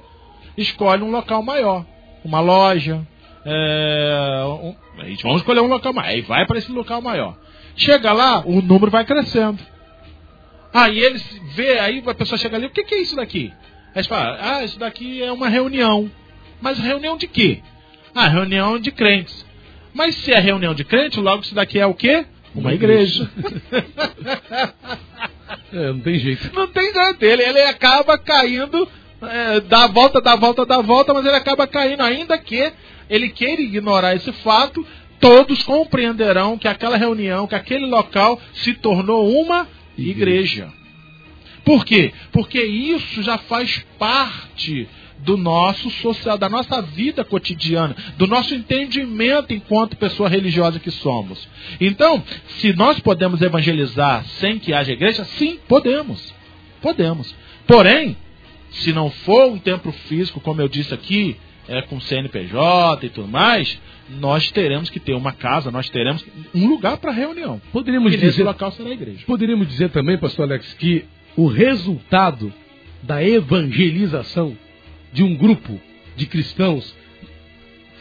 Escolhem 0.58 1.04
um 1.04 1.12
local 1.12 1.44
maior. 1.44 1.86
Uma 2.24 2.40
loja. 2.40 3.06
É, 3.46 4.44
um, 4.62 4.76
eles 5.06 5.22
vão 5.22 5.36
escolher 5.36 5.62
um 5.62 5.68
local 5.68 5.94
maior. 5.94 6.10
Aí 6.10 6.22
vai 6.22 6.46
para 6.46 6.58
esse 6.58 6.72
local 6.72 7.02
maior. 7.02 7.38
Chega 7.76 8.12
lá, 8.12 8.44
o 8.46 8.62
número 8.62 8.92
vai 8.92 9.06
crescendo. 9.06 9.60
Aí 10.74 11.00
eles 11.00 11.24
vê, 11.54 11.80
aí 11.80 12.04
a 12.06 12.14
pessoa 12.14 12.38
chega 12.38 12.58
ali, 12.58 12.66
o 12.66 12.70
que, 12.70 12.84
que 12.84 12.96
é 12.96 13.02
isso 13.02 13.16
daqui? 13.16 13.54
Aí 13.96 14.04
você 14.04 14.10
fala, 14.10 14.38
ah, 14.40 14.64
isso 14.64 14.78
daqui 14.78 15.24
é 15.24 15.32
uma 15.32 15.48
reunião. 15.48 16.12
Mas 16.62 16.80
reunião 16.80 17.18
de 17.18 17.28
quê? 17.28 17.62
Ah, 18.14 18.28
reunião 18.28 18.80
de 18.80 18.92
crentes. 18.92 19.46
Mas 19.94 20.16
se 20.16 20.32
é 20.34 20.40
reunião 20.40 20.74
de 20.74 20.84
crentes, 20.84 21.18
logo 21.18 21.44
isso 21.44 21.56
daqui 21.56 21.80
é 21.80 21.86
o 21.86 21.94
quê? 21.94 22.26
Uma 22.54 22.74
igreja. 22.74 23.30
é, 25.74 25.92
não 25.92 26.00
tem 26.00 26.20
jeito. 26.20 26.50
Não 26.54 26.68
tem 26.68 26.94
jeito. 26.94 27.24
Ele, 27.24 27.44
ele 27.44 27.62
acaba 27.62 28.18
caindo, 28.18 28.88
é, 29.22 29.60
dá 29.62 29.84
a 29.84 29.88
volta, 29.88 30.22
dá 30.22 30.34
a 30.34 30.38
volta, 30.38 30.66
dá 30.66 30.76
a 30.76 30.82
volta, 30.82 31.14
mas 31.14 31.26
ele 31.26 31.36
acaba 31.36 31.68
caindo, 31.68 32.02
ainda 32.02 32.38
que 32.38 32.72
ele 33.10 33.30
queira 33.30 33.62
ignorar 33.62 34.16
esse 34.16 34.32
fato, 34.32 34.86
todos 35.20 35.64
compreenderão 35.64 36.58
que 36.58 36.68
aquela 36.68 36.98
reunião, 36.98 37.48
que 37.48 37.56
aquele 37.56 37.86
local 37.86 38.40
se 38.54 38.74
tornou 38.74 39.30
uma 39.30 39.68
igreja. 39.98 40.72
Por 41.64 41.84
quê? 41.84 42.14
Porque 42.32 42.62
isso 42.64 43.22
já 43.22 43.38
faz 43.38 43.86
parte 44.00 44.88
do 45.20 45.36
nosso 45.36 45.90
social, 45.90 46.38
da 46.38 46.50
nossa 46.50 46.82
vida 46.82 47.24
cotidiana, 47.24 47.96
do 48.18 48.28
nosso 48.28 48.54
entendimento 48.54 49.54
enquanto 49.54 49.98
pessoa 49.98 50.30
religiosa 50.30 50.80
que 50.80 50.92
somos. 50.92 51.48
Então, 51.80 52.24
se 52.60 52.74
nós 52.74 53.00
podemos 53.00 53.42
evangelizar 53.42 54.26
sem 54.40 54.60
que 54.60 54.74
haja 54.74 54.94
igreja, 54.94 55.26
sim, 55.26 55.60
podemos. 55.68 56.34
Podemos. 56.82 57.36
Porém, 57.66 58.16
se 58.72 58.94
não 58.94 59.10
for 59.10 59.52
um 59.52 59.58
templo 59.58 59.92
físico, 59.92 60.40
como 60.40 60.62
eu 60.62 60.68
disse 60.68 60.94
aqui, 60.94 61.36
é, 61.68 61.82
com 61.82 62.00
CNPJ 62.00 63.06
e 63.06 63.10
tudo 63.10 63.28
mais, 63.28 63.78
nós 64.10 64.50
teremos 64.52 64.90
que 64.90 65.00
ter 65.00 65.14
uma 65.14 65.34
casa, 65.34 65.70
nós 65.70 65.90
teremos 65.90 66.26
um 66.56 66.68
lugar 66.68 66.98
para 66.98 67.12
reunião. 67.12 67.62
Poderíamos 67.74 68.14
e 68.14 68.16
dizer, 68.16 68.28
nesse 68.28 68.44
local 68.44 68.72
será 68.72 68.90
a 68.90 68.94
igreja. 68.94 69.24
Poderíamos 69.26 69.68
dizer 69.68 69.90
também, 69.90 70.18
pastor 70.18 70.46
Alex, 70.46 70.74
que 70.76 71.06
o 71.36 71.48
resultado 71.48 72.54
da 73.04 73.24
evangelização 73.24 74.58
de 75.12 75.24
um 75.24 75.36
grupo 75.36 75.80
de 76.16 76.26
cristãos 76.26 76.96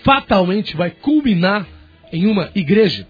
fatalmente 0.03 0.77
vai 0.77 0.91
culminar 0.91 1.67
em 2.13 2.27
uma 2.27 2.51
igreja. 2.55 3.07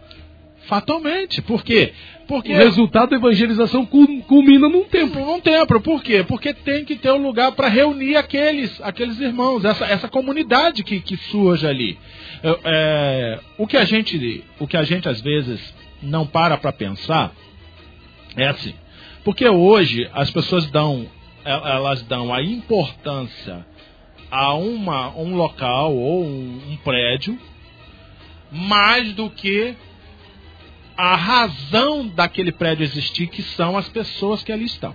Fatalmente. 0.66 1.42
Por 1.42 1.62
quê? 1.62 1.92
Porque 2.26 2.53
o 2.53 2.57
resultado 2.57 3.11
da 3.11 3.16
evangelização 3.16 3.86
culmina 3.86 4.68
num 4.68 4.84
templo. 4.84 5.24
Num 5.24 5.40
templo. 5.40 5.80
Por 5.80 6.03
quê? 6.03 6.24
Porque 6.24 6.53
tem 6.53 6.84
que 6.84 6.97
ter 6.97 7.12
um 7.12 7.22
lugar 7.22 7.53
para 7.53 7.68
reunir 7.68 8.16
aqueles, 8.16 8.80
aqueles 8.82 9.20
irmãos, 9.20 9.64
essa, 9.64 9.84
essa 9.86 10.09
comunidade 10.09 10.82
que, 10.82 11.01
que 11.01 11.16
surge 11.16 11.66
ali. 11.66 11.97
É, 12.42 12.59
é, 12.64 13.40
o, 13.57 13.66
que 13.66 13.76
a 13.76 13.84
gente, 13.84 14.44
o 14.59 14.66
que 14.66 14.76
a 14.76 14.82
gente 14.82 15.09
às 15.09 15.20
vezes 15.20 15.61
não 16.03 16.26
para 16.26 16.57
para 16.57 16.72
pensar 16.72 17.32
é 18.36 18.49
assim. 18.49 18.74
Porque 19.22 19.49
hoje 19.49 20.09
as 20.12 20.30
pessoas 20.30 20.66
dão, 20.70 21.07
elas 21.44 22.03
dão 22.03 22.34
a 22.34 22.42
importância 22.42 23.64
a 24.31 24.55
uma, 24.55 25.16
um 25.16 25.35
local 25.35 25.95
ou 25.95 26.24
um, 26.24 26.72
um 26.72 26.77
prédio 26.79 27.39
mais 28.51 29.12
do 29.12 29.31
que 29.31 29.74
a 30.97 31.14
razão 31.14 32.07
daquele 32.07 32.53
prédio 32.53 32.85
existir, 32.85 33.27
que 33.27 33.43
são 33.43 33.77
as 33.77 33.89
pessoas 33.89 34.43
que 34.43 34.51
ali 34.51 34.64
estão. 34.64 34.95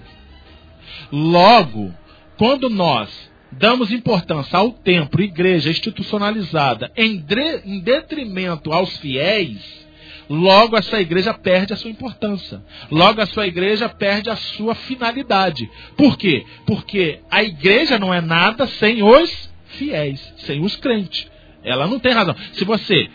Logo, 1.11 1.93
quando 2.37 2.69
nós 2.69 3.31
damos 3.51 3.91
importância 3.91 4.57
ao 4.57 4.71
templo, 4.71 5.21
igreja 5.21 5.69
institucionalizada, 5.69 6.91
em, 6.95 7.23
em 7.65 7.79
detrimento 7.79 8.71
aos 8.71 8.97
fiéis, 8.97 9.85
logo 10.31 10.77
essa 10.77 11.01
igreja 11.01 11.33
perde 11.33 11.73
a 11.73 11.75
sua 11.75 11.91
importância. 11.91 12.63
Logo 12.89 13.21
a 13.21 13.25
sua 13.25 13.47
igreja 13.47 13.89
perde 13.89 14.29
a 14.29 14.35
sua 14.37 14.73
finalidade. 14.73 15.69
Por 15.97 16.17
quê? 16.17 16.45
Porque 16.65 17.19
a 17.29 17.43
igreja 17.43 17.99
não 17.99 18.13
é 18.13 18.21
nada 18.21 18.65
sem 18.65 19.03
os 19.03 19.51
fiéis, 19.65 20.33
sem 20.37 20.63
os 20.63 20.77
crentes. 20.77 21.27
Ela 21.63 21.85
não 21.85 21.99
tem 21.99 22.13
razão. 22.13 22.35
Se 22.53 22.63
você 22.63 23.09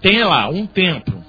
tem 0.00 0.24
lá 0.24 0.48
um 0.48 0.66
templo, 0.66 1.22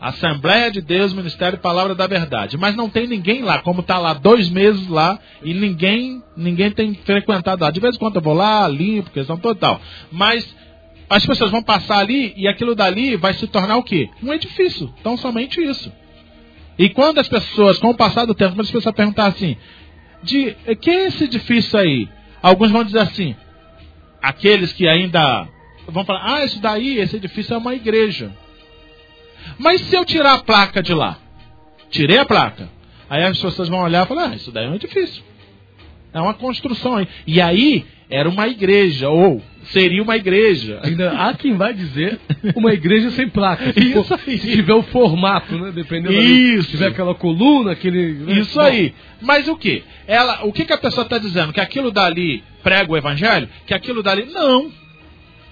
Assembleia 0.00 0.70
de 0.70 0.80
Deus, 0.80 1.14
Ministério 1.14 1.58
Palavra 1.58 1.94
da 1.94 2.06
Verdade, 2.06 2.58
mas 2.58 2.74
não 2.74 2.90
tem 2.90 3.06
ninguém 3.06 3.42
lá, 3.42 3.60
como 3.60 3.80
está 3.80 3.96
lá 3.96 4.12
dois 4.12 4.50
meses 4.50 4.86
lá 4.88 5.18
e 5.42 5.54
ninguém 5.54 6.22
ninguém 6.36 6.70
tem 6.72 6.94
frequentado 6.94 7.62
lá. 7.62 7.70
De 7.70 7.80
vez 7.80 7.94
em 7.94 7.98
quando 7.98 8.16
eu 8.16 8.22
vou 8.22 8.34
lá, 8.34 8.66
limpo, 8.66 9.10
questão 9.10 9.38
total. 9.38 9.80
Mas 10.10 10.44
as 11.08 11.26
pessoas 11.26 11.50
vão 11.50 11.62
passar 11.62 11.98
ali 11.98 12.32
e 12.36 12.48
aquilo 12.48 12.74
dali 12.74 13.16
vai 13.16 13.34
se 13.34 13.46
tornar 13.46 13.76
o 13.76 13.82
quê? 13.82 14.08
Um 14.22 14.32
edifício. 14.32 14.92
Então 15.00 15.16
somente 15.16 15.62
isso. 15.62 15.92
E 16.78 16.88
quando 16.88 17.18
as 17.18 17.28
pessoas, 17.28 17.78
com 17.78 17.90
o 17.90 17.94
passar 17.94 18.24
do 18.24 18.34
tempo, 18.34 18.60
as 18.60 18.70
pessoas 18.70 18.94
perguntar 18.94 19.26
assim, 19.26 19.56
de 20.22 20.56
que 20.80 20.90
é 20.90 21.06
esse 21.06 21.24
edifício 21.24 21.78
aí? 21.78 22.08
Alguns 22.42 22.70
vão 22.70 22.84
dizer 22.84 23.00
assim, 23.00 23.36
aqueles 24.20 24.72
que 24.72 24.88
ainda 24.88 25.48
vão 25.86 26.04
falar, 26.04 26.36
ah, 26.36 26.44
isso 26.44 26.60
daí, 26.60 26.98
esse 26.98 27.16
edifício 27.16 27.54
é 27.54 27.58
uma 27.58 27.74
igreja. 27.74 28.32
Mas 29.58 29.82
se 29.82 29.94
eu 29.94 30.04
tirar 30.04 30.34
a 30.34 30.42
placa 30.42 30.82
de 30.82 30.94
lá? 30.94 31.18
Tirei 31.90 32.18
a 32.18 32.24
placa. 32.24 32.68
Aí 33.08 33.22
as 33.22 33.38
pessoas 33.38 33.68
vão 33.68 33.80
olhar 33.80 34.04
e 34.04 34.08
falar, 34.08 34.30
ah, 34.30 34.34
isso 34.34 34.50
daí 34.50 34.64
é 34.64 34.68
um 34.68 34.74
edifício. 34.74 35.22
É 36.12 36.20
uma 36.20 36.34
construção 36.34 36.96
aí. 36.96 37.08
E 37.26 37.40
aí 37.40 37.84
era 38.08 38.28
uma 38.28 38.48
igreja, 38.48 39.08
ou 39.10 39.42
seria 39.66 40.02
uma 40.02 40.16
igreja. 40.16 40.80
Ainda 40.82 41.12
há 41.12 41.34
quem 41.34 41.54
vai 41.56 41.72
dizer 41.72 42.18
uma 42.54 42.72
igreja 42.72 43.10
sem 43.10 43.28
placa. 43.28 43.72
Se, 43.72 43.80
Isso 43.80 44.04
for, 44.04 44.20
aí. 44.26 44.38
se 44.38 44.50
tiver 44.52 44.74
o 44.74 44.82
formato, 44.82 45.56
né? 45.58 45.72
Dependendo 45.74 46.14
Isso. 46.14 46.64
se 46.64 46.70
tiver 46.72 46.88
aquela 46.88 47.14
coluna, 47.14 47.72
aquele. 47.72 48.14
né? 48.14 48.32
Isso 48.40 48.58
Bom, 48.58 48.64
aí. 48.64 48.94
Mas 49.20 49.48
o 49.48 49.56
que? 49.56 49.82
Ela, 50.06 50.44
o 50.44 50.52
que, 50.52 50.64
que 50.64 50.72
a 50.72 50.78
pessoa 50.78 51.04
está 51.04 51.18
dizendo? 51.18 51.52
Que 51.52 51.60
aquilo 51.60 51.90
dali 51.90 52.42
prega 52.62 52.90
o 52.92 52.96
evangelho? 52.96 53.48
Que 53.66 53.74
aquilo 53.74 54.02
dali. 54.02 54.26
Não. 54.32 54.70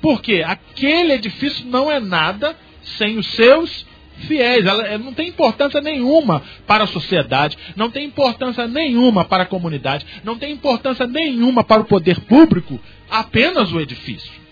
Por 0.01 0.21
quê? 0.21 0.43
Aquele 0.45 1.13
edifício 1.13 1.67
não 1.67 1.91
é 1.91 2.01
nada 2.01 2.57
sem 2.83 3.19
os 3.19 3.27
seus 3.29 3.87
fiéis. 4.27 4.65
Ela, 4.65 4.87
ela 4.87 4.99
não 4.99 5.13
tem 5.13 5.29
importância 5.29 5.81
nenhuma 5.81 6.43
para 6.67 6.85
a 6.85 6.87
sociedade, 6.87 7.57
não 7.77 7.91
tem 7.91 8.07
importância 8.07 8.67
nenhuma 8.67 9.25
para 9.25 9.45
a 9.45 9.47
comunidade, 9.47 10.07
não 10.25 10.39
tem 10.39 10.53
importância 10.53 11.07
nenhuma 11.07 11.65
para 11.65 11.83
o 11.83 11.87
poder 11.87 12.21
público, 12.21 12.79
apenas 13.11 13.73
o 13.73 13.81
edifício. 13.81 14.43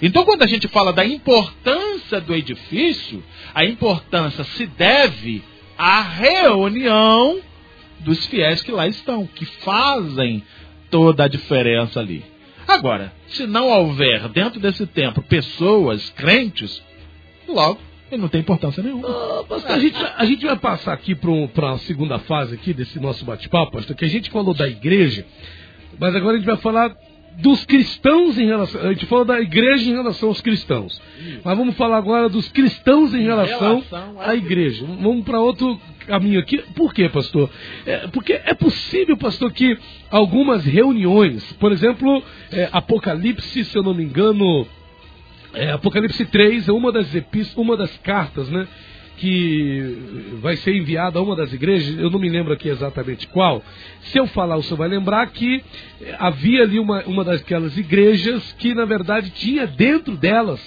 Então, 0.00 0.24
quando 0.24 0.42
a 0.42 0.46
gente 0.46 0.66
fala 0.66 0.92
da 0.92 1.04
importância 1.04 2.20
do 2.20 2.34
edifício, 2.34 3.22
a 3.54 3.64
importância 3.64 4.42
se 4.42 4.66
deve 4.66 5.42
à 5.78 6.02
reunião 6.02 7.40
dos 8.00 8.26
fiéis 8.26 8.62
que 8.62 8.72
lá 8.72 8.88
estão, 8.88 9.26
que 9.26 9.44
fazem 9.44 10.42
toda 10.90 11.24
a 11.24 11.28
diferença 11.28 12.00
ali. 12.00 12.24
Agora, 12.66 13.12
se 13.28 13.46
não 13.46 13.68
houver 13.68 14.28
dentro 14.28 14.60
desse 14.60 14.86
templo 14.86 15.22
pessoas 15.22 16.10
crentes, 16.10 16.82
logo 17.48 17.78
ele 18.12 18.22
não 18.22 18.28
tem 18.28 18.40
importância 18.40 18.82
nenhuma. 18.82 19.08
Ah, 19.08 19.44
pastor, 19.48 19.70
a, 19.70 19.78
gente, 19.78 19.96
a 20.16 20.24
gente 20.24 20.44
vai 20.44 20.56
passar 20.56 20.92
aqui 20.92 21.14
para 21.14 21.30
um, 21.30 21.48
a 21.72 21.78
segunda 21.78 22.18
fase 22.18 22.54
aqui 22.54 22.74
desse 22.74 23.00
nosso 23.00 23.24
bate-papo, 23.24 23.72
pastor, 23.72 23.96
que 23.96 24.04
a 24.04 24.08
gente 24.08 24.30
falou 24.30 24.54
da 24.54 24.68
igreja, 24.68 25.24
mas 25.98 26.14
agora 26.14 26.34
a 26.34 26.38
gente 26.38 26.46
vai 26.46 26.56
falar 26.58 26.94
dos 27.38 27.64
cristãos 27.64 28.38
em 28.38 28.46
relação. 28.46 28.80
A 28.82 28.92
gente 28.92 29.06
falou 29.06 29.24
da 29.24 29.40
igreja 29.40 29.90
em 29.90 29.94
relação 29.94 30.28
aos 30.28 30.40
cristãos. 30.40 31.00
Isso. 31.18 31.40
Mas 31.42 31.56
vamos 31.56 31.74
falar 31.76 31.96
agora 31.96 32.28
dos 32.28 32.48
cristãos 32.48 33.14
em 33.14 33.22
relação, 33.22 33.82
relação 33.90 34.20
à 34.20 34.34
igreja. 34.34 34.84
Vamos 35.00 35.24
para 35.24 35.40
outro 35.40 35.80
caminho 36.06 36.38
aqui. 36.38 36.58
Por 36.74 36.92
quê, 36.92 37.08
pastor? 37.08 37.48
É, 37.86 38.08
porque 38.08 38.34
é 38.34 38.52
possível, 38.52 39.16
pastor, 39.16 39.50
que 39.52 39.78
algumas 40.10 40.64
reuniões, 40.64 41.50
por 41.54 41.72
exemplo, 41.72 42.22
é, 42.50 42.68
Apocalipse, 42.72 43.64
se 43.64 43.78
eu 43.78 43.82
não 43.82 43.94
me 43.94 44.04
engano, 44.04 44.66
é, 45.54 45.72
Apocalipse 45.72 46.24
3 46.24 46.68
é 46.68 46.72
uma 46.72 46.92
das 46.92 47.14
epístolas, 47.14 47.66
uma 47.66 47.76
das 47.76 47.96
cartas, 47.98 48.48
né? 48.48 48.66
Que 49.18 50.36
vai 50.40 50.56
ser 50.56 50.74
enviada 50.74 51.18
a 51.18 51.22
uma 51.22 51.36
das 51.36 51.52
igrejas, 51.52 51.98
eu 51.98 52.10
não 52.10 52.18
me 52.18 52.28
lembro 52.28 52.52
aqui 52.52 52.68
exatamente 52.68 53.26
qual. 53.28 53.62
Se 54.02 54.18
eu 54.18 54.26
falar, 54.26 54.56
o 54.56 54.62
senhor 54.62 54.78
vai 54.78 54.88
lembrar 54.88 55.26
que 55.28 55.62
havia 56.18 56.62
ali 56.62 56.78
uma, 56.78 57.02
uma 57.04 57.22
daquelas 57.22 57.76
igrejas 57.76 58.52
que, 58.58 58.74
na 58.74 58.84
verdade, 58.84 59.30
tinha 59.30 59.66
dentro 59.66 60.16
delas 60.16 60.60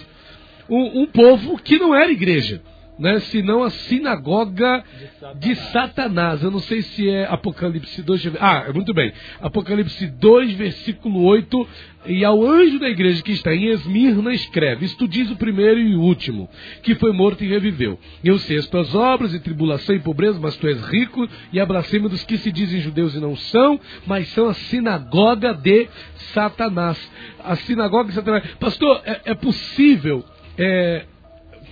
um, 0.69 1.01
um 1.01 1.05
povo 1.07 1.57
que 1.57 1.77
não 1.77 1.93
era 1.93 2.11
igreja 2.11 2.61
né, 2.97 3.19
senão 3.19 3.63
a 3.63 3.69
sinagoga 3.69 4.83
de 4.99 5.05
Satanás. 5.07 5.39
de 5.39 5.55
Satanás. 5.55 6.43
Eu 6.43 6.51
não 6.51 6.59
sei 6.59 6.81
se 6.81 7.09
é 7.09 7.25
Apocalipse 7.25 8.01
2. 8.01 8.31
Ah, 8.39 8.71
muito 8.73 8.93
bem. 8.93 9.11
Apocalipse 9.41 10.07
2, 10.07 10.53
versículo 10.53 11.23
8. 11.23 11.67
E 12.07 12.23
ao 12.23 12.45
anjo 12.45 12.79
da 12.79 12.87
igreja 12.87 13.23
que 13.23 13.31
está 13.31 13.53
em 13.53 13.65
Esmirna 13.65 14.31
escreve: 14.31 14.85
Isto 14.85 15.07
diz 15.07 15.29
o 15.31 15.35
primeiro 15.35 15.79
e 15.79 15.95
o 15.95 16.01
último, 16.01 16.49
que 16.83 16.95
foi 16.95 17.11
morto 17.11 17.43
e 17.43 17.47
reviveu. 17.47 17.99
Eu 18.23 18.37
sei 18.39 18.57
as 18.57 18.67
tuas 18.67 18.93
obras 18.93 19.33
e 19.33 19.39
tribulação 19.39 19.95
e 19.95 19.99
pobreza, 19.99 20.39
mas 20.39 20.55
tu 20.55 20.67
és 20.67 20.79
rico 20.85 21.27
e 21.51 21.59
abracema 21.59 22.07
dos 22.07 22.23
que 22.23 22.37
se 22.37 22.51
dizem 22.51 22.81
judeus 22.81 23.15
e 23.15 23.19
não 23.19 23.35
são, 23.35 23.79
mas 24.05 24.27
são 24.29 24.47
a 24.47 24.53
sinagoga 24.53 25.53
de 25.53 25.87
Satanás. 26.33 27.11
A 27.43 27.55
sinagoga 27.55 28.09
de 28.09 28.15
Satanás. 28.15 28.43
Pastor, 28.59 29.01
é, 29.03 29.21
é 29.25 29.33
possível. 29.33 30.23
É, 30.57 31.05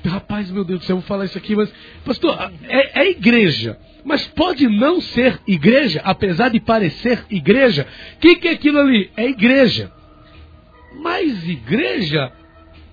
Rapaz, 0.05 0.51
meu 0.51 0.63
Deus 0.63 0.81
do 0.81 0.85
céu, 0.85 0.95
eu 0.95 0.99
vou 0.99 1.07
falar 1.07 1.25
isso 1.25 1.37
aqui, 1.37 1.55
mas. 1.55 1.71
Pastor, 2.05 2.51
é, 2.67 3.01
é 3.03 3.11
igreja. 3.11 3.77
Mas 4.03 4.27
pode 4.27 4.67
não 4.67 4.99
ser 4.99 5.39
igreja, 5.47 6.01
apesar 6.03 6.49
de 6.49 6.59
parecer 6.59 7.25
igreja. 7.29 7.87
O 8.15 8.19
que, 8.19 8.35
que 8.35 8.47
é 8.49 8.51
aquilo 8.51 8.79
ali? 8.79 9.09
É 9.15 9.25
igreja. 9.27 9.91
Mas 11.01 11.47
igreja, 11.47 12.31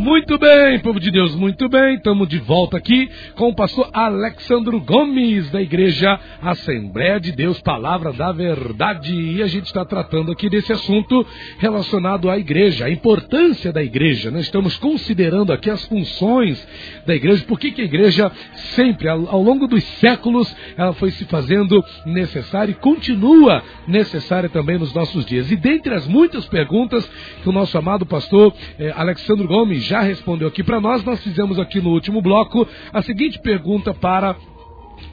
Muito 0.00 0.38
bem, 0.38 0.80
povo 0.80 0.98
de 0.98 1.10
Deus, 1.10 1.34
muito 1.34 1.68
bem. 1.68 1.96
Estamos 1.96 2.26
de 2.26 2.38
volta 2.38 2.74
aqui 2.78 3.10
com 3.34 3.50
o 3.50 3.54
pastor 3.54 3.90
Alexandro 3.92 4.80
Gomes, 4.80 5.50
da 5.50 5.60
Igreja 5.60 6.18
Assembleia 6.40 7.20
de 7.20 7.32
Deus, 7.32 7.60
Palavra 7.60 8.10
da 8.10 8.32
Verdade. 8.32 9.14
E 9.14 9.42
a 9.42 9.46
gente 9.46 9.66
está 9.66 9.84
tratando 9.84 10.32
aqui 10.32 10.48
desse 10.48 10.72
assunto 10.72 11.26
relacionado 11.58 12.30
à 12.30 12.38
igreja, 12.38 12.86
a 12.86 12.90
importância 12.90 13.74
da 13.74 13.84
igreja. 13.84 14.30
Nós 14.30 14.44
estamos 14.44 14.78
considerando 14.78 15.52
aqui 15.52 15.68
as 15.68 15.84
funções 15.84 16.66
da 17.04 17.14
igreja, 17.14 17.44
por 17.44 17.60
que 17.60 17.78
a 17.78 17.84
igreja 17.84 18.32
sempre, 18.74 19.06
ao 19.06 19.42
longo 19.42 19.66
dos 19.66 19.84
séculos, 19.98 20.56
ela 20.78 20.94
foi 20.94 21.10
se 21.10 21.26
fazendo 21.26 21.84
necessária 22.06 22.72
e 22.72 22.74
continua 22.74 23.62
necessária 23.86 24.48
também 24.48 24.78
nos 24.78 24.94
nossos 24.94 25.26
dias. 25.26 25.50
E 25.50 25.56
dentre 25.56 25.92
as 25.92 26.08
muitas 26.08 26.46
perguntas 26.46 27.06
que 27.42 27.48
o 27.50 27.52
nosso 27.52 27.76
amado 27.76 28.06
pastor 28.06 28.54
eh, 28.78 28.94
Alexandro 28.96 29.46
Gomes 29.46 29.89
já 29.90 30.00
respondeu 30.00 30.46
aqui 30.46 30.62
para 30.62 30.80
nós. 30.80 31.02
Nós 31.02 31.20
fizemos 31.20 31.58
aqui 31.58 31.80
no 31.80 31.90
último 31.90 32.22
bloco 32.22 32.66
a 32.92 33.02
seguinte 33.02 33.40
pergunta 33.40 33.92
para 33.92 34.36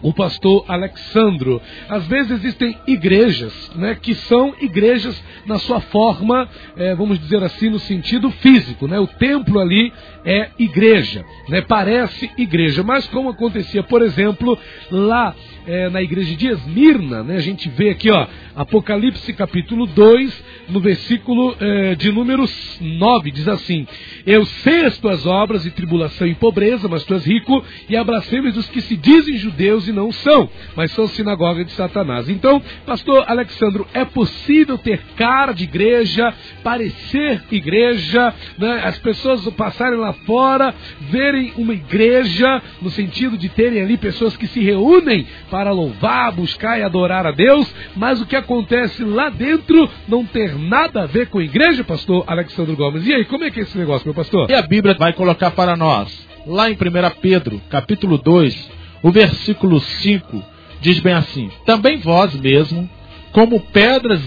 o 0.03 0.13
pastor 0.13 0.65
Alexandro. 0.67 1.59
Às 1.89 2.05
vezes 2.05 2.31
existem 2.31 2.77
igrejas, 2.85 3.71
né, 3.75 3.97
que 3.99 4.13
são 4.13 4.53
igrejas 4.61 5.19
na 5.47 5.57
sua 5.57 5.79
forma, 5.79 6.47
é, 6.75 6.93
vamos 6.93 7.17
dizer 7.17 7.41
assim, 7.41 7.69
no 7.69 7.79
sentido 7.79 8.29
físico, 8.29 8.87
né? 8.87 8.99
O 8.99 9.07
templo 9.07 9.59
ali 9.59 9.91
é 10.27 10.49
igreja, 10.59 11.25
né? 11.47 11.61
Parece 11.61 12.29
igreja, 12.37 12.83
mas 12.83 13.07
como 13.07 13.29
acontecia, 13.29 13.81
por 13.81 14.01
exemplo, 14.01 14.59
lá 14.91 15.33
é, 15.65 15.89
na 15.89 16.01
igreja 16.01 16.35
de 16.35 16.47
Esmirna, 16.47 17.23
né? 17.23 17.37
A 17.37 17.41
gente 17.41 17.69
vê 17.69 17.91
aqui, 17.91 18.11
ó, 18.11 18.27
Apocalipse 18.53 19.31
capítulo 19.31 19.85
2, 19.85 20.43
no 20.67 20.81
versículo 20.81 21.55
é, 21.59 21.95
de 21.95 22.11
número 22.11 22.43
9, 22.81 23.31
diz 23.31 23.47
assim: 23.47 23.87
Eu 24.25 24.45
sei 24.45 24.85
as 24.85 24.97
tuas 24.97 25.25
obras 25.25 25.65
e 25.65 25.71
tribulação 25.71 26.27
e 26.27 26.35
pobreza, 26.35 26.89
mas 26.89 27.05
tu 27.05 27.13
és 27.13 27.25
rico, 27.25 27.63
e 27.87 27.95
abracemos 27.95 28.57
os 28.57 28.67
que 28.67 28.81
se 28.81 28.97
dizem 28.97 29.37
judeus 29.37 29.87
e 29.87 29.93
não 29.93 30.11
são, 30.11 30.49
mas 30.75 30.91
são 30.91 31.07
sinagoga 31.07 31.63
de 31.63 31.71
Satanás. 31.71 32.27
Então, 32.27 32.61
pastor 32.85 33.23
Alexandro, 33.27 33.87
é 33.93 34.03
possível 34.03 34.77
ter 34.77 34.99
cara 35.15 35.53
de 35.53 35.63
igreja, 35.63 36.33
parecer 36.63 37.43
igreja, 37.49 38.33
né? 38.57 38.81
as 38.83 38.97
pessoas 38.99 39.47
passarem 39.53 39.97
lá 39.97 40.16
fora, 40.25 40.73
verem 40.99 41.53
uma 41.57 41.73
igreja, 41.73 42.61
no 42.81 42.89
sentido 42.89 43.37
de 43.37 43.49
terem 43.49 43.81
ali 43.81 43.97
pessoas 43.97 44.35
que 44.35 44.47
se 44.47 44.59
reúnem 44.59 45.25
para 45.49 45.71
louvar, 45.71 46.31
buscar 46.31 46.79
e 46.79 46.83
adorar 46.83 47.25
a 47.25 47.31
Deus, 47.31 47.73
mas 47.95 48.21
o 48.21 48.25
que 48.25 48.35
acontece 48.35 49.03
lá 49.03 49.29
dentro 49.29 49.89
não 50.07 50.25
ter 50.25 50.57
nada 50.57 51.03
a 51.03 51.05
ver 51.05 51.27
com 51.27 51.39
a 51.39 51.43
igreja, 51.43 51.83
pastor 51.83 52.23
Alexandre 52.27 52.75
Gomes. 52.75 53.05
E 53.05 53.13
aí, 53.13 53.25
como 53.25 53.43
é 53.43 53.51
que 53.51 53.59
é 53.59 53.63
esse 53.63 53.77
negócio, 53.77 54.07
meu 54.07 54.15
pastor? 54.15 54.49
E 54.49 54.53
a 54.53 54.61
Bíblia 54.61 54.95
vai 54.97 55.13
colocar 55.13 55.51
para 55.51 55.75
nós, 55.75 56.27
lá 56.45 56.69
em 56.69 56.73
1 56.73 56.77
Pedro, 57.21 57.61
capítulo 57.69 58.17
2, 58.17 58.71
o 59.03 59.11
versículo 59.11 59.79
5, 59.79 60.43
diz 60.81 60.99
bem 60.99 61.13
assim: 61.13 61.49
Também 61.65 61.97
vós 61.97 62.33
mesmo, 62.35 62.89
como 63.31 63.59
pedras, 63.59 64.21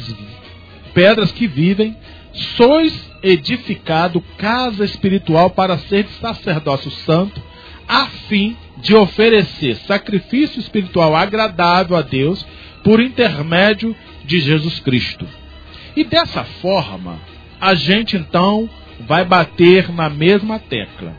pedras 0.94 1.32
que 1.32 1.46
vivem, 1.46 1.96
sois 2.32 3.09
edificado 3.22 4.20
casa 4.38 4.84
espiritual 4.84 5.50
para 5.50 5.78
ser 5.78 6.04
de 6.04 6.12
sacerdócio 6.14 6.90
santo, 6.90 7.42
a 7.88 8.06
fim 8.28 8.56
de 8.76 8.94
oferecer 8.94 9.76
sacrifício 9.76 10.60
espiritual 10.60 11.14
agradável 11.14 11.96
a 11.96 12.02
Deus 12.02 12.44
por 12.82 13.00
intermédio 13.00 13.94
de 14.24 14.40
Jesus 14.40 14.78
Cristo. 14.80 15.26
E 15.96 16.04
dessa 16.04 16.44
forma, 16.44 17.18
a 17.60 17.74
gente 17.74 18.16
então 18.16 18.68
vai 19.06 19.24
bater 19.24 19.92
na 19.92 20.08
mesma 20.08 20.58
tecla. 20.58 21.14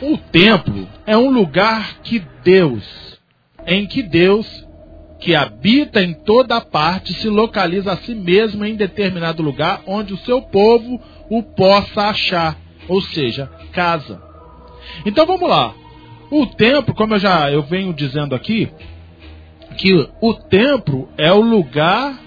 O 0.00 0.16
templo 0.16 0.88
é 1.06 1.16
um 1.16 1.30
lugar 1.30 1.98
que 2.02 2.22
Deus, 2.44 3.18
em 3.66 3.86
que 3.86 4.02
Deus, 4.02 4.66
que 5.20 5.34
habita 5.34 6.02
em 6.02 6.14
toda 6.14 6.60
parte, 6.60 7.12
se 7.12 7.28
localiza 7.28 7.92
a 7.92 7.96
si 7.96 8.14
mesmo 8.14 8.64
em 8.64 8.76
determinado 8.76 9.42
lugar 9.42 9.82
onde 9.86 10.14
o 10.14 10.18
seu 10.18 10.40
povo 10.42 11.00
o 11.28 11.42
possa 11.42 12.08
achar, 12.08 12.56
ou 12.88 13.00
seja, 13.00 13.50
casa. 13.72 14.22
Então 15.04 15.26
vamos 15.26 15.48
lá. 15.48 15.74
O 16.30 16.46
templo, 16.46 16.94
como 16.94 17.14
eu 17.14 17.18
já 17.18 17.50
eu 17.50 17.62
venho 17.62 17.92
dizendo 17.92 18.34
aqui, 18.34 18.70
que 19.76 20.08
o 20.20 20.34
templo 20.34 21.08
é 21.16 21.32
o 21.32 21.40
lugar 21.40 22.18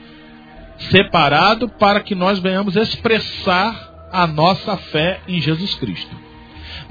separado 0.90 1.70
para 1.70 2.00
que 2.00 2.16
nós 2.16 2.40
venhamos 2.40 2.76
expressar 2.76 4.10
a 4.12 4.26
nossa 4.26 4.76
fé 4.76 5.22
em 5.28 5.40
Jesus 5.40 5.76
Cristo. 5.76 6.31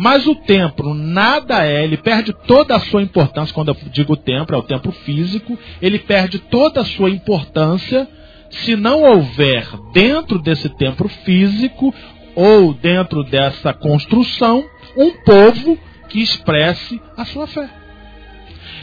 Mas 0.00 0.26
o 0.26 0.34
templo 0.34 0.94
nada 0.94 1.66
é, 1.66 1.84
ele 1.84 1.98
perde 1.98 2.32
toda 2.32 2.74
a 2.74 2.80
sua 2.80 3.02
importância, 3.02 3.54
quando 3.54 3.68
eu 3.68 3.76
digo 3.92 4.16
templo, 4.16 4.56
é 4.56 4.58
o 4.58 4.62
templo 4.62 4.90
físico, 4.92 5.58
ele 5.80 5.98
perde 5.98 6.38
toda 6.38 6.80
a 6.80 6.84
sua 6.86 7.10
importância 7.10 8.08
se 8.48 8.76
não 8.76 9.02
houver 9.02 9.68
dentro 9.92 10.38
desse 10.38 10.70
templo 10.70 11.06
físico 11.06 11.94
ou 12.34 12.72
dentro 12.72 13.22
dessa 13.24 13.74
construção 13.74 14.64
um 14.96 15.22
povo 15.22 15.78
que 16.08 16.22
expresse 16.22 16.98
a 17.14 17.26
sua 17.26 17.46
fé. 17.46 17.68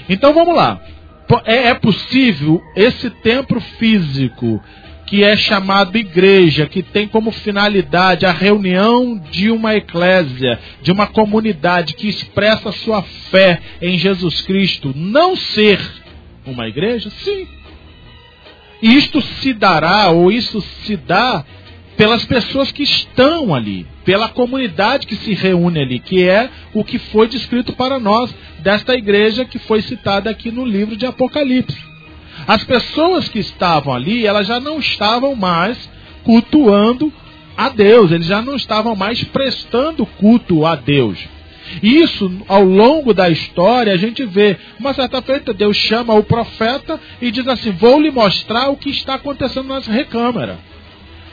Então 0.07 0.36
vamos 0.36 0.55
lá. 0.55 0.80
é, 1.45 1.70
é 1.70 1.74
possível 1.74 2.61
esse 2.76 3.09
templo 3.09 3.59
físico 3.59 4.61
que 5.08 5.24
é 5.24 5.38
chamado 5.38 5.97
igreja, 5.97 6.68
que 6.68 6.84
tem 6.84 7.08
como 7.08 7.32
finalidade 7.32 8.26
a 8.26 8.32
reunião 8.32 9.18
de 9.18 9.49
uma 9.49 9.74
eclésia, 9.74 10.60
de 10.82 10.91
uma 10.91 11.08
comunidade 11.08 11.93
que 11.93 12.10
expressa 12.10 12.74
sua 12.74 13.01
fé 13.01 13.62
em 13.82 13.97
Jesus 13.97 14.41
Cristo, 14.41 14.93
não 14.93 15.36
ser 15.36 15.80
uma 16.45 16.68
igreja? 16.68 17.10
Sim. 17.10 17.47
Isto 18.82 19.22
se 19.22 19.53
dará, 19.53 20.10
ou 20.10 20.30
isso 20.30 20.62
se 20.84 20.97
dá, 20.97 21.43
pelas 21.95 22.26
pessoas 22.26 22.72
que 22.72 22.84
estão 22.84 23.55
ali, 23.55 23.88
pela 24.03 24.28
comunidade 24.28 25.08
que 25.08 25.16
se 25.16 25.34
reúne 25.34 25.80
ali, 25.80 25.99
que 25.99 26.28
é 26.28 26.49
o 26.74 26.84
que 26.84 26.99
foi 26.99 27.30
descrito 27.30 27.74
para 27.74 27.97
nós 27.97 28.36
desta 28.60 28.93
igreja 28.93 29.45
que 29.45 29.58
foi 29.58 29.82
citada 29.82 30.30
aqui 30.30 30.51
no 30.51 30.66
livro 30.66 30.97
de 30.97 31.05
Apocalipse. 31.05 31.97
As 32.48 32.64
pessoas 32.64 33.28
que 33.28 33.39
estavam 33.39 33.93
ali, 33.93 34.26
elas 34.26 34.48
já 34.48 34.60
não 34.60 34.80
estavam 34.80 35.36
mais 35.36 35.78
cultuando 36.24 37.12
a 37.58 37.70
Deus, 37.70 38.12
eles 38.12 38.28
já 38.28 38.41
não 38.41 38.56
estavam 38.56 38.95
mais 38.95 39.24
prestando 39.26 40.06
culto 40.06 40.66
a 40.66 40.76
Deus. 40.76 41.20
Isso, 41.84 42.32
ao 42.48 42.64
longo 42.64 43.14
da 43.14 43.30
história, 43.30 43.93
a 43.93 43.98
gente 43.98 44.24
vê. 44.26 44.58
Uma 44.80 44.93
certa 44.93 45.22
feita, 45.22 45.54
Deus 45.54 45.76
chama 45.76 46.14
o 46.14 46.24
profeta 46.24 47.00
e 47.22 47.30
diz 47.30 47.45
assim: 47.48 47.72
Vou 47.72 48.00
lhe 48.00 48.10
mostrar 48.10 48.70
o 48.70 48.78
que 48.78 48.89
está 48.89 49.16
acontecendo 49.16 49.68
nessa 49.68 49.91
recâmara. 49.91 50.58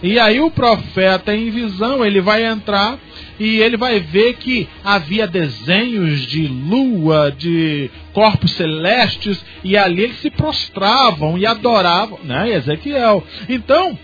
E 0.02 0.18
aí 0.18 0.40
o 0.40 0.50
profeta, 0.50 1.34
em 1.34 1.50
visão, 1.50 2.04
ele 2.04 2.20
vai 2.20 2.44
entrar 2.44 2.98
e 3.38 3.60
ele 3.60 3.76
vai 3.76 4.00
ver 4.00 4.34
que 4.34 4.68
havia 4.84 5.26
desenhos 5.26 6.20
de 6.26 6.46
lua, 6.46 7.30
de 7.30 7.90
corpos 8.14 8.52
celestes, 8.52 9.44
e 9.62 9.76
ali 9.76 10.04
eles 10.04 10.20
se 10.20 10.30
prostravam 10.30 11.36
e 11.36 11.44
adoravam, 11.44 12.18
né, 12.24 12.50
Ezequiel. 12.50 13.22
Então, 13.48 13.98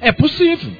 é 0.00 0.12
possível. 0.12 0.72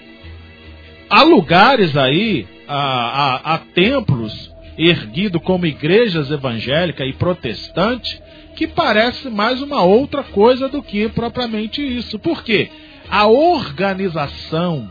Há 1.11 1.23
lugares 1.23 1.97
aí, 1.97 2.47
há, 2.69 2.77
há, 2.77 3.55
há 3.55 3.59
templos 3.59 4.53
erguidos 4.79 5.43
como 5.43 5.67
igrejas 5.67 6.31
evangélicas 6.31 7.09
e 7.09 7.13
protestantes, 7.13 8.23
que 8.55 8.69
parece 8.69 9.29
mais 9.29 9.61
uma 9.61 9.83
outra 9.83 10.23
coisa 10.23 10.69
do 10.69 10.83
que 10.83 11.09
propriamente 11.09 11.83
isso. 11.83 12.19
Por 12.21 12.45
quê? 12.45 12.71
a 13.11 13.27
organização, 13.27 14.91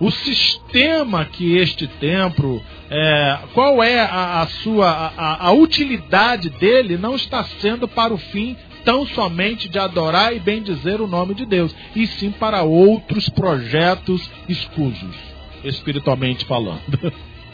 o 0.00 0.10
sistema 0.10 1.24
que 1.24 1.56
este 1.56 1.86
templo, 1.86 2.62
é, 2.90 3.38
qual 3.52 3.82
é 3.82 4.00
a, 4.00 4.42
a 4.42 4.46
sua 4.46 4.88
a, 5.16 5.46
a 5.46 5.52
utilidade 5.52 6.50
dele, 6.50 6.96
não 6.96 7.16
está 7.16 7.42
sendo 7.60 7.88
para 7.88 8.14
o 8.14 8.18
fim 8.18 8.56
tão 8.84 9.06
somente 9.06 9.68
de 9.68 9.78
adorar 9.78 10.34
e 10.34 10.38
bendizer 10.38 11.00
o 11.00 11.06
nome 11.06 11.34
de 11.34 11.44
Deus, 11.44 11.74
e 11.94 12.06
sim 12.06 12.30
para 12.30 12.62
outros 12.62 13.28
projetos 13.28 14.30
escusos, 14.48 15.14
espiritualmente 15.64 16.44
falando. 16.44 16.80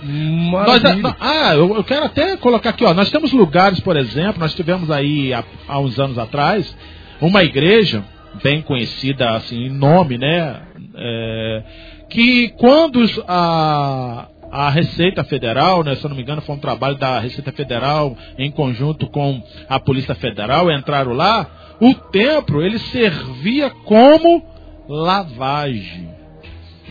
Nós, 0.02 0.82
ah, 1.18 1.54
eu, 1.54 1.76
eu, 1.76 1.82
quero 1.82 2.04
até 2.04 2.36
colocar 2.36 2.70
aqui, 2.70 2.84
ó, 2.84 2.92
nós 2.92 3.10
temos 3.10 3.32
lugares, 3.32 3.80
por 3.80 3.96
exemplo, 3.96 4.38
nós 4.38 4.54
tivemos 4.54 4.90
aí 4.90 5.32
há, 5.32 5.42
há 5.66 5.78
uns 5.80 5.98
anos 5.98 6.18
atrás 6.18 6.76
uma 7.20 7.42
igreja 7.42 8.04
bem 8.42 8.60
conhecida 8.60 9.30
assim 9.30 9.64
em 9.64 9.70
nome, 9.70 10.18
né? 10.18 10.60
É, 10.96 11.62
que 12.08 12.50
quando 12.50 13.00
a, 13.26 14.28
a 14.50 14.70
Receita 14.70 15.24
Federal, 15.24 15.82
né, 15.82 15.96
se 15.96 16.04
eu 16.04 16.08
não 16.08 16.16
me 16.16 16.22
engano, 16.22 16.42
foi 16.42 16.54
um 16.54 16.60
trabalho 16.60 16.96
da 16.96 17.18
Receita 17.18 17.50
Federal 17.52 18.16
em 18.38 18.50
conjunto 18.50 19.08
com 19.08 19.42
a 19.68 19.80
Polícia 19.80 20.14
Federal, 20.14 20.70
entraram 20.70 21.12
lá, 21.12 21.76
o 21.80 21.94
templo 21.94 22.62
ele 22.62 22.78
servia 22.78 23.70
como 23.70 24.44
lavagem 24.88 26.08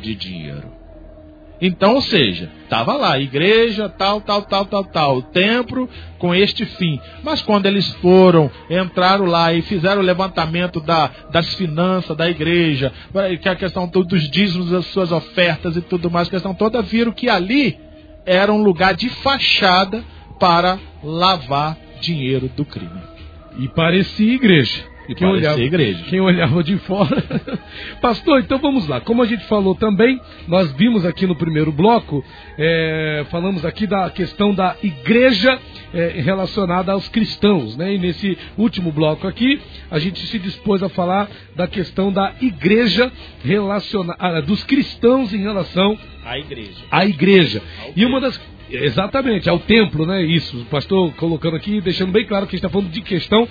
de 0.01 0.15
dinheiro. 0.15 0.72
Então, 1.61 1.95
ou 1.95 2.01
seja, 2.01 2.49
estava 2.63 2.93
lá, 2.93 3.17
igreja, 3.19 3.87
tal, 3.87 4.19
tal, 4.19 4.41
tal, 4.41 4.65
tal, 4.65 4.83
tal, 4.83 5.21
templo 5.21 5.89
com 6.17 6.33
este 6.35 6.65
fim. 6.65 6.99
Mas 7.23 7.41
quando 7.41 7.67
eles 7.67 7.87
foram, 7.95 8.51
entraram 8.69 9.25
lá 9.25 9.53
e 9.53 9.61
fizeram 9.61 10.01
o 10.01 10.05
levantamento 10.05 10.81
da, 10.81 11.09
das 11.31 11.53
finanças 11.53 12.17
da 12.17 12.29
igreja, 12.29 12.91
que 13.41 13.47
a 13.47 13.55
questão 13.55 13.87
dos 13.87 14.29
dízimos, 14.29 14.71
das 14.71 14.85
suas 14.87 15.11
ofertas 15.11 15.77
e 15.77 15.81
tudo 15.81 16.11
mais, 16.11 16.27
questão 16.27 16.53
toda, 16.53 16.81
viram 16.81 17.11
que 17.11 17.29
ali 17.29 17.77
era 18.25 18.51
um 18.51 18.61
lugar 18.61 18.95
de 18.95 19.09
fachada 19.09 20.03
para 20.39 20.79
lavar 21.03 21.77
dinheiro 22.01 22.49
do 22.49 22.65
crime. 22.65 23.01
E 23.57 23.67
parecia 23.69 24.33
igreja. 24.33 24.92
E 25.07 25.15
quem 25.15 25.27
olhava, 25.27 25.59
igreja. 25.59 26.03
quem 26.05 26.21
olhava 26.21 26.63
de 26.63 26.77
fora. 26.79 27.23
Pastor, 28.01 28.39
então 28.39 28.57
vamos 28.57 28.87
lá. 28.87 29.01
Como 29.01 29.21
a 29.21 29.25
gente 29.25 29.43
falou 29.45 29.75
também, 29.75 30.19
nós 30.47 30.71
vimos 30.73 31.05
aqui 31.05 31.27
no 31.27 31.35
primeiro 31.35 31.71
bloco, 31.71 32.23
é, 32.57 33.25
falamos 33.29 33.65
aqui 33.65 33.85
da 33.85 34.09
questão 34.09 34.53
da 34.53 34.77
igreja 34.81 35.59
é, 35.93 36.21
relacionada 36.21 36.93
aos 36.93 37.09
cristãos. 37.09 37.75
Né? 37.75 37.95
E 37.95 37.97
nesse 37.97 38.37
último 38.57 38.91
bloco 38.91 39.27
aqui, 39.27 39.59
a 39.91 39.99
gente 39.99 40.25
se 40.25 40.39
dispôs 40.39 40.81
a 40.81 40.89
falar 40.89 41.29
da 41.55 41.67
questão 41.67 42.11
da 42.11 42.33
igreja 42.41 43.11
relacionada, 43.43 44.41
dos 44.41 44.63
cristãos 44.63 45.33
em 45.33 45.41
relação 45.41 45.97
à 46.23 46.37
igreja. 46.37 46.79
À 46.89 47.05
igreja. 47.05 47.61
E 47.95 48.05
uma 48.05 48.21
das 48.21 48.39
Exatamente, 48.69 49.49
ao 49.49 49.59
templo, 49.59 50.05
né? 50.05 50.23
Isso, 50.23 50.61
o 50.61 50.65
pastor 50.65 51.13
colocando 51.15 51.55
aqui, 51.55 51.81
deixando 51.81 52.11
bem 52.11 52.25
claro 52.25 52.47
que 52.47 52.55
está 52.55 52.69
falando 52.69 52.89
de 52.89 53.01
questão 53.01 53.47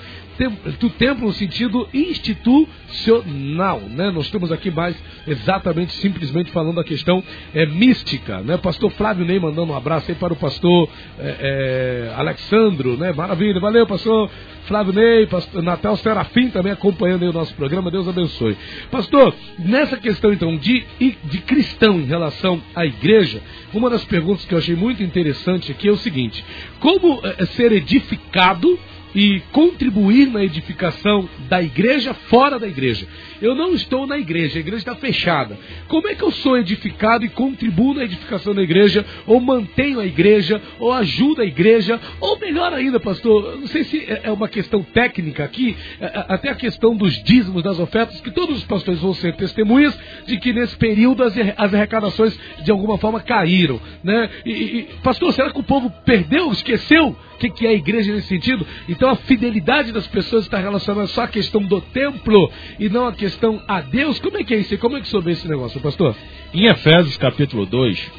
do 0.80 0.90
templo 0.90 1.26
no 1.26 1.32
sentido 1.32 1.88
institucional, 1.92 3.80
né? 3.80 4.10
Nós 4.10 4.24
estamos 4.24 4.50
aqui 4.50 4.70
mais 4.70 4.96
exatamente, 5.26 5.92
simplesmente 5.94 6.50
falando 6.50 6.76
da 6.76 6.84
questão 6.84 7.22
é, 7.54 7.66
mística, 7.66 8.40
né? 8.40 8.56
Pastor 8.56 8.90
Flávio 8.90 9.24
Ney 9.24 9.38
mandando 9.38 9.72
um 9.72 9.76
abraço 9.76 10.10
aí 10.10 10.16
para 10.16 10.32
o 10.32 10.36
pastor 10.36 10.88
é, 11.18 12.08
é, 12.10 12.14
Alexandro, 12.16 12.96
né? 12.96 13.12
Maravilha, 13.12 13.60
valeu, 13.60 13.86
pastor 13.86 14.30
Flávio 14.66 14.92
Ney, 14.92 15.26
pastor 15.26 15.62
Natal 15.62 15.96
Serafim 15.96 16.50
também 16.50 16.72
acompanhando 16.72 17.22
o 17.22 17.32
nosso 17.32 17.54
programa, 17.54 17.90
Deus 17.90 18.08
abençoe. 18.08 18.56
Pastor, 18.90 19.34
nessa 19.58 19.96
questão 19.96 20.32
então 20.32 20.56
de, 20.56 20.84
de 21.24 21.38
cristão 21.38 22.00
em 22.00 22.04
relação 22.04 22.62
à 22.74 22.86
igreja, 22.86 23.42
uma 23.74 23.90
das 23.90 24.04
perguntas 24.04 24.44
que 24.44 24.54
eu 24.54 24.58
achei 24.58 24.76
muito 24.76 25.02
interessante 25.02 25.72
aqui 25.72 25.88
é 25.88 25.92
o 25.92 25.96
seguinte: 25.96 26.44
como 26.78 27.20
é, 27.24 27.44
ser 27.46 27.72
edificado 27.72 28.78
e 29.14 29.40
contribuir 29.52 30.30
na 30.30 30.42
edificação 30.42 31.28
da 31.48 31.62
igreja 31.62 32.14
fora 32.14 32.58
da 32.58 32.66
igreja. 32.66 33.06
Eu 33.40 33.54
não 33.54 33.74
estou 33.74 34.06
na 34.06 34.18
igreja, 34.18 34.58
a 34.58 34.60
igreja 34.60 34.78
está 34.78 34.94
fechada. 34.94 35.58
Como 35.88 36.08
é 36.08 36.14
que 36.14 36.22
eu 36.22 36.30
sou 36.30 36.56
edificado 36.56 37.24
e 37.24 37.28
contribuo 37.28 37.94
na 37.94 38.04
edificação 38.04 38.54
da 38.54 38.62
igreja, 38.62 39.04
ou 39.26 39.40
mantenho 39.40 40.00
a 40.00 40.06
igreja, 40.06 40.62
ou 40.78 40.92
ajudo 40.92 41.42
a 41.42 41.44
igreja, 41.44 42.00
ou 42.20 42.38
melhor 42.38 42.72
ainda, 42.72 43.00
pastor, 43.00 43.58
não 43.58 43.66
sei 43.66 43.84
se 43.84 43.98
é, 43.98 44.22
é 44.24 44.30
uma 44.30 44.48
questão 44.48 44.82
técnica 44.82 45.44
aqui, 45.44 45.76
é, 46.00 46.06
é, 46.06 46.24
até 46.28 46.50
a 46.50 46.54
questão 46.54 46.96
dos 46.96 47.22
dízimos, 47.22 47.62
das 47.62 47.78
ofertas, 47.78 48.20
que 48.20 48.30
todos 48.30 48.58
os 48.58 48.64
pastores 48.64 49.00
vão 49.00 49.14
ser 49.14 49.34
testemunhas 49.34 49.98
de 50.26 50.38
que 50.38 50.52
nesse 50.52 50.76
período 50.76 51.22
as, 51.22 51.34
arrecadações 51.56 52.38
de 52.62 52.70
alguma 52.70 52.98
forma 52.98 53.20
caíram. 53.20 53.80
Né? 54.02 54.30
E, 54.44 54.50
e, 54.50 54.88
pastor, 55.02 55.32
será 55.32 55.50
que 55.50 55.58
o 55.60 55.64
povo 55.64 55.90
perdeu, 56.04 56.50
esqueceu? 56.52 57.16
Que, 57.42 57.50
que 57.50 57.66
é 57.66 57.70
a 57.70 57.74
igreja 57.74 58.12
nesse 58.12 58.28
sentido? 58.28 58.66
Então 58.88 59.10
a 59.10 59.16
fidelidade 59.16 59.92
das 59.92 60.06
pessoas 60.06 60.44
está 60.44 60.58
relacionada 60.58 61.06
só 61.08 61.22
à 61.22 61.28
questão 61.28 61.62
do 61.62 61.80
templo 61.80 62.50
e 62.78 62.88
não 62.88 63.06
à 63.06 63.12
questão 63.12 63.60
a 63.66 63.80
Deus. 63.80 64.20
Como 64.20 64.38
é 64.38 64.44
que 64.44 64.54
é 64.54 64.58
isso? 64.58 64.78
Como 64.78 64.96
é 64.96 65.00
que 65.00 65.08
soube 65.08 65.32
esse 65.32 65.48
negócio, 65.48 65.80
pastor? 65.80 66.14
Em 66.54 66.66
Efésios 66.66 67.16
capítulo 67.16 67.66
2, 67.66 68.12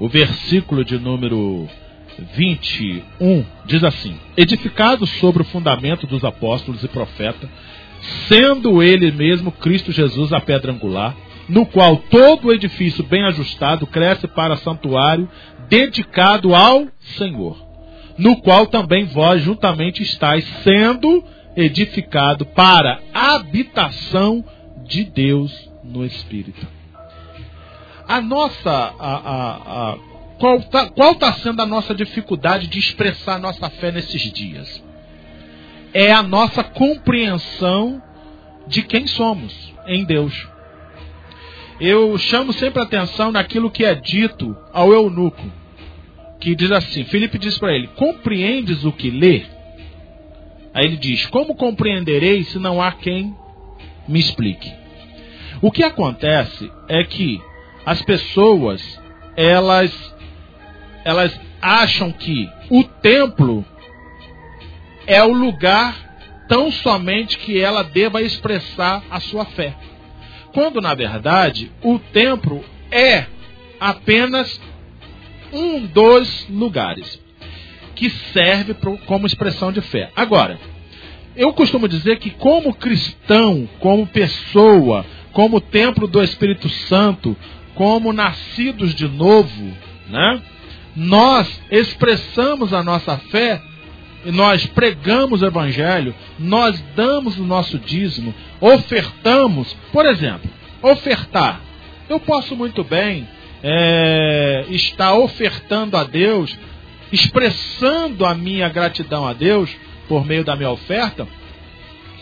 o 0.00 0.08
versículo 0.08 0.84
de 0.84 0.98
número 0.98 1.68
21 2.34 3.44
diz 3.66 3.84
assim: 3.84 4.16
Edificado 4.36 5.06
sobre 5.06 5.42
o 5.42 5.46
fundamento 5.46 6.06
dos 6.06 6.24
apóstolos 6.24 6.82
e 6.82 6.88
profetas, 6.88 7.48
sendo 8.26 8.82
ele 8.82 9.12
mesmo 9.12 9.52
Cristo 9.52 9.92
Jesus 9.92 10.32
a 10.32 10.40
pedra 10.40 10.72
angular, 10.72 11.16
no 11.48 11.64
qual 11.64 11.96
todo 11.96 12.48
o 12.48 12.52
edifício 12.52 13.04
bem 13.04 13.24
ajustado 13.24 13.86
cresce 13.86 14.26
para 14.26 14.56
santuário 14.56 15.28
dedicado 15.68 16.54
ao 16.54 16.88
Senhor 17.16 17.67
no 18.18 18.36
qual 18.42 18.66
também 18.66 19.04
vós 19.04 19.42
juntamente 19.42 20.02
estáis 20.02 20.44
sendo 20.64 21.24
edificado 21.56 22.44
para 22.44 23.00
habitação 23.14 24.44
de 24.84 25.04
Deus 25.04 25.70
no 25.84 26.04
Espírito. 26.04 26.66
A 28.06 28.20
nossa, 28.20 28.70
a, 28.70 29.14
a, 29.16 29.92
a, 29.92 29.98
qual 30.38 30.56
está 30.56 31.14
tá 31.14 31.32
sendo 31.34 31.62
a 31.62 31.66
nossa 31.66 31.94
dificuldade 31.94 32.66
de 32.66 32.78
expressar 32.78 33.36
a 33.36 33.38
nossa 33.38 33.70
fé 33.70 33.92
nesses 33.92 34.32
dias? 34.32 34.82
É 35.94 36.12
a 36.12 36.22
nossa 36.22 36.64
compreensão 36.64 38.02
de 38.66 38.82
quem 38.82 39.06
somos 39.06 39.72
em 39.86 40.04
Deus. 40.04 40.48
Eu 41.80 42.18
chamo 42.18 42.52
sempre 42.52 42.82
atenção 42.82 43.30
naquilo 43.30 43.70
que 43.70 43.84
é 43.84 43.94
dito 43.94 44.56
ao 44.72 44.92
eunuco 44.92 45.57
que 46.40 46.54
diz 46.54 46.70
assim: 46.70 47.04
Felipe 47.04 47.38
diz 47.38 47.58
para 47.58 47.74
ele: 47.74 47.88
Compreendes 47.88 48.84
o 48.84 48.92
que 48.92 49.10
lê? 49.10 49.44
Aí 50.72 50.84
ele 50.84 50.96
diz: 50.96 51.26
Como 51.26 51.54
compreenderei 51.54 52.44
se 52.44 52.58
não 52.58 52.80
há 52.80 52.92
quem 52.92 53.34
me 54.06 54.18
explique? 54.18 54.72
O 55.60 55.70
que 55.70 55.82
acontece 55.82 56.70
é 56.88 57.02
que 57.04 57.40
as 57.84 58.00
pessoas 58.02 59.00
elas 59.36 59.92
elas 61.04 61.38
acham 61.60 62.12
que 62.12 62.48
o 62.70 62.84
templo 62.84 63.64
é 65.06 65.22
o 65.22 65.32
lugar 65.32 65.96
tão 66.48 66.70
somente 66.70 67.38
que 67.38 67.60
ela 67.60 67.82
deva 67.82 68.22
expressar 68.22 69.02
a 69.10 69.20
sua 69.20 69.44
fé. 69.44 69.74
Quando 70.52 70.80
na 70.80 70.94
verdade 70.94 71.72
o 71.82 71.98
templo 71.98 72.64
é 72.90 73.26
apenas 73.80 74.60
um 75.52 75.86
dos 75.86 76.46
lugares 76.48 77.20
que 77.94 78.10
serve 78.32 78.74
como 79.06 79.26
expressão 79.26 79.72
de 79.72 79.80
fé. 79.80 80.10
Agora, 80.14 80.58
eu 81.34 81.52
costumo 81.52 81.88
dizer 81.88 82.18
que 82.18 82.30
como 82.30 82.74
cristão, 82.74 83.68
como 83.80 84.06
pessoa, 84.06 85.04
como 85.32 85.60
templo 85.60 86.06
do 86.06 86.22
Espírito 86.22 86.68
Santo, 86.68 87.36
como 87.74 88.12
nascidos 88.12 88.94
de 88.94 89.06
novo, 89.08 89.72
né? 90.08 90.42
Nós 90.96 91.48
expressamos 91.70 92.72
a 92.72 92.82
nossa 92.82 93.16
fé, 93.30 93.62
nós 94.26 94.66
pregamos 94.66 95.42
o 95.42 95.46
evangelho, 95.46 96.12
nós 96.38 96.80
damos 96.96 97.38
o 97.38 97.44
nosso 97.44 97.78
dízimo, 97.78 98.34
ofertamos, 98.60 99.76
por 99.92 100.06
exemplo, 100.06 100.50
ofertar. 100.82 101.60
Eu 102.08 102.18
posso 102.18 102.56
muito 102.56 102.82
bem 102.82 103.28
é, 103.62 104.66
estar 104.70 105.14
ofertando 105.14 105.96
a 105.96 106.04
Deus, 106.04 106.56
expressando 107.12 108.24
a 108.24 108.34
minha 108.34 108.68
gratidão 108.68 109.26
a 109.26 109.32
Deus 109.32 109.74
por 110.08 110.24
meio 110.24 110.44
da 110.44 110.56
minha 110.56 110.70
oferta, 110.70 111.26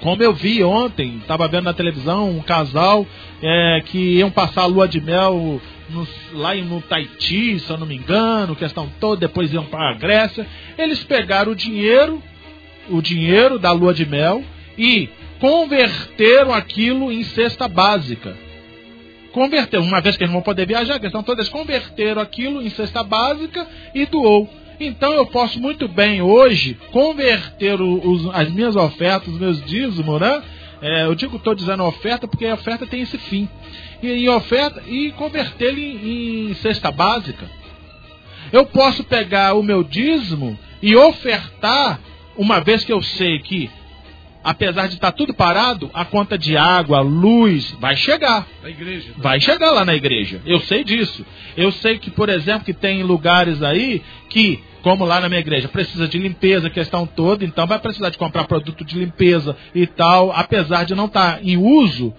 como 0.00 0.22
eu 0.22 0.32
vi 0.32 0.62
ontem, 0.62 1.16
estava 1.16 1.48
vendo 1.48 1.64
na 1.64 1.72
televisão 1.72 2.30
um 2.30 2.42
casal 2.42 3.06
é, 3.42 3.82
que 3.86 4.18
iam 4.18 4.30
passar 4.30 4.62
a 4.62 4.66
lua 4.66 4.86
de 4.86 5.00
mel 5.00 5.60
no, 5.88 6.06
lá 6.32 6.54
no 6.54 6.80
Taiti, 6.82 7.58
se 7.58 7.70
eu 7.70 7.78
não 7.78 7.86
me 7.86 7.96
engano, 7.96 8.54
questão 8.54 8.90
toda, 9.00 9.26
depois 9.26 9.52
iam 9.52 9.64
para 9.64 9.90
a 9.90 9.94
Grécia. 9.94 10.46
Eles 10.76 11.02
pegaram 11.02 11.52
o 11.52 11.56
dinheiro, 11.56 12.22
o 12.90 13.00
dinheiro 13.00 13.58
da 13.58 13.72
lua 13.72 13.94
de 13.94 14.04
mel 14.04 14.44
e 14.76 15.08
converteram 15.40 16.52
aquilo 16.52 17.10
em 17.10 17.24
cesta 17.24 17.66
básica. 17.66 18.36
Converteram, 19.36 19.84
uma 19.84 20.00
vez 20.00 20.16
que 20.16 20.24
eles 20.24 20.32
não 20.32 20.40
vão 20.40 20.44
poder 20.44 20.66
viajar, 20.66 20.94
a 20.94 20.98
questão 20.98 21.22
toda, 21.22 21.42
eles 21.42 21.52
converteram 21.52 22.22
aquilo 22.22 22.62
em 22.62 22.70
cesta 22.70 23.02
básica 23.02 23.66
e 23.94 24.06
doou. 24.06 24.48
Então 24.80 25.12
eu 25.12 25.26
posso 25.26 25.60
muito 25.60 25.86
bem 25.86 26.22
hoje 26.22 26.78
converter 26.90 27.78
os, 27.78 28.34
as 28.34 28.50
minhas 28.50 28.74
ofertas, 28.76 29.28
os 29.28 29.38
meus 29.38 29.62
dízimos, 29.62 30.18
né? 30.18 30.42
É, 30.80 31.04
eu 31.04 31.14
digo, 31.14 31.36
estou 31.36 31.54
dizendo 31.54 31.84
oferta 31.84 32.26
porque 32.26 32.46
a 32.46 32.54
oferta 32.54 32.86
tem 32.86 33.02
esse 33.02 33.18
fim. 33.18 33.46
E, 34.02 34.10
em 34.10 34.26
oferta 34.30 34.82
e 34.86 35.12
convertê-lo 35.12 35.78
em, 35.78 36.48
em 36.48 36.54
cesta 36.54 36.90
básica. 36.90 37.46
Eu 38.50 38.64
posso 38.64 39.04
pegar 39.04 39.52
o 39.52 39.62
meu 39.62 39.84
dízimo 39.84 40.58
e 40.80 40.96
ofertar, 40.96 42.00
uma 42.38 42.60
vez 42.60 42.84
que 42.84 42.92
eu 42.92 43.02
sei 43.02 43.38
que 43.40 43.68
apesar 44.46 44.86
de 44.86 44.94
estar 44.94 45.10
tá 45.10 45.16
tudo 45.16 45.34
parado, 45.34 45.90
a 45.92 46.04
conta 46.04 46.38
de 46.38 46.56
água, 46.56 47.00
luz, 47.00 47.76
vai 47.80 47.96
chegar. 47.96 48.46
Igreja, 48.64 49.12
tá? 49.12 49.20
Vai 49.20 49.40
chegar 49.40 49.72
lá 49.72 49.84
na 49.84 49.92
igreja. 49.92 50.40
Eu 50.46 50.60
sei 50.60 50.84
disso. 50.84 51.26
Eu 51.56 51.72
sei 51.72 51.98
que, 51.98 52.12
por 52.12 52.28
exemplo, 52.28 52.64
que 52.64 52.72
tem 52.72 53.02
lugares 53.02 53.60
aí 53.60 54.00
que, 54.28 54.62
como 54.82 55.04
lá 55.04 55.18
na 55.18 55.28
minha 55.28 55.40
igreja, 55.40 55.66
precisa 55.66 56.06
de 56.06 56.16
limpeza, 56.16 56.70
questão 56.70 57.04
toda, 57.04 57.44
então 57.44 57.66
vai 57.66 57.80
precisar 57.80 58.08
de 58.08 58.18
comprar 58.18 58.44
produto 58.44 58.84
de 58.84 58.96
limpeza 58.96 59.56
e 59.74 59.84
tal, 59.84 60.30
apesar 60.30 60.84
de 60.84 60.94
não 60.94 61.06
estar 61.06 61.38
tá 61.38 61.40
em 61.42 61.56
uso, 61.56 62.14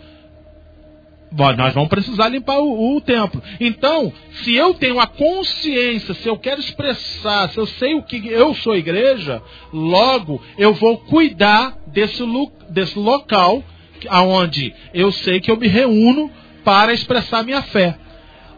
nós 1.32 1.74
vamos 1.74 1.90
precisar 1.90 2.30
limpar 2.30 2.60
o, 2.60 2.96
o, 2.96 3.02
templo. 3.02 3.42
Então, 3.60 4.12
se 4.32 4.56
eu 4.56 4.74
tenho 4.74 5.00
a 5.00 5.08
consciência, 5.08 6.14
se 6.14 6.28
eu 6.28 6.38
quero 6.38 6.60
expressar, 6.60 7.50
se 7.50 7.58
eu 7.58 7.66
sei 7.66 7.96
o 7.96 8.04
que 8.04 8.28
eu 8.28 8.54
sou 8.56 8.76
igreja, 8.76 9.42
logo 9.74 10.42
eu 10.58 10.74
vou 10.74 10.98
cuidar 10.98 11.78
desse, 11.88 12.24
desse 12.70 12.98
local 12.98 13.64
aonde 14.10 14.74
eu 14.94 15.12
sei 15.12 15.40
que 15.40 15.52
eu 15.52 15.58
me 15.58 15.68
reúno 15.68 16.32
para 16.64 16.94
expressar 16.94 17.44
minha 17.44 17.62
fé. 17.62 17.98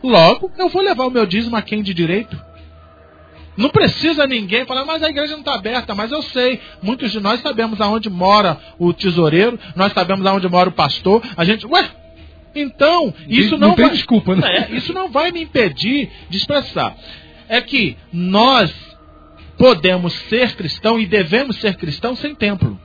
Logo, 0.03 0.51
eu 0.57 0.69
vou 0.69 0.81
levar 0.81 1.05
o 1.05 1.11
meu 1.11 1.25
dízimo 1.25 1.55
a 1.55 1.61
quem 1.61 1.81
de 1.81 1.93
direito. 1.93 2.49
Não 3.57 3.69
precisa 3.69 4.25
ninguém 4.25 4.65
falar, 4.65 4.85
mas 4.85 5.03
a 5.03 5.09
igreja 5.09 5.33
não 5.33 5.39
está 5.39 5.55
aberta, 5.55 5.93
mas 5.93 6.11
eu 6.11 6.21
sei. 6.21 6.61
Muitos 6.81 7.11
de 7.11 7.19
nós 7.19 7.41
sabemos 7.41 7.81
aonde 7.81 8.09
mora 8.09 8.57
o 8.77 8.93
tesoureiro, 8.93 9.59
nós 9.75 9.91
sabemos 9.91 10.25
aonde 10.25 10.47
mora 10.47 10.69
o 10.69 10.71
pastor. 10.71 11.21
A 11.35 11.43
gente, 11.43 11.67
ué, 11.67 11.89
então, 12.59 13.13
isso 13.27 13.57
não, 13.57 13.69
não 13.69 13.75
tem 13.75 13.85
vai, 13.85 13.93
desculpa, 13.93 14.35
né? 14.35 14.67
É, 14.69 14.75
isso 14.75 14.93
não 14.93 15.09
vai 15.09 15.31
me 15.31 15.43
impedir 15.43 16.09
de 16.29 16.37
expressar. 16.37 16.95
É 17.47 17.61
que 17.61 17.97
nós 18.11 18.73
podemos 19.57 20.13
ser 20.29 20.55
cristão 20.55 20.99
e 20.99 21.05
devemos 21.05 21.57
ser 21.57 21.75
cristão 21.75 22.15
sem 22.15 22.33
templo. 22.33 22.79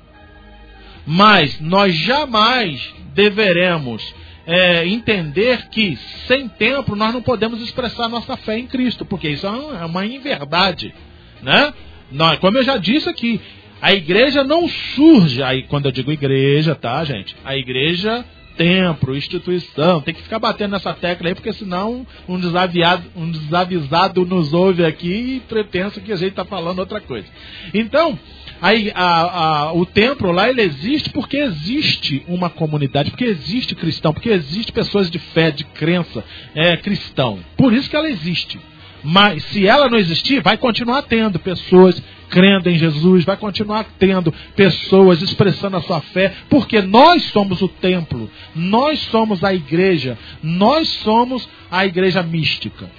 Mas 1.06 1.60
nós 1.60 1.94
jamais 1.94 2.94
deveremos 3.14 4.14
é, 4.46 4.86
entender 4.86 5.68
que 5.68 5.96
sem 6.26 6.48
templo 6.48 6.96
nós 6.96 7.12
não 7.12 7.22
podemos 7.22 7.62
expressar 7.62 8.08
nossa 8.08 8.36
fé 8.36 8.58
em 8.58 8.66
Cristo, 8.66 9.04
porque 9.04 9.28
isso 9.28 9.46
é 9.46 9.84
uma 9.84 10.04
inverdade. 10.04 10.94
Né? 11.42 11.72
Nós, 12.10 12.38
como 12.38 12.58
eu 12.58 12.64
já 12.64 12.76
disse 12.76 13.08
aqui, 13.08 13.40
a 13.80 13.92
igreja 13.92 14.42
não 14.42 14.68
surge, 14.68 15.42
aí 15.42 15.62
quando 15.64 15.86
eu 15.86 15.92
digo 15.92 16.10
igreja, 16.10 16.74
tá, 16.74 17.04
gente? 17.04 17.36
A 17.44 17.56
igreja 17.56 18.24
templo, 18.56 19.16
instituição. 19.16 20.00
Tem 20.00 20.14
que 20.14 20.22
ficar 20.22 20.38
batendo 20.38 20.72
nessa 20.72 20.92
tecla 20.92 21.28
aí, 21.28 21.34
porque 21.34 21.52
senão 21.52 22.06
um, 22.28 22.38
desaviado, 22.38 23.04
um 23.16 23.30
desavisado 23.30 24.24
nos 24.24 24.52
ouve 24.52 24.84
aqui 24.84 25.42
e 25.50 25.64
pensa 25.64 26.00
que 26.00 26.12
a 26.12 26.16
gente 26.16 26.30
está 26.30 26.44
falando 26.44 26.78
outra 26.78 27.00
coisa. 27.00 27.26
Então, 27.72 28.18
aí, 28.60 28.92
a, 28.94 29.06
a, 29.06 29.72
o 29.72 29.84
templo 29.84 30.32
lá 30.32 30.48
ele 30.48 30.62
existe 30.62 31.10
porque 31.10 31.36
existe 31.36 32.24
uma 32.26 32.50
comunidade, 32.50 33.10
porque 33.10 33.24
existe 33.24 33.74
cristão, 33.74 34.12
porque 34.12 34.30
existe 34.30 34.72
pessoas 34.72 35.10
de 35.10 35.18
fé, 35.18 35.50
de 35.50 35.64
crença 35.64 36.24
é, 36.54 36.76
cristão. 36.76 37.38
Por 37.56 37.72
isso 37.72 37.88
que 37.88 37.96
ela 37.96 38.08
existe. 38.08 38.58
Mas 39.02 39.44
se 39.44 39.66
ela 39.66 39.88
não 39.90 39.98
existir, 39.98 40.40
vai 40.42 40.56
continuar 40.56 41.02
tendo 41.02 41.38
pessoas 41.38 42.02
crendo 42.34 42.68
em 42.68 42.74
Jesus, 42.74 43.24
vai 43.24 43.36
continuar 43.36 43.86
tendo 43.96 44.34
pessoas 44.56 45.22
expressando 45.22 45.76
a 45.76 45.80
sua 45.80 46.00
fé, 46.00 46.34
porque 46.50 46.82
nós 46.82 47.22
somos 47.26 47.62
o 47.62 47.68
templo, 47.68 48.28
nós 48.56 48.98
somos 49.02 49.44
a 49.44 49.54
igreja, 49.54 50.18
nós 50.42 50.88
somos 50.88 51.48
a 51.70 51.86
igreja 51.86 52.24
mística. 52.24 52.90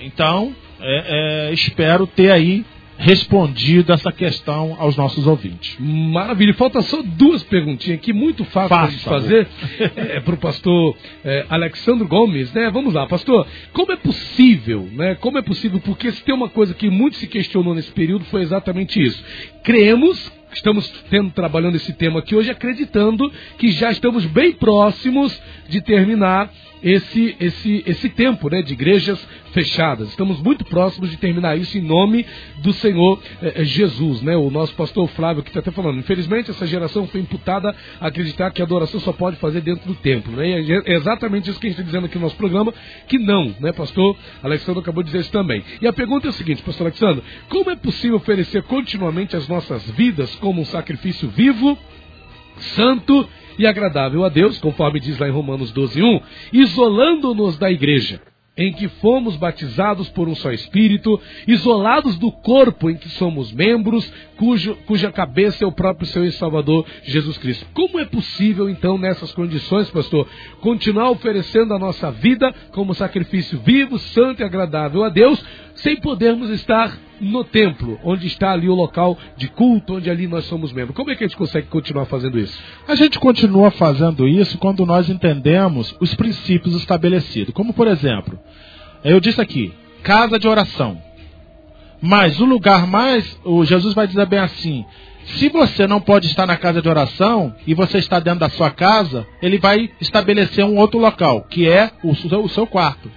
Então, 0.00 0.52
é, 0.80 1.50
é, 1.50 1.54
espero 1.54 2.08
ter 2.08 2.32
aí 2.32 2.64
respondido 3.02 3.92
essa 3.92 4.12
questão 4.12 4.76
aos 4.78 4.96
nossos 4.96 5.26
ouvintes. 5.26 5.76
Maravilha. 5.80 6.54
Falta 6.54 6.80
só 6.82 7.02
duas 7.02 7.42
perguntinhas 7.42 7.98
aqui, 7.98 8.12
muito 8.12 8.44
fáceis 8.44 8.92
de 8.92 9.04
fazer 9.04 9.48
é, 9.96 10.20
para 10.20 10.34
o 10.34 10.38
pastor 10.38 10.96
é, 11.24 11.44
Alexandre 11.48 12.06
Gomes. 12.06 12.52
Né? 12.52 12.70
Vamos 12.70 12.94
lá, 12.94 13.06
pastor. 13.08 13.44
Como 13.72 13.90
é 13.90 13.96
possível, 13.96 14.88
né? 14.92 15.16
Como 15.16 15.36
é 15.36 15.42
possível? 15.42 15.80
Porque 15.80 16.12
se 16.12 16.22
tem 16.22 16.32
uma 16.32 16.48
coisa 16.48 16.74
que 16.74 16.88
muito 16.88 17.16
se 17.16 17.26
questionou 17.26 17.74
nesse 17.74 17.90
período 17.90 18.24
foi 18.26 18.42
exatamente 18.42 19.02
isso. 19.02 19.22
Cremos 19.64 20.30
estamos 20.52 20.88
tendo 21.10 21.30
trabalhando 21.30 21.76
esse 21.76 21.92
tema 21.92 22.20
aqui 22.20 22.34
hoje, 22.34 22.50
acreditando 22.50 23.30
que 23.58 23.70
já 23.72 23.90
estamos 23.90 24.24
bem 24.26 24.52
próximos 24.52 25.40
de 25.68 25.80
terminar 25.80 26.50
esse, 26.82 27.36
esse, 27.38 27.82
esse 27.86 28.08
tempo 28.08 28.50
né, 28.50 28.60
de 28.60 28.72
igrejas 28.72 29.24
fechadas. 29.52 30.08
Estamos 30.08 30.40
muito 30.40 30.64
próximos 30.64 31.10
de 31.10 31.16
terminar 31.16 31.56
isso 31.56 31.78
em 31.78 31.82
nome 31.82 32.26
do 32.58 32.72
Senhor 32.72 33.22
eh, 33.40 33.64
Jesus. 33.64 34.20
Né? 34.22 34.36
O 34.36 34.50
nosso 34.50 34.74
pastor 34.74 35.06
Flávio 35.10 35.42
que 35.42 35.50
está 35.50 35.60
até 35.60 35.70
falando. 35.70 35.98
Infelizmente, 35.98 36.50
essa 36.50 36.66
geração 36.66 37.06
foi 37.06 37.20
imputada 37.20 37.74
a 38.00 38.08
acreditar 38.08 38.50
que 38.50 38.60
a 38.60 38.64
adoração 38.64 38.98
só 38.98 39.12
pode 39.12 39.36
fazer 39.36 39.60
dentro 39.60 39.86
do 39.86 39.94
templo. 39.94 40.34
Né? 40.34 40.60
E 40.60 40.72
é 40.72 40.94
exatamente 40.94 41.50
isso 41.50 41.60
que 41.60 41.66
a 41.66 41.70
gente 41.70 41.78
está 41.78 41.86
dizendo 41.86 42.06
aqui 42.06 42.16
no 42.16 42.22
nosso 42.22 42.36
programa, 42.36 42.74
que 43.06 43.18
não, 43.18 43.54
né, 43.60 43.72
pastor 43.72 44.16
Alexandre 44.42 44.80
acabou 44.80 45.02
de 45.02 45.10
dizer 45.10 45.20
isso 45.20 45.32
também. 45.32 45.62
E 45.80 45.86
a 45.86 45.92
pergunta 45.92 46.26
é 46.26 46.30
a 46.30 46.32
seguinte, 46.32 46.62
pastor 46.62 46.86
Alexandre, 46.86 47.22
como 47.48 47.70
é 47.70 47.76
possível 47.76 48.16
oferecer 48.16 48.62
continuamente 48.64 49.36
as 49.36 49.46
nossas 49.46 49.88
vidas 49.90 50.34
como 50.42 50.60
um 50.60 50.64
sacrifício 50.64 51.28
vivo, 51.28 51.78
santo 52.74 53.26
e 53.56 53.66
agradável 53.66 54.24
a 54.24 54.28
Deus, 54.28 54.58
conforme 54.58 54.98
diz 54.98 55.16
lá 55.18 55.28
em 55.28 55.32
Romanos 55.32 55.72
12:1, 55.72 56.20
isolando-nos 56.52 57.56
da 57.56 57.70
igreja, 57.70 58.20
em 58.58 58.72
que 58.72 58.88
fomos 58.88 59.36
batizados 59.36 60.08
por 60.08 60.28
um 60.28 60.34
só 60.34 60.50
Espírito, 60.50 61.18
isolados 61.46 62.18
do 62.18 62.30
corpo 62.32 62.90
em 62.90 62.96
que 62.96 63.08
somos 63.10 63.52
membros, 63.52 64.12
cujo, 64.36 64.74
cuja 64.84 65.12
cabeça 65.12 65.64
é 65.64 65.66
o 65.66 65.72
próprio 65.72 66.08
Senhor 66.08 66.26
e 66.26 66.32
Salvador 66.32 66.84
Jesus 67.04 67.38
Cristo. 67.38 67.64
Como 67.72 68.00
é 68.00 68.04
possível, 68.04 68.68
então, 68.68 68.98
nessas 68.98 69.32
condições, 69.32 69.88
pastor, 69.90 70.28
continuar 70.60 71.10
oferecendo 71.10 71.72
a 71.72 71.78
nossa 71.78 72.10
vida 72.10 72.52
como 72.72 72.94
sacrifício 72.94 73.60
vivo, 73.60 73.96
santo 73.96 74.42
e 74.42 74.44
agradável 74.44 75.04
a 75.04 75.08
Deus, 75.08 75.42
sem 75.82 75.96
podermos 75.96 76.48
estar 76.50 76.96
no 77.20 77.44
templo, 77.44 77.98
onde 78.04 78.26
está 78.26 78.52
ali 78.52 78.68
o 78.68 78.74
local 78.74 79.18
de 79.36 79.48
culto, 79.48 79.96
onde 79.96 80.08
ali 80.08 80.26
nós 80.26 80.44
somos 80.44 80.72
membros. 80.72 80.96
Como 80.96 81.10
é 81.10 81.16
que 81.16 81.24
a 81.24 81.26
gente 81.26 81.36
consegue 81.36 81.66
continuar 81.66 82.06
fazendo 82.06 82.38
isso? 82.38 82.58
A 82.86 82.94
gente 82.94 83.18
continua 83.18 83.70
fazendo 83.70 84.26
isso 84.26 84.58
quando 84.58 84.86
nós 84.86 85.08
entendemos 85.08 85.94
os 86.00 86.14
princípios 86.14 86.74
estabelecidos. 86.74 87.52
Como, 87.52 87.72
por 87.72 87.86
exemplo, 87.88 88.38
eu 89.04 89.20
disse 89.20 89.40
aqui, 89.40 89.72
casa 90.02 90.38
de 90.38 90.48
oração. 90.48 91.00
Mas 92.00 92.40
o 92.40 92.44
lugar 92.44 92.86
mais, 92.86 93.38
o 93.44 93.64
Jesus 93.64 93.94
vai 93.94 94.06
dizer 94.06 94.26
bem 94.26 94.40
assim: 94.40 94.84
se 95.24 95.48
você 95.48 95.86
não 95.86 96.00
pode 96.00 96.26
estar 96.26 96.46
na 96.46 96.56
casa 96.56 96.82
de 96.82 96.88
oração 96.88 97.54
e 97.66 97.74
você 97.74 97.98
está 97.98 98.18
dentro 98.18 98.40
da 98.40 98.50
sua 98.50 98.70
casa, 98.70 99.26
ele 99.40 99.58
vai 99.58 99.90
estabelecer 100.00 100.64
um 100.64 100.76
outro 100.76 100.98
local, 100.98 101.42
que 101.48 101.68
é 101.68 101.90
o 102.02 102.14
seu, 102.14 102.42
o 102.42 102.48
seu 102.48 102.66
quarto. 102.66 103.10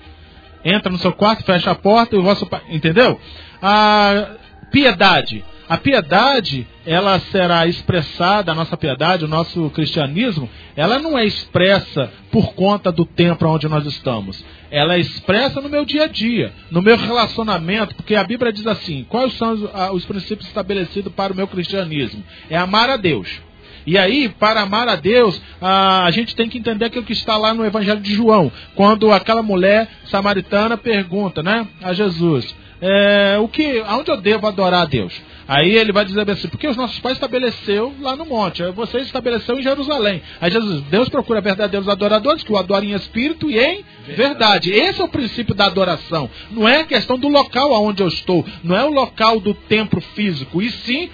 Entra 0.65 0.91
no 0.91 0.97
seu 0.97 1.13
quarto, 1.13 1.43
fecha 1.43 1.71
a 1.71 1.75
porta 1.75 2.15
e 2.15 2.19
o 2.19 2.23
vosso. 2.23 2.47
Entendeu? 2.69 3.19
A 3.61 4.31
piedade. 4.71 5.45
A 5.67 5.77
piedade, 5.77 6.67
ela 6.85 7.17
será 7.17 7.65
expressada, 7.65 8.51
a 8.51 8.55
nossa 8.55 8.77
piedade, 8.77 9.25
o 9.25 9.27
nosso 9.27 9.67
cristianismo, 9.71 10.47
ela 10.75 10.99
não 10.99 11.17
é 11.17 11.25
expressa 11.25 12.11
por 12.31 12.53
conta 12.53 12.91
do 12.91 13.03
templo 13.03 13.49
onde 13.49 13.67
nós 13.67 13.83
estamos. 13.87 14.45
Ela 14.69 14.95
é 14.95 14.99
expressa 14.99 15.59
no 15.59 15.69
meu 15.69 15.83
dia 15.83 16.03
a 16.03 16.07
dia, 16.07 16.53
no 16.69 16.83
meu 16.83 16.95
relacionamento, 16.95 17.95
porque 17.95 18.15
a 18.15 18.23
Bíblia 18.23 18.53
diz 18.53 18.67
assim: 18.67 19.05
quais 19.09 19.33
são 19.33 19.53
os, 19.53 19.63
os 19.93 20.05
princípios 20.05 20.47
estabelecidos 20.47 21.11
para 21.13 21.33
o 21.33 21.35
meu 21.35 21.47
cristianismo? 21.47 22.23
É 22.47 22.57
amar 22.57 22.89
a 22.91 22.97
Deus. 22.97 23.41
E 23.85 23.97
aí, 23.97 24.29
para 24.29 24.61
amar 24.61 24.87
a 24.87 24.95
Deus, 24.95 25.41
a, 25.61 26.09
gente 26.11 26.35
tem 26.35 26.49
que 26.49 26.57
entender 26.57 26.85
aquilo 26.85 27.05
que 27.05 27.13
está 27.13 27.37
lá 27.37 27.53
no 27.53 27.65
Evangelho 27.65 27.99
de 27.99 28.13
João, 28.13 28.51
quando 28.73 29.11
aquela 29.11 29.43
mulher 29.43 29.87
samaritana 30.05 30.77
pergunta, 30.77 31.43
né, 31.43 31.67
a 31.81 31.93
Jesus, 31.93 32.55
é, 32.81 33.37
o 33.39 33.47
que, 33.47 33.83
aonde 33.87 34.11
eu 34.11 34.17
devo 34.17 34.47
adorar 34.47 34.81
a 34.81 34.85
Deus? 34.85 35.13
Aí 35.47 35.75
ele 35.75 35.91
vai 35.91 36.03
dizer 36.03 36.29
assim, 36.29 36.47
porque 36.47 36.67
os 36.67 36.75
nossos 36.75 36.99
pais 36.99 37.17
estabeleceu 37.17 37.93
lá 38.01 38.15
no 38.15 38.25
monte, 38.25 38.63
aí 38.63 38.71
vocês 38.71 39.05
estabeleceu 39.05 39.57
em 39.57 39.61
Jerusalém. 39.61 40.21
Aí 40.41 40.51
Jesus, 40.51 40.81
Deus 40.83 41.07
procura 41.07 41.39
verdadeiros 41.39 41.87
adoradores 41.87 42.43
que 42.43 42.51
o 42.51 42.57
adorem 42.57 42.91
em 42.91 42.95
espírito 42.95 43.49
e 43.49 43.59
em 43.59 43.85
verdade. 44.07 44.71
Esse 44.71 45.01
é 45.01 45.03
o 45.03 45.07
princípio 45.07 45.53
da 45.53 45.67
adoração. 45.67 46.29
Não 46.49 46.67
é 46.67 46.83
questão 46.83 47.17
do 47.17 47.27
local 47.27 47.73
aonde 47.73 48.01
eu 48.01 48.07
estou, 48.07 48.43
não 48.63 48.75
é 48.75 48.83
o 48.83 48.91
local 48.91 49.39
do 49.39 49.53
templo 49.53 50.01
físico, 50.01 50.61
e 50.61 50.71
sim 50.71 51.09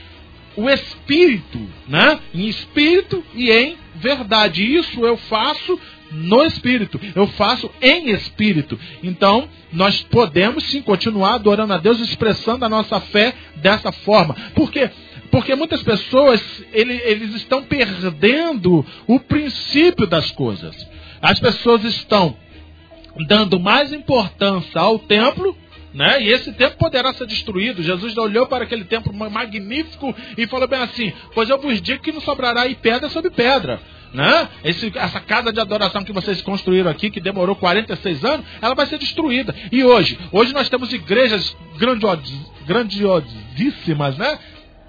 o 0.55 0.69
espírito, 0.69 1.59
né? 1.87 2.19
Em 2.33 2.47
espírito 2.47 3.23
e 3.33 3.51
em 3.51 3.77
verdade. 3.95 4.63
Isso 4.63 5.05
eu 5.05 5.17
faço 5.17 5.79
no 6.11 6.43
espírito, 6.43 6.99
eu 7.15 7.25
faço 7.27 7.71
em 7.81 8.09
espírito. 8.09 8.77
Então, 9.01 9.47
nós 9.71 10.01
podemos 10.03 10.65
sim 10.65 10.81
continuar 10.81 11.35
adorando 11.35 11.73
a 11.73 11.77
Deus, 11.77 11.99
expressando 11.99 12.65
a 12.65 12.69
nossa 12.69 12.99
fé 12.99 13.33
dessa 13.57 13.91
forma. 13.91 14.35
Por 14.53 14.69
quê? 14.71 14.89
Porque 15.31 15.55
muitas 15.55 15.81
pessoas, 15.81 16.41
ele, 16.73 16.93
eles 17.05 17.33
estão 17.35 17.63
perdendo 17.63 18.85
o 19.07 19.19
princípio 19.19 20.05
das 20.05 20.29
coisas. 20.31 20.75
As 21.21 21.39
pessoas 21.39 21.85
estão 21.85 22.35
dando 23.27 23.59
mais 23.59 23.93
importância 23.93 24.81
ao 24.81 24.99
templo 24.99 25.55
né? 25.93 26.21
E 26.21 26.29
esse 26.29 26.51
templo 26.53 26.77
poderá 26.77 27.13
ser 27.13 27.27
destruído. 27.27 27.83
Jesus 27.83 28.17
olhou 28.17 28.47
para 28.47 28.63
aquele 28.63 28.85
templo 28.85 29.13
magnífico 29.13 30.15
e 30.37 30.47
falou 30.47 30.67
bem 30.67 30.79
assim: 30.79 31.11
Pois 31.33 31.49
eu 31.49 31.59
vos 31.59 31.81
digo 31.81 32.01
que 32.01 32.11
não 32.11 32.21
sobrará 32.21 32.61
aí 32.61 32.75
pedra 32.75 33.09
sobre 33.09 33.29
pedra. 33.29 33.79
Né? 34.13 34.49
Esse, 34.63 34.91
essa 34.95 35.21
casa 35.21 35.53
de 35.53 35.59
adoração 35.59 36.03
que 36.03 36.11
vocês 36.11 36.41
construíram 36.41 36.91
aqui, 36.91 37.09
que 37.09 37.21
demorou 37.21 37.55
46 37.55 38.25
anos, 38.25 38.45
ela 38.61 38.75
vai 38.75 38.85
ser 38.85 38.97
destruída. 38.97 39.55
E 39.71 39.83
hoje? 39.83 40.19
Hoje 40.31 40.53
nós 40.53 40.69
temos 40.69 40.91
igrejas 40.91 41.55
grandiosíssimas, 42.65 44.17
né? 44.17 44.37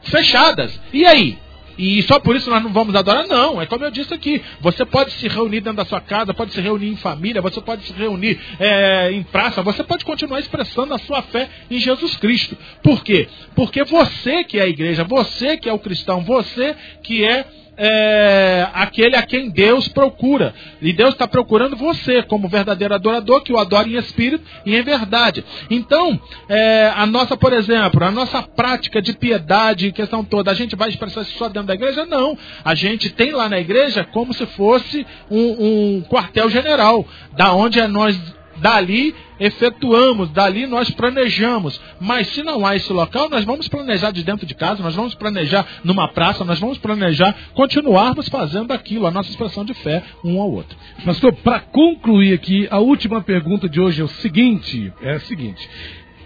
Fechadas. 0.03 0.81
E 0.93 1.07
aí? 1.07 1.39
E 1.79 2.03
só 2.03 2.19
por 2.19 2.37
isso 2.37 2.51
nós 2.51 2.63
não 2.63 2.73
vamos 2.73 2.95
adorar? 2.95 3.27
Não, 3.27 3.61
é 3.61 3.67
como 3.67 3.85
eu 3.85 3.91
disse 3.91 4.13
aqui. 4.13 4.43
Você 4.61 4.85
pode 4.85 5.13
se 5.13 5.29
reunir 5.29 5.61
dentro 5.61 5.79
da 5.79 5.85
sua 5.85 6.01
casa, 6.01 6.35
pode 6.35 6.53
se 6.53 6.61
reunir 6.61 6.89
em 6.89 6.97
família, 6.97 7.41
você 7.41 7.61
pode 7.61 7.85
se 7.87 7.93
reunir 7.93 8.39
é, 8.59 9.13
em 9.13 9.23
praça, 9.23 9.63
você 9.63 9.83
pode 9.83 10.05
continuar 10.05 10.41
expressando 10.41 10.95
a 10.95 10.99
sua 10.99 11.23
fé 11.23 11.49
em 11.71 11.79
Jesus 11.79 12.17
Cristo. 12.17 12.57
Por 12.83 13.03
quê? 13.03 13.29
Porque 13.55 13.85
você 13.85 14.45
que 14.45 14.59
é 14.59 14.63
a 14.63 14.69
igreja, 14.69 15.05
você 15.05 15.57
que 15.57 15.69
é 15.69 15.73
o 15.73 15.79
cristão, 15.79 16.23
você 16.23 16.75
que 17.03 17.25
é 17.25 17.45
é, 17.77 18.69
aquele 18.75 19.17
a 19.17 19.23
quem 19.23 19.51
Deus 19.51 19.89
procura. 19.89 20.55
E 20.81 20.93
Deus 20.93 21.11
está 21.11 21.27
procurando 21.27 21.77
você 21.77 22.23
como 22.23 22.49
verdadeiro 22.49 22.95
adorador, 22.95 23.43
que 23.43 23.53
o 23.53 23.59
adora 23.59 23.89
em 23.89 23.97
espírito 23.97 24.45
e 24.65 24.77
em 24.77 24.83
verdade. 24.83 25.45
Então, 25.71 26.21
é, 26.49 26.93
a 26.95 27.07
nossa, 27.07 27.37
por 27.37 27.53
exemplo, 27.53 28.05
a 28.05 28.11
nossa 28.11 28.43
prática 28.43 29.01
de 29.01 29.13
piedade, 29.13 29.93
questão 29.93 30.25
toda, 30.25 30.51
a 30.51 30.55
gente 30.55 30.77
vai 30.77 30.89
expressar 30.89 31.23
isso 31.23 31.39
só 31.39 31.49
dentro 31.49 31.69
da 31.69 31.75
igreja? 31.75 32.05
Não. 32.05 32.37
A 32.65 32.75
gente 32.75 33.11
tem 33.11 33.33
lá 33.33 33.49
na 33.49 33.59
igreja 33.59 34.05
como 34.05 34.33
se 34.33 34.47
fosse 34.47 35.07
um, 35.31 35.99
um 35.99 36.03
quartel-general, 36.09 37.07
da 37.37 37.53
onde 37.53 37.81
é 37.81 37.87
nós 37.87 38.19
dali 38.63 39.15
efetuamos, 39.39 40.31
dali 40.31 40.67
nós 40.67 40.89
planejamos. 40.91 41.81
Mas 42.01 42.29
se 42.29 42.43
não 42.43 42.65
há 42.65 42.77
esse 42.77 42.93
local, 42.93 43.29
nós 43.29 43.45
vamos 43.45 43.69
planejar 43.69 44.13
de 44.13 44.23
dentro 44.23 44.47
de 44.47 44.55
casa, 44.55 44.83
nós 44.83 44.95
vamos 44.95 45.15
planejar 45.15 45.67
numa 45.85 46.09
praça, 46.09 46.45
nós 46.45 46.61
vamos 46.61 46.79
planejar 46.79 47.35
continuarmos 47.53 48.29
fazendo 48.29 48.73
aquilo, 48.73 49.07
a 49.07 49.11
nossa 49.11 49.31
expressão 49.31 49.65
de 49.65 49.75
fé 49.75 50.03
um 50.25 50.41
ao 50.41 50.51
outro. 50.51 50.79
Pastor, 51.05 51.33
para 51.33 51.61
concluir 51.61 52.33
aqui, 52.33 52.69
a 52.71 52.79
última 52.79 53.21
pergunta 53.21 53.69
de 53.69 53.81
hoje 53.81 54.01
é 54.01 54.05
o 54.05 54.09
seguinte, 54.09 54.93
é 55.03 55.15
a 55.15 55.21
seguinte: 55.21 55.69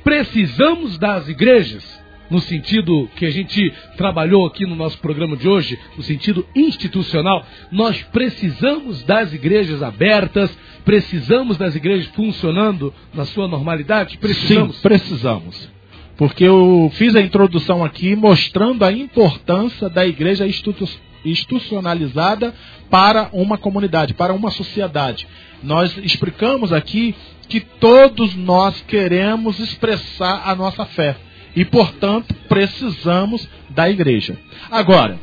precisamos 0.05 0.99
das 0.99 1.29
igrejas 1.29 2.06
no 2.31 2.41
sentido 2.41 3.09
que 3.17 3.27
a 3.27 3.31
gente 3.31 3.73
trabalhou 3.97 4.47
aqui 4.47 4.67
no 4.67 4.75
nosso 4.75 4.99
programa 4.99 5.37
de 5.37 5.49
hoje, 5.49 5.79
no 5.97 6.03
sentido 6.03 6.47
institucional, 6.55 7.45
nós 7.71 8.03
precisamos 8.13 9.03
das 9.03 9.33
igrejas 9.33 9.83
abertas, 9.83 10.57
Precisamos 10.87 11.57
das 11.57 11.75
igrejas 11.75 12.07
funcionando 12.15 12.95
na 13.13 13.25
sua 13.25 13.49
normalidade? 13.49 14.17
Precisamos? 14.19 14.77
Sim, 14.77 14.83
precisamos. 14.83 15.69
Porque 16.17 16.45
eu 16.45 16.89
fiz 16.95 17.17
a 17.17 17.21
introdução 17.21 17.85
aqui 17.85 18.15
mostrando 18.15 18.85
a 18.85 18.93
importância 18.93 19.89
da 19.89 20.07
igreja 20.07 20.47
institucionalizada 21.25 22.55
para 22.89 23.29
uma 23.33 23.59
comunidade, 23.59 24.15
para 24.15 24.33
uma 24.33 24.53
sociedade. 24.53 25.27
Nós 25.61 25.99
explicamos 25.99 26.73
aqui 26.73 27.17
que 27.49 27.59
todos 27.59 28.37
nós 28.37 28.81
queremos 28.83 29.59
expressar 29.59 30.49
a 30.49 30.55
nossa 30.55 30.87
fé 30.87 31.17
e, 31.57 31.65
portanto, 31.65 32.35
precisamos 32.49 33.49
da 33.71 33.89
igreja. 33.89 34.37
Agora, 34.71 35.19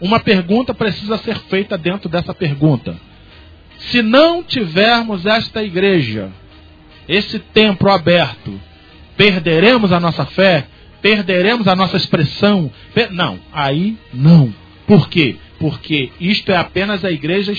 uma 0.00 0.20
pergunta 0.20 0.72
precisa 0.72 1.18
ser 1.18 1.36
feita 1.40 1.76
dentro 1.76 2.08
dessa 2.08 2.32
pergunta. 2.32 2.96
Se 3.78 4.00
não 4.00 4.42
tivermos 4.42 5.26
esta 5.26 5.64
igreja, 5.64 6.30
esse 7.08 7.40
templo 7.40 7.90
aberto, 7.90 8.58
perderemos 9.16 9.92
a 9.92 9.98
nossa 9.98 10.24
fé? 10.24 10.68
Perderemos 11.02 11.66
a 11.66 11.74
nossa 11.74 11.96
expressão? 11.96 12.70
Não, 13.10 13.38
aí 13.52 13.98
não. 14.12 14.54
Por 14.86 15.08
quê? 15.08 15.36
Porque 15.58 16.10
isto 16.20 16.52
é 16.52 16.56
apenas 16.56 17.04
a 17.04 17.10
igreja 17.10 17.52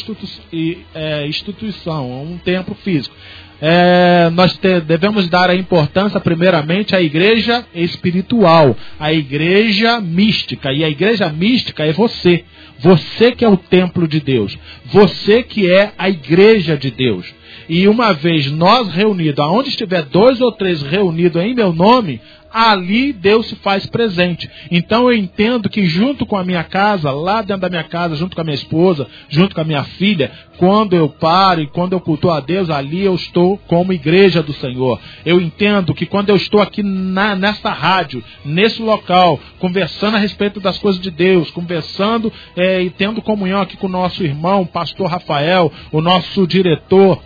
é, 0.93 1.28
instituição, 1.28 2.24
um 2.24 2.38
templo 2.38 2.76
físico. 2.76 3.16
É, 3.62 4.30
nós 4.34 4.58
te, 4.58 4.82
devemos 4.82 5.30
dar 5.30 5.49
a 5.49 5.56
importância, 5.56 6.20
primeiramente, 6.20 6.95
à 6.95 7.01
igreja 7.01 7.66
espiritual, 7.74 8.76
à 8.99 9.14
igreja 9.14 9.99
mística. 10.01 10.72
E 10.74 10.84
a 10.84 10.89
igreja 10.89 11.30
mística 11.30 11.86
é 11.86 11.93
você. 11.93 12.43
Você 12.80 13.32
que 13.32 13.45
é 13.45 13.49
o 13.49 13.58
templo 13.58 14.08
de 14.08 14.20
Deus. 14.20 14.58
Você 14.86 15.41
que 15.41 15.72
é 15.72 15.93
a 15.97 16.10
igreja 16.10 16.78
de 16.78 16.91
Deus. 16.91 17.34
E 17.68 17.88
uma 17.88 18.14
vez 18.14 18.51
nós 18.51 18.89
reunidos, 18.89 19.39
aonde 19.39 19.70
estiver 19.70 20.03
dois 20.03 20.39
ou 20.41 20.51
três 20.51 20.82
reunidos 20.82 21.41
em 21.41 21.56
meu 21.56 21.74
nome, 21.74 22.22
ali 22.51 23.11
Deus 23.13 23.47
se 23.47 23.55
faz 23.57 23.85
presente. 23.85 24.49
Então 24.71 25.09
eu 25.09 25.17
entendo 25.17 25.69
que 25.69 25.85
junto 25.85 26.25
com 26.25 26.37
a 26.37 26.43
minha 26.43 26.63
casa, 26.63 27.11
lá 27.11 27.41
dentro 27.41 27.61
da 27.61 27.69
minha 27.69 27.83
casa, 27.83 28.15
junto 28.15 28.35
com 28.35 28.41
a 28.41 28.45
minha 28.45 28.55
esposa, 28.55 29.07
junto 29.29 29.53
com 29.53 29.61
a 29.61 29.65
minha 29.65 29.83
filha, 29.83 30.31
quando 30.57 30.95
eu 30.95 31.09
paro 31.09 31.61
e 31.61 31.67
quando 31.67 31.93
eu 31.93 31.99
cultuo 31.99 32.31
a 32.31 32.39
Deus, 32.39 32.69
ali 32.69 33.03
eu 33.03 33.15
estou 33.15 33.57
como 33.67 33.93
igreja 33.93 34.41
do 34.41 34.53
Senhor. 34.53 34.99
Eu 35.25 35.41
entendo 35.41 35.93
que 35.93 36.05
quando 36.05 36.29
eu 36.29 36.35
estou 36.35 36.61
aqui 36.61 36.81
na, 36.81 37.35
nessa 37.35 37.69
rádio, 37.71 38.23
nesse 38.43 38.81
local, 38.81 39.39
conversando 39.59 40.15
a 40.15 40.19
respeito 40.19 40.59
das 40.59 40.77
coisas 40.77 41.01
de 41.01 41.11
Deus, 41.11 41.51
conversando 41.51 42.31
é, 42.55 42.81
e 42.81 42.89
tendo 42.89 43.21
comunhão 43.21 43.61
aqui 43.61 43.77
com 43.77 43.87
o 43.87 43.89
nosso 43.89 44.23
irmão, 44.23 44.65
pastor 44.65 45.09
Rafael, 45.09 45.71
o 45.91 46.01
nosso 46.01 46.47
diretor, 46.47 47.21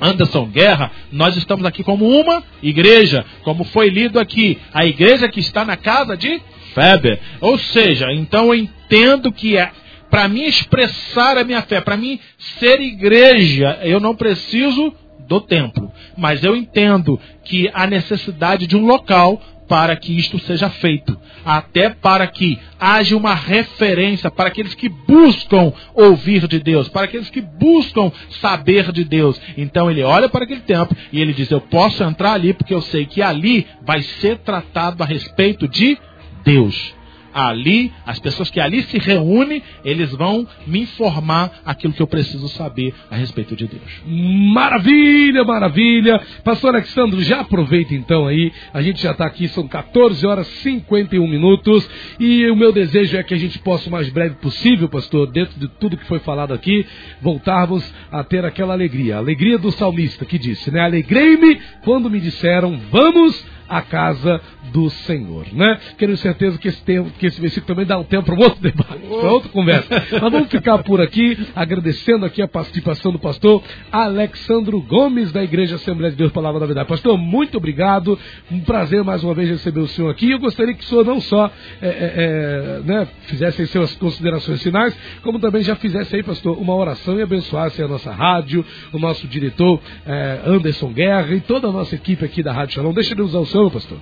Anderson 0.00 0.46
Guerra, 0.46 0.90
nós 1.12 1.36
estamos 1.36 1.64
aqui 1.64 1.82
como 1.82 2.08
uma 2.08 2.42
igreja, 2.62 3.24
como 3.42 3.64
foi 3.64 3.88
lido 3.88 4.18
aqui, 4.18 4.58
a 4.72 4.86
igreja 4.86 5.28
que 5.28 5.40
está 5.40 5.64
na 5.64 5.76
casa 5.76 6.16
de 6.16 6.40
Feber. 6.74 7.20
Ou 7.40 7.58
seja, 7.58 8.12
então 8.12 8.46
eu 8.46 8.54
entendo 8.54 9.32
que 9.32 9.56
é 9.56 9.70
para 10.10 10.28
mim 10.28 10.42
expressar 10.44 11.38
a 11.38 11.44
minha 11.44 11.62
fé, 11.62 11.80
para 11.80 11.96
mim 11.96 12.18
ser 12.58 12.80
igreja, 12.80 13.78
eu 13.82 14.00
não 14.00 14.14
preciso 14.14 14.92
do 15.28 15.40
templo, 15.40 15.92
mas 16.16 16.42
eu 16.42 16.56
entendo 16.56 17.20
que 17.44 17.70
a 17.72 17.86
necessidade 17.86 18.66
de 18.66 18.76
um 18.76 18.84
local 18.84 19.40
para 19.70 19.94
que 19.94 20.18
isto 20.18 20.36
seja 20.40 20.68
feito, 20.68 21.16
até 21.44 21.90
para 21.90 22.26
que 22.26 22.58
haja 22.76 23.16
uma 23.16 23.36
referência 23.36 24.28
para 24.28 24.48
aqueles 24.48 24.74
que 24.74 24.88
buscam 24.88 25.72
ouvir 25.94 26.48
de 26.48 26.58
Deus, 26.58 26.88
para 26.88 27.04
aqueles 27.04 27.30
que 27.30 27.40
buscam 27.40 28.10
saber 28.40 28.90
de 28.90 29.04
Deus. 29.04 29.40
Então 29.56 29.88
ele 29.88 30.02
olha 30.02 30.28
para 30.28 30.42
aquele 30.42 30.62
tempo 30.62 30.96
e 31.12 31.20
ele 31.20 31.32
diz: 31.32 31.48
Eu 31.52 31.60
posso 31.60 32.02
entrar 32.02 32.32
ali 32.32 32.52
porque 32.52 32.74
eu 32.74 32.82
sei 32.82 33.06
que 33.06 33.22
ali 33.22 33.64
vai 33.86 34.02
ser 34.02 34.38
tratado 34.38 35.04
a 35.04 35.06
respeito 35.06 35.68
de 35.68 35.96
Deus 36.42 36.98
ali, 37.32 37.92
as 38.06 38.18
pessoas 38.18 38.50
que 38.50 38.60
ali 38.60 38.82
se 38.82 38.98
reúnem, 38.98 39.62
eles 39.84 40.10
vão 40.12 40.46
me 40.66 40.80
informar 40.80 41.60
aquilo 41.64 41.92
que 41.92 42.02
eu 42.02 42.06
preciso 42.06 42.48
saber 42.48 42.94
a 43.10 43.16
respeito 43.16 43.54
de 43.56 43.66
Deus. 43.66 44.02
Maravilha, 44.06 45.44
maravilha. 45.44 46.20
Pastor 46.44 46.74
Alexandre, 46.74 47.22
já 47.22 47.40
aproveita 47.40 47.94
então 47.94 48.26
aí. 48.26 48.52
A 48.72 48.82
gente 48.82 49.02
já 49.02 49.12
está 49.12 49.26
aqui, 49.26 49.48
são 49.48 49.66
14 49.66 50.26
horas 50.26 50.48
e 50.48 50.62
51 50.62 51.26
minutos. 51.26 51.88
E 52.18 52.46
o 52.50 52.56
meu 52.56 52.72
desejo 52.72 53.16
é 53.16 53.22
que 53.22 53.34
a 53.34 53.38
gente 53.38 53.58
possa, 53.58 53.88
o 53.88 53.92
mais 53.92 54.08
breve 54.10 54.36
possível, 54.36 54.88
pastor, 54.88 55.30
dentro 55.30 55.58
de 55.58 55.68
tudo 55.68 55.96
que 55.96 56.06
foi 56.06 56.18
falado 56.20 56.52
aqui, 56.52 56.86
voltarmos 57.20 57.92
a 58.10 58.22
ter 58.24 58.44
aquela 58.44 58.72
alegria. 58.72 59.16
A 59.16 59.18
alegria 59.18 59.58
do 59.58 59.70
salmista 59.70 60.24
que 60.24 60.38
disse, 60.38 60.70
né? 60.70 60.80
Alegrei-me 60.80 61.60
quando 61.84 62.10
me 62.10 62.20
disseram, 62.20 62.78
vamos 62.90 63.44
à 63.68 63.80
casa 63.80 64.40
do 64.72 64.90
Senhor, 64.90 65.46
né? 65.52 65.78
Quero 65.98 66.16
certeza 66.16 66.58
que 66.58 66.68
esse, 66.68 66.82
tempo, 66.82 67.10
que 67.18 67.26
esse 67.26 67.40
versículo 67.40 67.66
também 67.66 67.86
dá 67.86 67.98
um 67.98 68.04
tempo 68.04 68.24
para 68.24 68.34
um 68.34 68.38
outro 68.38 68.60
debate, 68.60 68.98
para 68.98 69.32
outra 69.32 69.48
conversa. 69.50 69.88
Mas 70.20 70.32
vamos 70.32 70.48
ficar 70.48 70.78
por 70.78 71.00
aqui, 71.00 71.38
agradecendo 71.54 72.24
aqui 72.24 72.42
a 72.42 72.48
participação 72.48 73.12
do 73.12 73.18
pastor 73.18 73.62
Alexandro 73.90 74.80
Gomes, 74.80 75.32
da 75.32 75.42
Igreja 75.42 75.76
Assembleia 75.76 76.10
de 76.10 76.16
Deus 76.16 76.32
Palavra 76.32 76.60
da 76.60 76.66
Verdade. 76.66 76.88
Pastor, 76.88 77.16
muito 77.18 77.56
obrigado, 77.56 78.18
um 78.50 78.60
prazer 78.60 79.02
mais 79.04 79.22
uma 79.22 79.34
vez 79.34 79.48
receber 79.48 79.80
o 79.80 79.88
senhor 79.88 80.10
aqui. 80.10 80.30
Eu 80.30 80.38
gostaria 80.38 80.74
que 80.74 80.84
o 80.84 80.86
senhor 80.86 81.04
não 81.04 81.20
só 81.20 81.50
é, 81.80 81.88
é, 81.88 82.14
é 82.16 82.80
né, 82.84 83.08
fizesse 83.22 83.66
suas 83.66 83.94
considerações 83.96 84.62
finais, 84.62 84.96
como 85.22 85.38
também 85.38 85.62
já 85.62 85.76
fizesse 85.76 86.16
aí, 86.16 86.22
pastor, 86.22 86.58
uma 86.58 86.74
oração 86.74 87.18
e 87.18 87.22
abençoasse 87.22 87.82
a 87.82 87.88
nossa 87.88 88.12
rádio, 88.12 88.64
o 88.92 88.98
nosso 88.98 89.26
diretor 89.26 89.80
é, 90.06 90.40
Anderson 90.46 90.92
Guerra 90.92 91.34
e 91.34 91.40
toda 91.40 91.68
a 91.68 91.72
nossa 91.72 91.94
equipe 91.94 92.24
aqui 92.24 92.42
da 92.42 92.52
Rádio 92.52 92.74
Shalom. 92.74 92.92
Deixa 92.92 93.14
ele 93.14 93.22
usar 93.22 93.38
o 93.38 93.46
senhor 93.46 93.70
pastor? 93.70 93.98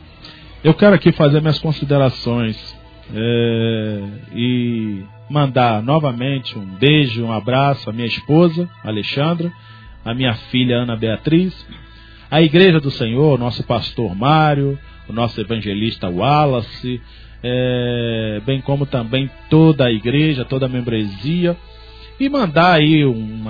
Eu 0.63 0.75
quero 0.75 0.97
aqui 0.97 1.13
fazer 1.13 1.41
minhas 1.41 1.61
considerações 1.61 2.77
é, 3.15 4.03
e 4.35 5.05
mandar 5.31 5.81
novamente 5.81 6.59
um 6.59 6.65
beijo, 6.65 7.25
um 7.25 7.33
abraço 7.33 7.89
à 7.89 7.93
minha 7.93 8.09
esposa, 8.09 8.69
Alexandra, 8.83 9.53
à 10.05 10.13
minha 10.13 10.35
filha 10.51 10.79
Ana 10.79 10.97
Beatriz, 10.97 11.55
à 12.29 12.43
Igreja 12.43 12.81
do 12.81 12.91
Senhor, 12.91 13.39
nosso 13.39 13.63
pastor 13.63 14.17
Mário, 14.17 14.77
o 15.09 15.13
nosso 15.13 15.41
evangelista 15.41 16.09
Wallace, 16.09 17.01
é, 17.41 18.43
bem 18.45 18.61
como 18.61 18.85
também 18.85 19.31
toda 19.49 19.87
a 19.87 19.93
igreja, 19.93 20.45
toda 20.45 20.67
a 20.67 20.69
membresia. 20.69 21.57
E 22.19 22.29
mandar 22.29 22.73
aí 22.73 23.07
um, 23.07 23.49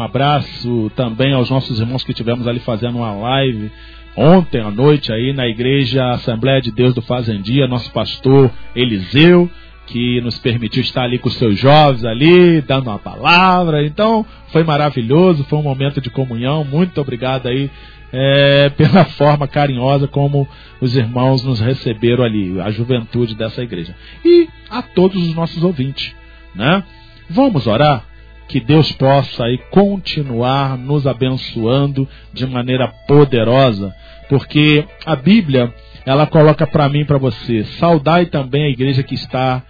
abraço 0.00 0.90
também 0.96 1.34
aos 1.34 1.50
nossos 1.50 1.78
irmãos 1.78 2.02
que 2.02 2.14
tivemos 2.14 2.48
ali 2.48 2.58
fazendo 2.60 2.96
uma 2.96 3.12
live 3.12 3.70
ontem 4.18 4.60
à 4.60 4.70
noite 4.70 5.12
aí 5.12 5.32
na 5.32 5.46
igreja 5.46 6.10
Assembleia 6.10 6.60
de 6.60 6.72
Deus 6.72 6.92
do 6.92 7.00
Fazendia, 7.00 7.68
nosso 7.68 7.90
pastor 7.92 8.50
Eliseu, 8.74 9.48
que 9.86 10.20
nos 10.20 10.36
permitiu 10.38 10.82
estar 10.82 11.04
ali 11.04 11.18
com 11.18 11.28
os 11.28 11.36
seus 11.36 11.56
jovens 11.56 12.04
ali, 12.04 12.60
dando 12.60 12.90
uma 12.90 12.98
palavra. 12.98 13.86
Então, 13.86 14.26
foi 14.48 14.64
maravilhoso, 14.64 15.44
foi 15.44 15.58
um 15.60 15.62
momento 15.62 16.00
de 16.00 16.10
comunhão. 16.10 16.64
Muito 16.64 17.00
obrigado 17.00 17.46
aí 17.46 17.70
é, 18.12 18.70
pela 18.76 19.04
forma 19.04 19.46
carinhosa 19.46 20.08
como 20.08 20.48
os 20.80 20.96
irmãos 20.96 21.44
nos 21.44 21.60
receberam 21.60 22.24
ali, 22.24 22.60
a 22.60 22.70
juventude 22.70 23.36
dessa 23.36 23.62
igreja. 23.62 23.94
E 24.24 24.48
a 24.68 24.82
todos 24.82 25.22
os 25.22 25.34
nossos 25.34 25.62
ouvintes, 25.62 26.12
né? 26.54 26.82
Vamos 27.30 27.66
orar? 27.66 28.04
que 28.48 28.58
Deus 28.58 28.90
possa 28.92 29.44
aí 29.44 29.58
continuar 29.70 30.76
nos 30.78 31.06
abençoando 31.06 32.08
de 32.32 32.46
maneira 32.46 32.88
poderosa, 33.06 33.94
porque 34.28 34.86
a 35.06 35.16
Bíblia, 35.16 35.72
ela 36.04 36.26
coloca 36.26 36.66
para 36.66 36.88
mim 36.88 37.04
para 37.04 37.18
você, 37.18 37.64
saudai 37.64 38.26
também 38.26 38.64
a 38.64 38.70
igreja 38.70 39.02
que 39.02 39.14
está 39.14 39.62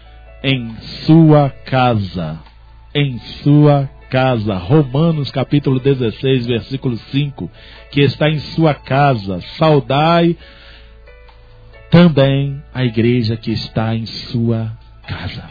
em 0.42 0.74
sua 1.04 1.50
casa, 1.64 2.38
em 2.94 3.18
sua 3.42 3.88
casa. 4.10 4.54
Romanos 4.54 5.30
capítulo 5.30 5.78
16, 5.78 6.46
versículo 6.46 6.96
5, 6.96 7.50
que 7.90 8.00
está 8.00 8.28
em 8.28 8.38
sua 8.38 8.74
casa. 8.74 9.40
Saudai 9.56 10.36
também 11.90 12.62
a 12.72 12.84
igreja 12.84 13.36
que 13.36 13.52
está 13.52 13.94
em 13.94 14.06
sua 14.06 14.72
casa. 15.06 15.44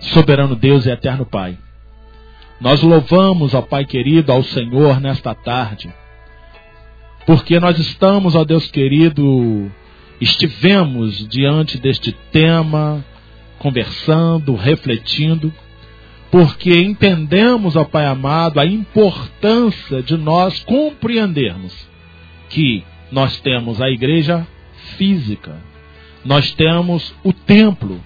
Soberano 0.00 0.56
Deus 0.56 0.86
e 0.86 0.90
eterno 0.90 1.26
Pai. 1.26 1.58
Nós 2.60 2.82
louvamos, 2.82 3.54
ó 3.54 3.62
Pai 3.62 3.84
querido, 3.84 4.32
ao 4.32 4.42
Senhor 4.42 5.00
nesta 5.00 5.34
tarde, 5.34 5.92
porque 7.26 7.60
nós 7.60 7.78
estamos, 7.78 8.34
ó 8.34 8.44
Deus 8.44 8.70
querido, 8.70 9.70
estivemos 10.20 11.28
diante 11.28 11.78
deste 11.78 12.12
tema, 12.32 13.04
conversando, 13.58 14.54
refletindo, 14.54 15.52
porque 16.30 16.72
entendemos, 16.72 17.76
ó 17.76 17.84
Pai 17.84 18.06
amado, 18.06 18.60
a 18.60 18.66
importância 18.66 20.02
de 20.02 20.16
nós 20.16 20.60
compreendermos 20.64 21.74
que 22.48 22.84
nós 23.10 23.40
temos 23.40 23.80
a 23.80 23.90
igreja 23.90 24.46
física, 24.96 25.56
nós 26.24 26.52
temos 26.52 27.14
o 27.24 27.32
templo. 27.32 28.00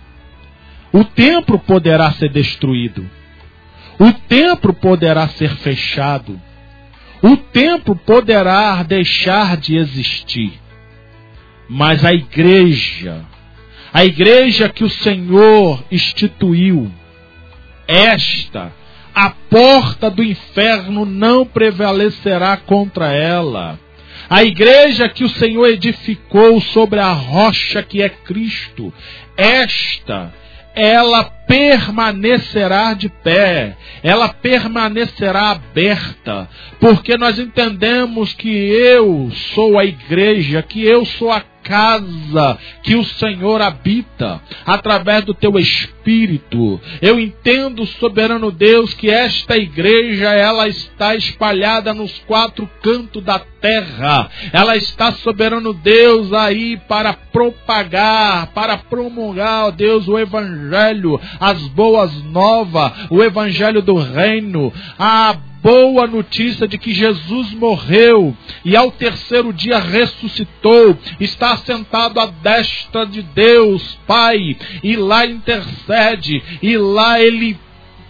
O 0.92 1.04
templo 1.04 1.58
poderá 1.58 2.12
ser 2.12 2.30
destruído, 2.30 3.08
o 3.98 4.12
templo 4.12 4.72
poderá 4.72 5.28
ser 5.28 5.50
fechado. 5.56 6.40
O 7.26 7.38
templo 7.38 7.96
poderá 7.96 8.82
deixar 8.82 9.56
de 9.56 9.78
existir. 9.78 10.52
Mas 11.66 12.04
a 12.04 12.12
igreja, 12.12 13.24
a 13.90 14.04
igreja 14.04 14.68
que 14.68 14.84
o 14.84 14.90
Senhor 14.90 15.82
instituiu, 15.90 16.92
esta, 17.88 18.70
a 19.14 19.30
porta 19.30 20.10
do 20.10 20.22
inferno 20.22 21.06
não 21.06 21.46
prevalecerá 21.46 22.58
contra 22.58 23.10
ela. 23.10 23.80
A 24.28 24.44
igreja 24.44 25.08
que 25.08 25.24
o 25.24 25.28
Senhor 25.30 25.68
edificou 25.68 26.60
sobre 26.60 27.00
a 27.00 27.10
rocha 27.10 27.82
que 27.82 28.02
é 28.02 28.10
Cristo, 28.10 28.92
esta 29.34 30.30
ela 30.74 31.24
permanecerá 31.46 32.94
de 32.94 33.08
pé, 33.08 33.76
ela 34.02 34.28
permanecerá 34.28 35.50
aberta, 35.50 36.48
porque 36.80 37.16
nós 37.16 37.38
entendemos 37.38 38.32
que 38.32 38.48
eu 38.48 39.30
sou 39.54 39.78
a 39.78 39.84
igreja, 39.84 40.62
que 40.62 40.84
eu 40.84 41.04
sou 41.04 41.30
a 41.30 41.40
casa 41.64 42.58
que 42.82 42.94
o 42.94 43.02
Senhor 43.02 43.60
habita 43.62 44.40
através 44.66 45.24
do 45.24 45.32
teu 45.32 45.58
espírito. 45.58 46.78
Eu 47.00 47.18
entendo, 47.18 47.86
soberano 47.86 48.52
Deus, 48.52 48.92
que 48.92 49.10
esta 49.10 49.56
igreja 49.56 50.28
ela 50.34 50.68
está 50.68 51.16
espalhada 51.16 51.94
nos 51.94 52.18
quatro 52.26 52.70
cantos 52.82 53.24
da 53.24 53.38
terra. 53.64 54.28
Ela 54.52 54.76
está 54.76 55.12
soberano 55.12 55.72
Deus 55.72 56.34
aí 56.34 56.76
para 56.76 57.14
propagar, 57.14 58.48
para 58.48 58.76
promulgar, 58.76 59.64
ó 59.64 59.70
Deus, 59.70 60.06
o 60.06 60.18
evangelho, 60.18 61.18
as 61.40 61.62
boas 61.68 62.12
novas, 62.24 62.92
o 63.08 63.22
evangelho 63.22 63.80
do 63.80 63.94
reino, 63.94 64.70
a 64.98 65.34
boa 65.62 66.06
notícia 66.06 66.68
de 66.68 66.76
que 66.76 66.92
Jesus 66.92 67.54
morreu 67.54 68.36
e 68.66 68.76
ao 68.76 68.90
terceiro 68.90 69.50
dia 69.50 69.78
ressuscitou, 69.78 70.98
está 71.18 71.56
sentado 71.56 72.20
à 72.20 72.26
destra 72.26 73.06
de 73.06 73.22
Deus, 73.22 73.98
Pai, 74.06 74.58
e 74.82 74.94
lá 74.94 75.24
intercede, 75.24 76.42
e 76.60 76.76
lá 76.76 77.18
ele 77.18 77.58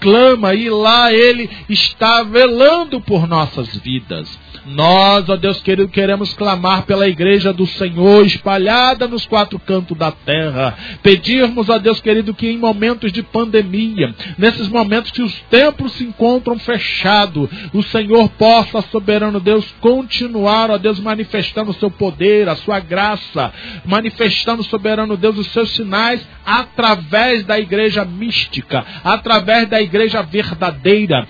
clama, 0.01 0.53
e 0.53 0.69
lá 0.69 1.13
ele 1.13 1.49
está 1.69 2.25
velando 2.25 3.01
por 3.01 3.29
nossas 3.29 3.77
vidas. 3.77 4.44
Nós, 4.67 5.29
ó 5.29 5.37
Deus 5.37 5.61
querido, 5.61 5.89
queremos 5.89 6.33
clamar 6.33 6.83
pela 6.83 7.07
igreja 7.07 7.53
do 7.53 7.67
Senhor 7.67 8.25
espalhada 8.25 9.07
nos 9.07 9.27
quatro 9.27 9.59
cantos 9.59 9.97
da 9.97 10.11
terra. 10.11 10.77
Pedirmos, 11.03 11.69
ó 11.69 11.79
Deus 11.79 12.01
querido, 12.01 12.35
que 12.35 12.49
em 12.49 12.59
momentos 12.59 13.13
de 13.13 13.23
pandemia, 13.23 14.15
nesses 14.39 14.69
momentos 14.69 15.11
que 15.11 15.23
os 15.23 15.35
templos 15.51 15.93
se 15.93 16.05
encontram 16.05 16.59
fechados, 16.59 17.49
o 17.73 17.83
Senhor 17.83 18.29
possa, 18.31 18.81
soberano 18.91 19.39
Deus, 19.39 19.67
continuar, 19.81 20.71
ó 20.71 20.79
Deus, 20.79 20.99
manifestando 20.99 21.71
o 21.71 21.75
seu 21.75 21.91
poder, 21.91 22.49
a 22.49 22.57
sua 22.57 22.81
graça, 22.81 23.53
manifestando, 23.85 24.63
soberano 24.63 25.17
Deus, 25.17 25.37
os 25.37 25.49
seus 25.49 25.71
sinais 25.75 26.27
através 26.45 27.45
da 27.45 27.59
igreja 27.59 28.05
mística, 28.05 28.85
através 29.03 29.69
da 29.69 29.81
igreja 29.81 30.23
verdadeira, 30.23 31.27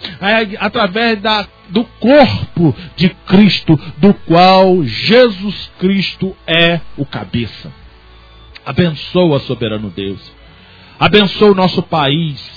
através 0.61 1.20
da 1.20 1.47
do 1.69 1.85
corpo 1.85 2.74
de 2.97 3.09
Cristo, 3.27 3.78
do 3.99 4.15
qual 4.15 4.82
Jesus 4.85 5.70
Cristo 5.78 6.36
é 6.47 6.81
o 6.97 7.05
cabeça. 7.05 7.73
Abençoa, 8.65 9.41
soberano 9.41 9.91
Deus. 9.91 10.32
Abençoa 10.99 11.53
o 11.53 11.55
nosso 11.55 11.82
país. 11.82 12.53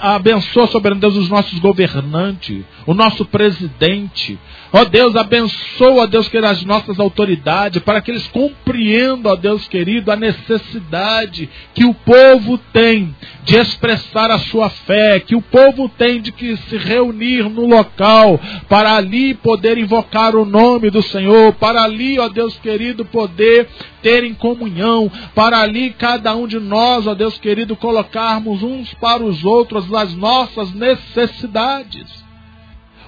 Abençoa, 0.00 0.66
soberano 0.66 1.00
Deus, 1.00 1.16
os 1.16 1.28
nossos 1.28 1.58
governantes, 1.58 2.64
o 2.86 2.94
nosso 2.94 3.24
presidente. 3.24 4.38
Ó 4.74 4.86
Deus, 4.86 5.14
abençoa, 5.14 6.06
Deus, 6.06 6.28
querido, 6.28 6.50
as 6.50 6.64
nossas 6.64 6.98
autoridades, 6.98 7.82
para 7.82 8.00
que 8.00 8.10
eles 8.10 8.26
compreendam, 8.28 9.30
ó 9.30 9.36
Deus 9.36 9.68
querido, 9.68 10.10
a 10.10 10.16
necessidade 10.16 11.50
que 11.74 11.84
o 11.84 11.92
povo 11.92 12.56
tem 12.72 13.14
de 13.44 13.58
expressar 13.58 14.30
a 14.30 14.38
sua 14.38 14.70
fé, 14.70 15.20
que 15.20 15.36
o 15.36 15.42
povo 15.42 15.90
tem 15.90 16.22
de 16.22 16.32
que 16.32 16.56
se 16.56 16.78
reunir 16.78 17.50
no 17.50 17.66
local, 17.66 18.40
para 18.66 18.96
ali 18.96 19.34
poder 19.34 19.76
invocar 19.76 20.34
o 20.34 20.46
nome 20.46 20.88
do 20.88 21.02
Senhor, 21.02 21.52
para 21.52 21.82
ali, 21.82 22.18
ó 22.18 22.28
Deus 22.28 22.58
querido, 22.58 23.04
poder 23.04 23.68
ter 24.00 24.24
em 24.24 24.32
comunhão, 24.32 25.12
para 25.34 25.60
ali 25.60 25.90
cada 25.90 26.34
um 26.34 26.46
de 26.46 26.58
nós, 26.58 27.06
ó 27.06 27.14
Deus 27.14 27.38
querido, 27.38 27.76
colocarmos 27.76 28.62
uns 28.62 28.94
para 28.94 29.22
os 29.22 29.44
outros 29.44 29.92
as 29.92 30.14
nossas 30.14 30.72
necessidades. 30.72 32.22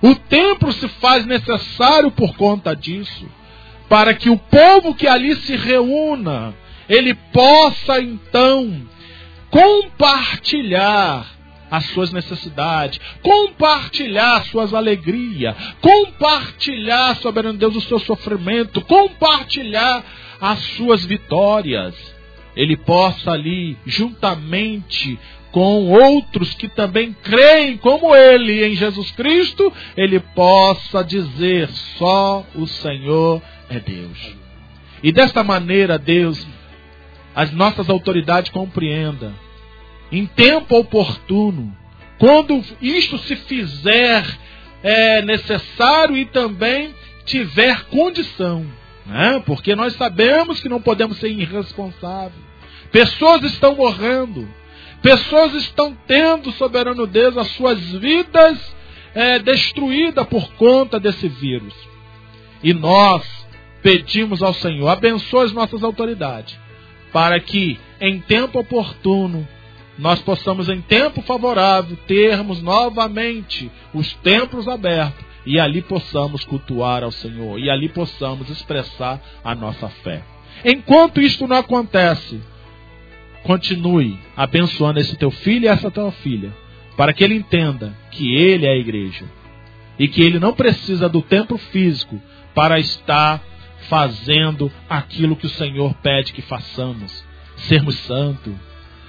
O 0.04 0.14
templo 0.14 0.70
se 0.70 0.86
faz 0.86 1.24
necessário 1.24 2.10
por 2.10 2.36
conta 2.36 2.76
disso, 2.76 3.26
para 3.88 4.12
que 4.12 4.28
o 4.28 4.36
povo 4.36 4.94
que 4.94 5.08
ali 5.08 5.34
se 5.34 5.56
reúna, 5.56 6.54
ele 6.86 7.14
possa 7.32 8.02
então 8.02 8.82
compartilhar 9.48 11.26
as 11.70 11.86
suas 11.86 12.12
necessidades, 12.12 13.00
compartilhar 13.22 14.44
suas 14.44 14.74
alegrias, 14.74 15.56
compartilhar, 15.80 17.16
soberano 17.16 17.58
Deus, 17.58 17.74
o 17.74 17.80
seu 17.80 17.98
sofrimento, 17.98 18.82
compartilhar 18.82 20.04
as 20.38 20.58
suas 20.76 21.02
vitórias. 21.02 21.94
Ele 22.54 22.76
possa 22.76 23.30
ali, 23.30 23.78
juntamente 23.86 25.18
com 25.54 25.88
outros 25.92 26.52
que 26.54 26.68
também 26.68 27.16
creem 27.22 27.76
como 27.76 28.12
ele 28.12 28.66
em 28.66 28.74
Jesus 28.74 29.12
Cristo, 29.12 29.72
ele 29.96 30.18
possa 30.18 31.04
dizer: 31.04 31.70
só 31.96 32.44
o 32.54 32.66
Senhor 32.66 33.40
é 33.70 33.78
Deus. 33.78 34.36
E 35.02 35.12
desta 35.12 35.44
maneira, 35.44 35.96
Deus, 35.96 36.44
as 37.34 37.52
nossas 37.52 37.88
autoridades 37.88 38.50
compreendam, 38.50 39.32
em 40.10 40.26
tempo 40.26 40.76
oportuno, 40.76 41.74
quando 42.18 42.60
isto 42.82 43.16
se 43.18 43.36
fizer 43.36 44.26
é, 44.82 45.22
necessário 45.22 46.16
e 46.16 46.24
também 46.26 46.92
tiver 47.24 47.84
condição 47.84 48.66
né? 49.06 49.42
Porque 49.44 49.74
nós 49.74 49.94
sabemos 49.94 50.60
que 50.60 50.68
não 50.68 50.80
podemos 50.80 51.18
ser 51.18 51.28
irresponsáveis. 51.28 52.42
Pessoas 52.90 53.42
estão 53.42 53.76
morrendo. 53.76 54.48
Pessoas 55.04 55.52
estão 55.52 55.94
tendo, 56.06 56.50
soberano 56.52 57.06
Deus, 57.06 57.36
as 57.36 57.48
suas 57.48 57.78
vidas 57.78 58.58
é, 59.14 59.38
destruídas 59.38 60.26
por 60.26 60.50
conta 60.54 60.98
desse 60.98 61.28
vírus. 61.28 61.74
E 62.62 62.72
nós 62.72 63.22
pedimos 63.82 64.42
ao 64.42 64.54
Senhor, 64.54 64.88
abençoe 64.88 65.44
as 65.44 65.52
nossas 65.52 65.84
autoridades, 65.84 66.58
para 67.12 67.38
que 67.38 67.78
em 68.00 68.18
tempo 68.18 68.60
oportuno 68.60 69.46
nós 69.98 70.20
possamos, 70.20 70.70
em 70.70 70.80
tempo 70.80 71.20
favorável, 71.20 71.98
termos 72.06 72.62
novamente 72.62 73.70
os 73.92 74.10
templos 74.22 74.66
abertos 74.66 75.22
e 75.44 75.60
ali 75.60 75.82
possamos 75.82 76.46
cultuar 76.46 77.04
ao 77.04 77.12
Senhor 77.12 77.58
e 77.58 77.68
ali 77.68 77.90
possamos 77.90 78.48
expressar 78.48 79.20
a 79.44 79.54
nossa 79.54 79.86
fé. 80.02 80.22
Enquanto 80.64 81.20
isto 81.20 81.46
não 81.46 81.58
acontece, 81.58 82.40
continue 83.44 84.18
abençoando 84.36 84.98
esse 84.98 85.16
teu 85.16 85.30
filho 85.30 85.64
e 85.64 85.68
essa 85.68 85.90
tua 85.90 86.10
filha, 86.10 86.52
para 86.96 87.12
que 87.12 87.22
ele 87.22 87.34
entenda 87.34 87.94
que 88.10 88.34
ele 88.34 88.66
é 88.66 88.70
a 88.70 88.76
igreja 88.76 89.24
e 89.98 90.08
que 90.08 90.22
ele 90.22 90.38
não 90.38 90.52
precisa 90.52 91.08
do 91.08 91.22
templo 91.22 91.56
físico 91.56 92.20
para 92.54 92.78
estar 92.78 93.40
fazendo 93.88 94.72
aquilo 94.88 95.36
que 95.36 95.46
o 95.46 95.50
Senhor 95.50 95.94
pede 96.02 96.32
que 96.32 96.42
façamos, 96.42 97.24
sermos 97.56 97.96
santos, 98.00 98.54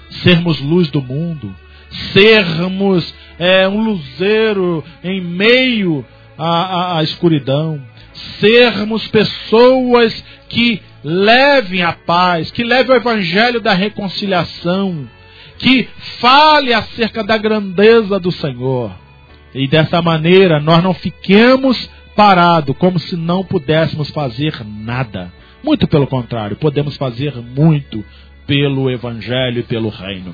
sermos 0.09 0.59
luz 0.59 0.89
do 0.89 1.01
mundo, 1.01 1.55
sermos 2.13 3.13
é, 3.39 3.67
um 3.67 3.83
luzeiro 3.83 4.83
em 5.03 5.21
meio 5.21 6.05
a, 6.37 6.45
a, 6.45 6.99
a 6.99 7.03
escuridão, 7.03 7.81
sermos 8.39 9.07
pessoas 9.07 10.23
que 10.55 10.81
levem 11.03 11.83
a 11.83 11.91
paz, 11.91 12.49
que 12.49 12.63
levem 12.63 12.95
o 12.95 12.97
evangelho 12.97 13.59
da 13.59 13.73
reconciliação, 13.73 15.05
que 15.57 15.89
fale 16.21 16.73
acerca 16.73 17.25
da 17.25 17.37
grandeza 17.37 18.17
do 18.21 18.31
Senhor. 18.31 18.89
E 19.53 19.67
dessa 19.67 20.01
maneira 20.01 20.61
nós 20.61 20.81
não 20.81 20.93
fiquemos 20.93 21.89
parados 22.15 22.73
como 22.77 22.97
se 22.97 23.17
não 23.17 23.43
pudéssemos 23.43 24.09
fazer 24.11 24.61
nada. 24.65 25.29
Muito 25.61 25.89
pelo 25.89 26.07
contrário, 26.07 26.55
podemos 26.55 26.95
fazer 26.95 27.35
muito 27.35 28.01
pelo 28.47 28.89
evangelho 28.89 29.59
e 29.59 29.63
pelo 29.63 29.89
reino. 29.89 30.33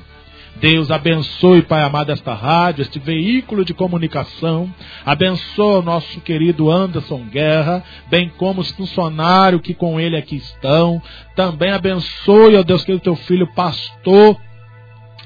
Deus 0.62 0.92
abençoe, 0.92 1.60
Pai 1.62 1.82
amado, 1.82 2.12
esta 2.12 2.34
rádio, 2.34 2.82
este 2.82 3.00
veículo 3.00 3.64
de 3.64 3.74
comunicação. 3.74 4.72
Abençoe 5.04 5.80
o 5.80 5.82
nosso 5.82 6.20
querido 6.20 6.70
Anderson 6.70 7.24
Guerra, 7.24 7.82
bem 8.08 8.28
como 8.38 8.60
os 8.60 8.70
funcionários 8.70 9.60
que 9.60 9.74
com 9.74 9.98
ele 9.98 10.16
aqui 10.16 10.36
estão. 10.36 11.02
Também 11.34 11.72
abençoe, 11.72 12.54
ó 12.54 12.62
Deus, 12.62 12.84
querido 12.84 13.02
teu 13.02 13.16
filho, 13.16 13.52
pastor 13.56 14.40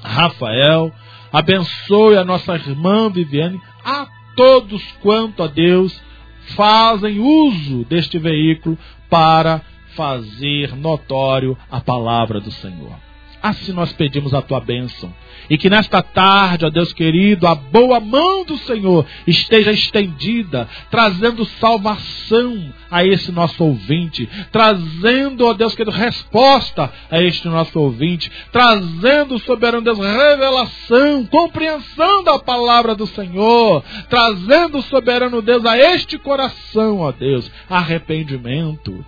Rafael. 0.01 0.91
Abençoe 1.31 2.17
a 2.17 2.25
nossa 2.25 2.55
irmã 2.55 3.07
Viviane, 3.07 3.61
a 3.85 4.07
todos 4.35 4.81
quanto, 5.03 5.43
a 5.43 5.47
Deus, 5.47 6.01
fazem 6.55 7.19
uso 7.19 7.85
deste 7.85 8.17
veículo 8.17 8.75
para 9.07 9.61
fazer 9.95 10.75
notório 10.75 11.55
a 11.69 11.79
palavra 11.79 12.39
do 12.41 12.49
Senhor. 12.49 13.06
Assim 13.47 13.71
nós 13.71 13.93
pedimos 13.93 14.33
a 14.33 14.41
tua 14.41 14.59
bênção. 14.59 15.13
E 15.49 15.57
que 15.57 15.69
nesta 15.69 16.01
tarde, 16.01 16.65
ó 16.65 16.69
Deus 16.69 16.91
querido, 16.91 17.47
a 17.47 17.55
boa 17.55 17.99
mão 17.99 18.43
do 18.43 18.57
Senhor 18.57 19.05
esteja 19.25 19.71
estendida, 19.71 20.67
trazendo 20.91 21.45
salvação 21.45 22.73
a 22.91 23.05
esse 23.05 23.31
nosso 23.31 23.63
ouvinte, 23.63 24.27
trazendo, 24.51 25.45
ó 25.45 25.53
Deus 25.53 25.73
querido, 25.73 25.95
resposta 25.95 26.91
a 27.09 27.21
este 27.21 27.47
nosso 27.47 27.79
ouvinte, 27.79 28.29
trazendo, 28.51 29.39
soberano 29.39 29.83
Deus, 29.83 29.99
revelação, 29.99 31.25
compreensão 31.25 32.23
da 32.25 32.37
palavra 32.39 32.95
do 32.95 33.07
Senhor, 33.07 33.81
trazendo, 34.09 34.81
soberano 34.81 35.41
Deus, 35.41 35.65
a 35.65 35.77
este 35.77 36.17
coração, 36.17 36.99
ó 36.99 37.13
Deus, 37.13 37.49
arrependimento 37.69 39.05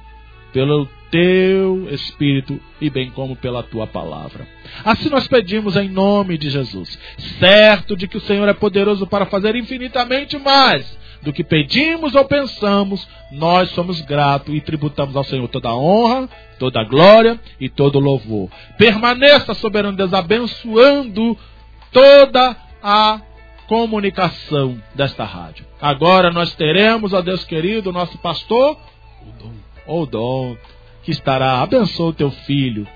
pelo 0.54 0.88
teu 1.12 1.88
Espírito 1.92 2.60
e 2.80 2.90
bem 2.90 3.10
como 3.12 3.36
pela 3.36 3.64
tua 3.64 3.88
palavra. 3.88 4.48
Assim 4.84 5.10
nós 5.10 5.28
pedimos 5.28 5.76
em 5.76 5.90
nome 5.90 6.38
de 6.38 6.50
Jesus, 6.50 7.00
certo 7.40 7.96
de 7.96 8.08
que 8.08 8.18
o 8.18 8.22
Senhor 8.22 8.48
é 8.48 8.54
poderoso 8.54 9.08
para 9.08 9.26
fazer 9.26 9.56
infinitamente 9.56 10.38
mais 10.38 10.98
do 11.22 11.34
que 11.34 11.44
pedimos 11.44 12.16
ou 12.16 12.26
pensamos, 12.26 13.08
nós 13.32 13.70
somos 13.72 14.02
gratos 14.02 14.54
e 14.54 14.62
tributamos 14.62 15.16
ao 15.16 15.24
Senhor 15.24 15.48
toda 15.48 15.70
a 15.70 15.76
honra, 15.76 16.30
toda 16.58 16.80
a 16.80 16.84
glória 16.84 17.40
e 17.60 17.68
todo 17.70 17.98
o 17.98 18.02
louvor. 18.02 18.50
Permaneça, 18.78 19.54
soberano 19.54 19.98
Deus, 19.98 20.14
abençoando 20.14 21.38
toda 21.92 22.56
a 22.82 23.22
comunicação 23.68 24.82
desta 24.96 25.24
rádio. 25.24 25.66
Agora 25.82 26.32
nós 26.32 26.56
teremos, 26.56 27.14
ó 27.14 27.22
Deus 27.22 27.44
querido, 27.44 27.92
nosso 27.92 28.18
pastor, 28.20 28.78
o 29.86 30.06
dom 30.06 30.56
que 31.04 31.12
estará, 31.12 31.62
abençoa 31.62 32.10
o 32.10 32.14
teu 32.14 32.32
filho 32.32 32.88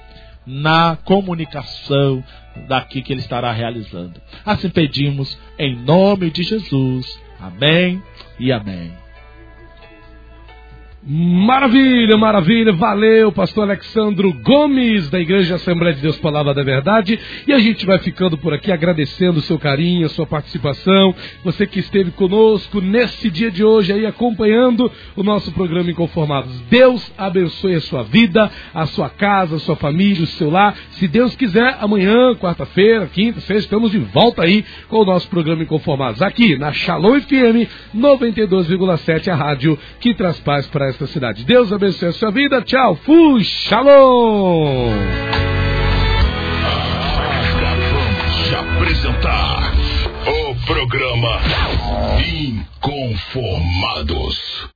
na 0.45 0.97
comunicação 1.03 2.23
daqui 2.67 3.01
que 3.01 3.13
ele 3.13 3.21
estará 3.21 3.51
realizando. 3.51 4.21
Assim 4.45 4.69
pedimos 4.69 5.38
em 5.57 5.75
nome 5.75 6.30
de 6.30 6.43
Jesus. 6.43 7.19
Amém 7.39 8.01
e 8.39 8.51
amém. 8.51 9.02
Maravilha, 11.05 12.15
maravilha, 12.15 12.71
valeu, 12.71 13.30
pastor 13.30 13.65
Alexandro 13.65 14.31
Gomes, 14.41 15.09
da 15.09 15.19
Igreja 15.19 15.55
Assembleia 15.55 15.93
de 15.93 16.01
Deus 16.01 16.17
Palavra 16.19 16.53
da 16.53 16.63
Verdade. 16.63 17.19
E 17.45 17.51
a 17.51 17.59
gente 17.59 17.85
vai 17.85 17.99
ficando 17.99 18.38
por 18.38 18.53
aqui 18.53 18.71
agradecendo 18.71 19.39
o 19.39 19.41
seu 19.41 19.59
carinho, 19.59 20.05
a 20.05 20.09
sua 20.09 20.25
participação, 20.25 21.13
você 21.43 21.67
que 21.67 21.81
esteve 21.81 22.11
conosco 22.11 22.80
nesse 22.80 23.30
dia 23.30 23.51
de 23.51 23.65
hoje 23.65 23.91
aí 23.91 24.05
acompanhando 24.05 24.89
o 25.13 25.23
nosso 25.23 25.51
programa 25.51 25.91
Inconformados. 25.91 26.57
Deus 26.69 27.11
abençoe 27.17 27.75
a 27.75 27.81
sua 27.81 28.03
vida, 28.03 28.49
a 28.73 28.85
sua 28.85 29.09
casa, 29.09 29.57
a 29.57 29.59
sua 29.59 29.75
família, 29.75 30.23
o 30.23 30.27
seu 30.27 30.49
lar. 30.49 30.73
Se 30.91 31.05
Deus 31.05 31.35
quiser, 31.35 31.80
amanhã, 31.81 32.34
quarta-feira, 32.35 33.07
quinta, 33.07 33.41
sexta, 33.41 33.57
estamos 33.57 33.91
de 33.91 33.99
volta 33.99 34.43
aí 34.43 34.63
com 34.88 34.99
o 34.99 35.05
nosso 35.05 35.27
programa 35.27 35.63
Inconformados, 35.63 36.21
aqui 36.21 36.57
na 36.57 36.71
Shalom 36.71 37.19
FM 37.19 37.67
92,7, 37.93 39.27
a 39.27 39.35
rádio 39.35 39.77
que 39.99 40.13
traz 40.13 40.39
paz 40.39 40.65
para 40.67 40.93
esta 40.94 41.07
cidade. 41.07 41.44
Deus 41.44 41.74
abençoe 41.74 42.10
a 42.10 42.14
sua 42.14 42.30
vida. 42.32 42.61
Tchau. 42.61 42.95
Fui. 42.98 43.44
Shalom. 43.44 44.91
De 48.48 48.56
apresentar 48.56 49.74
o 50.28 50.56
programa 50.65 51.40
Inconformados. 52.26 54.72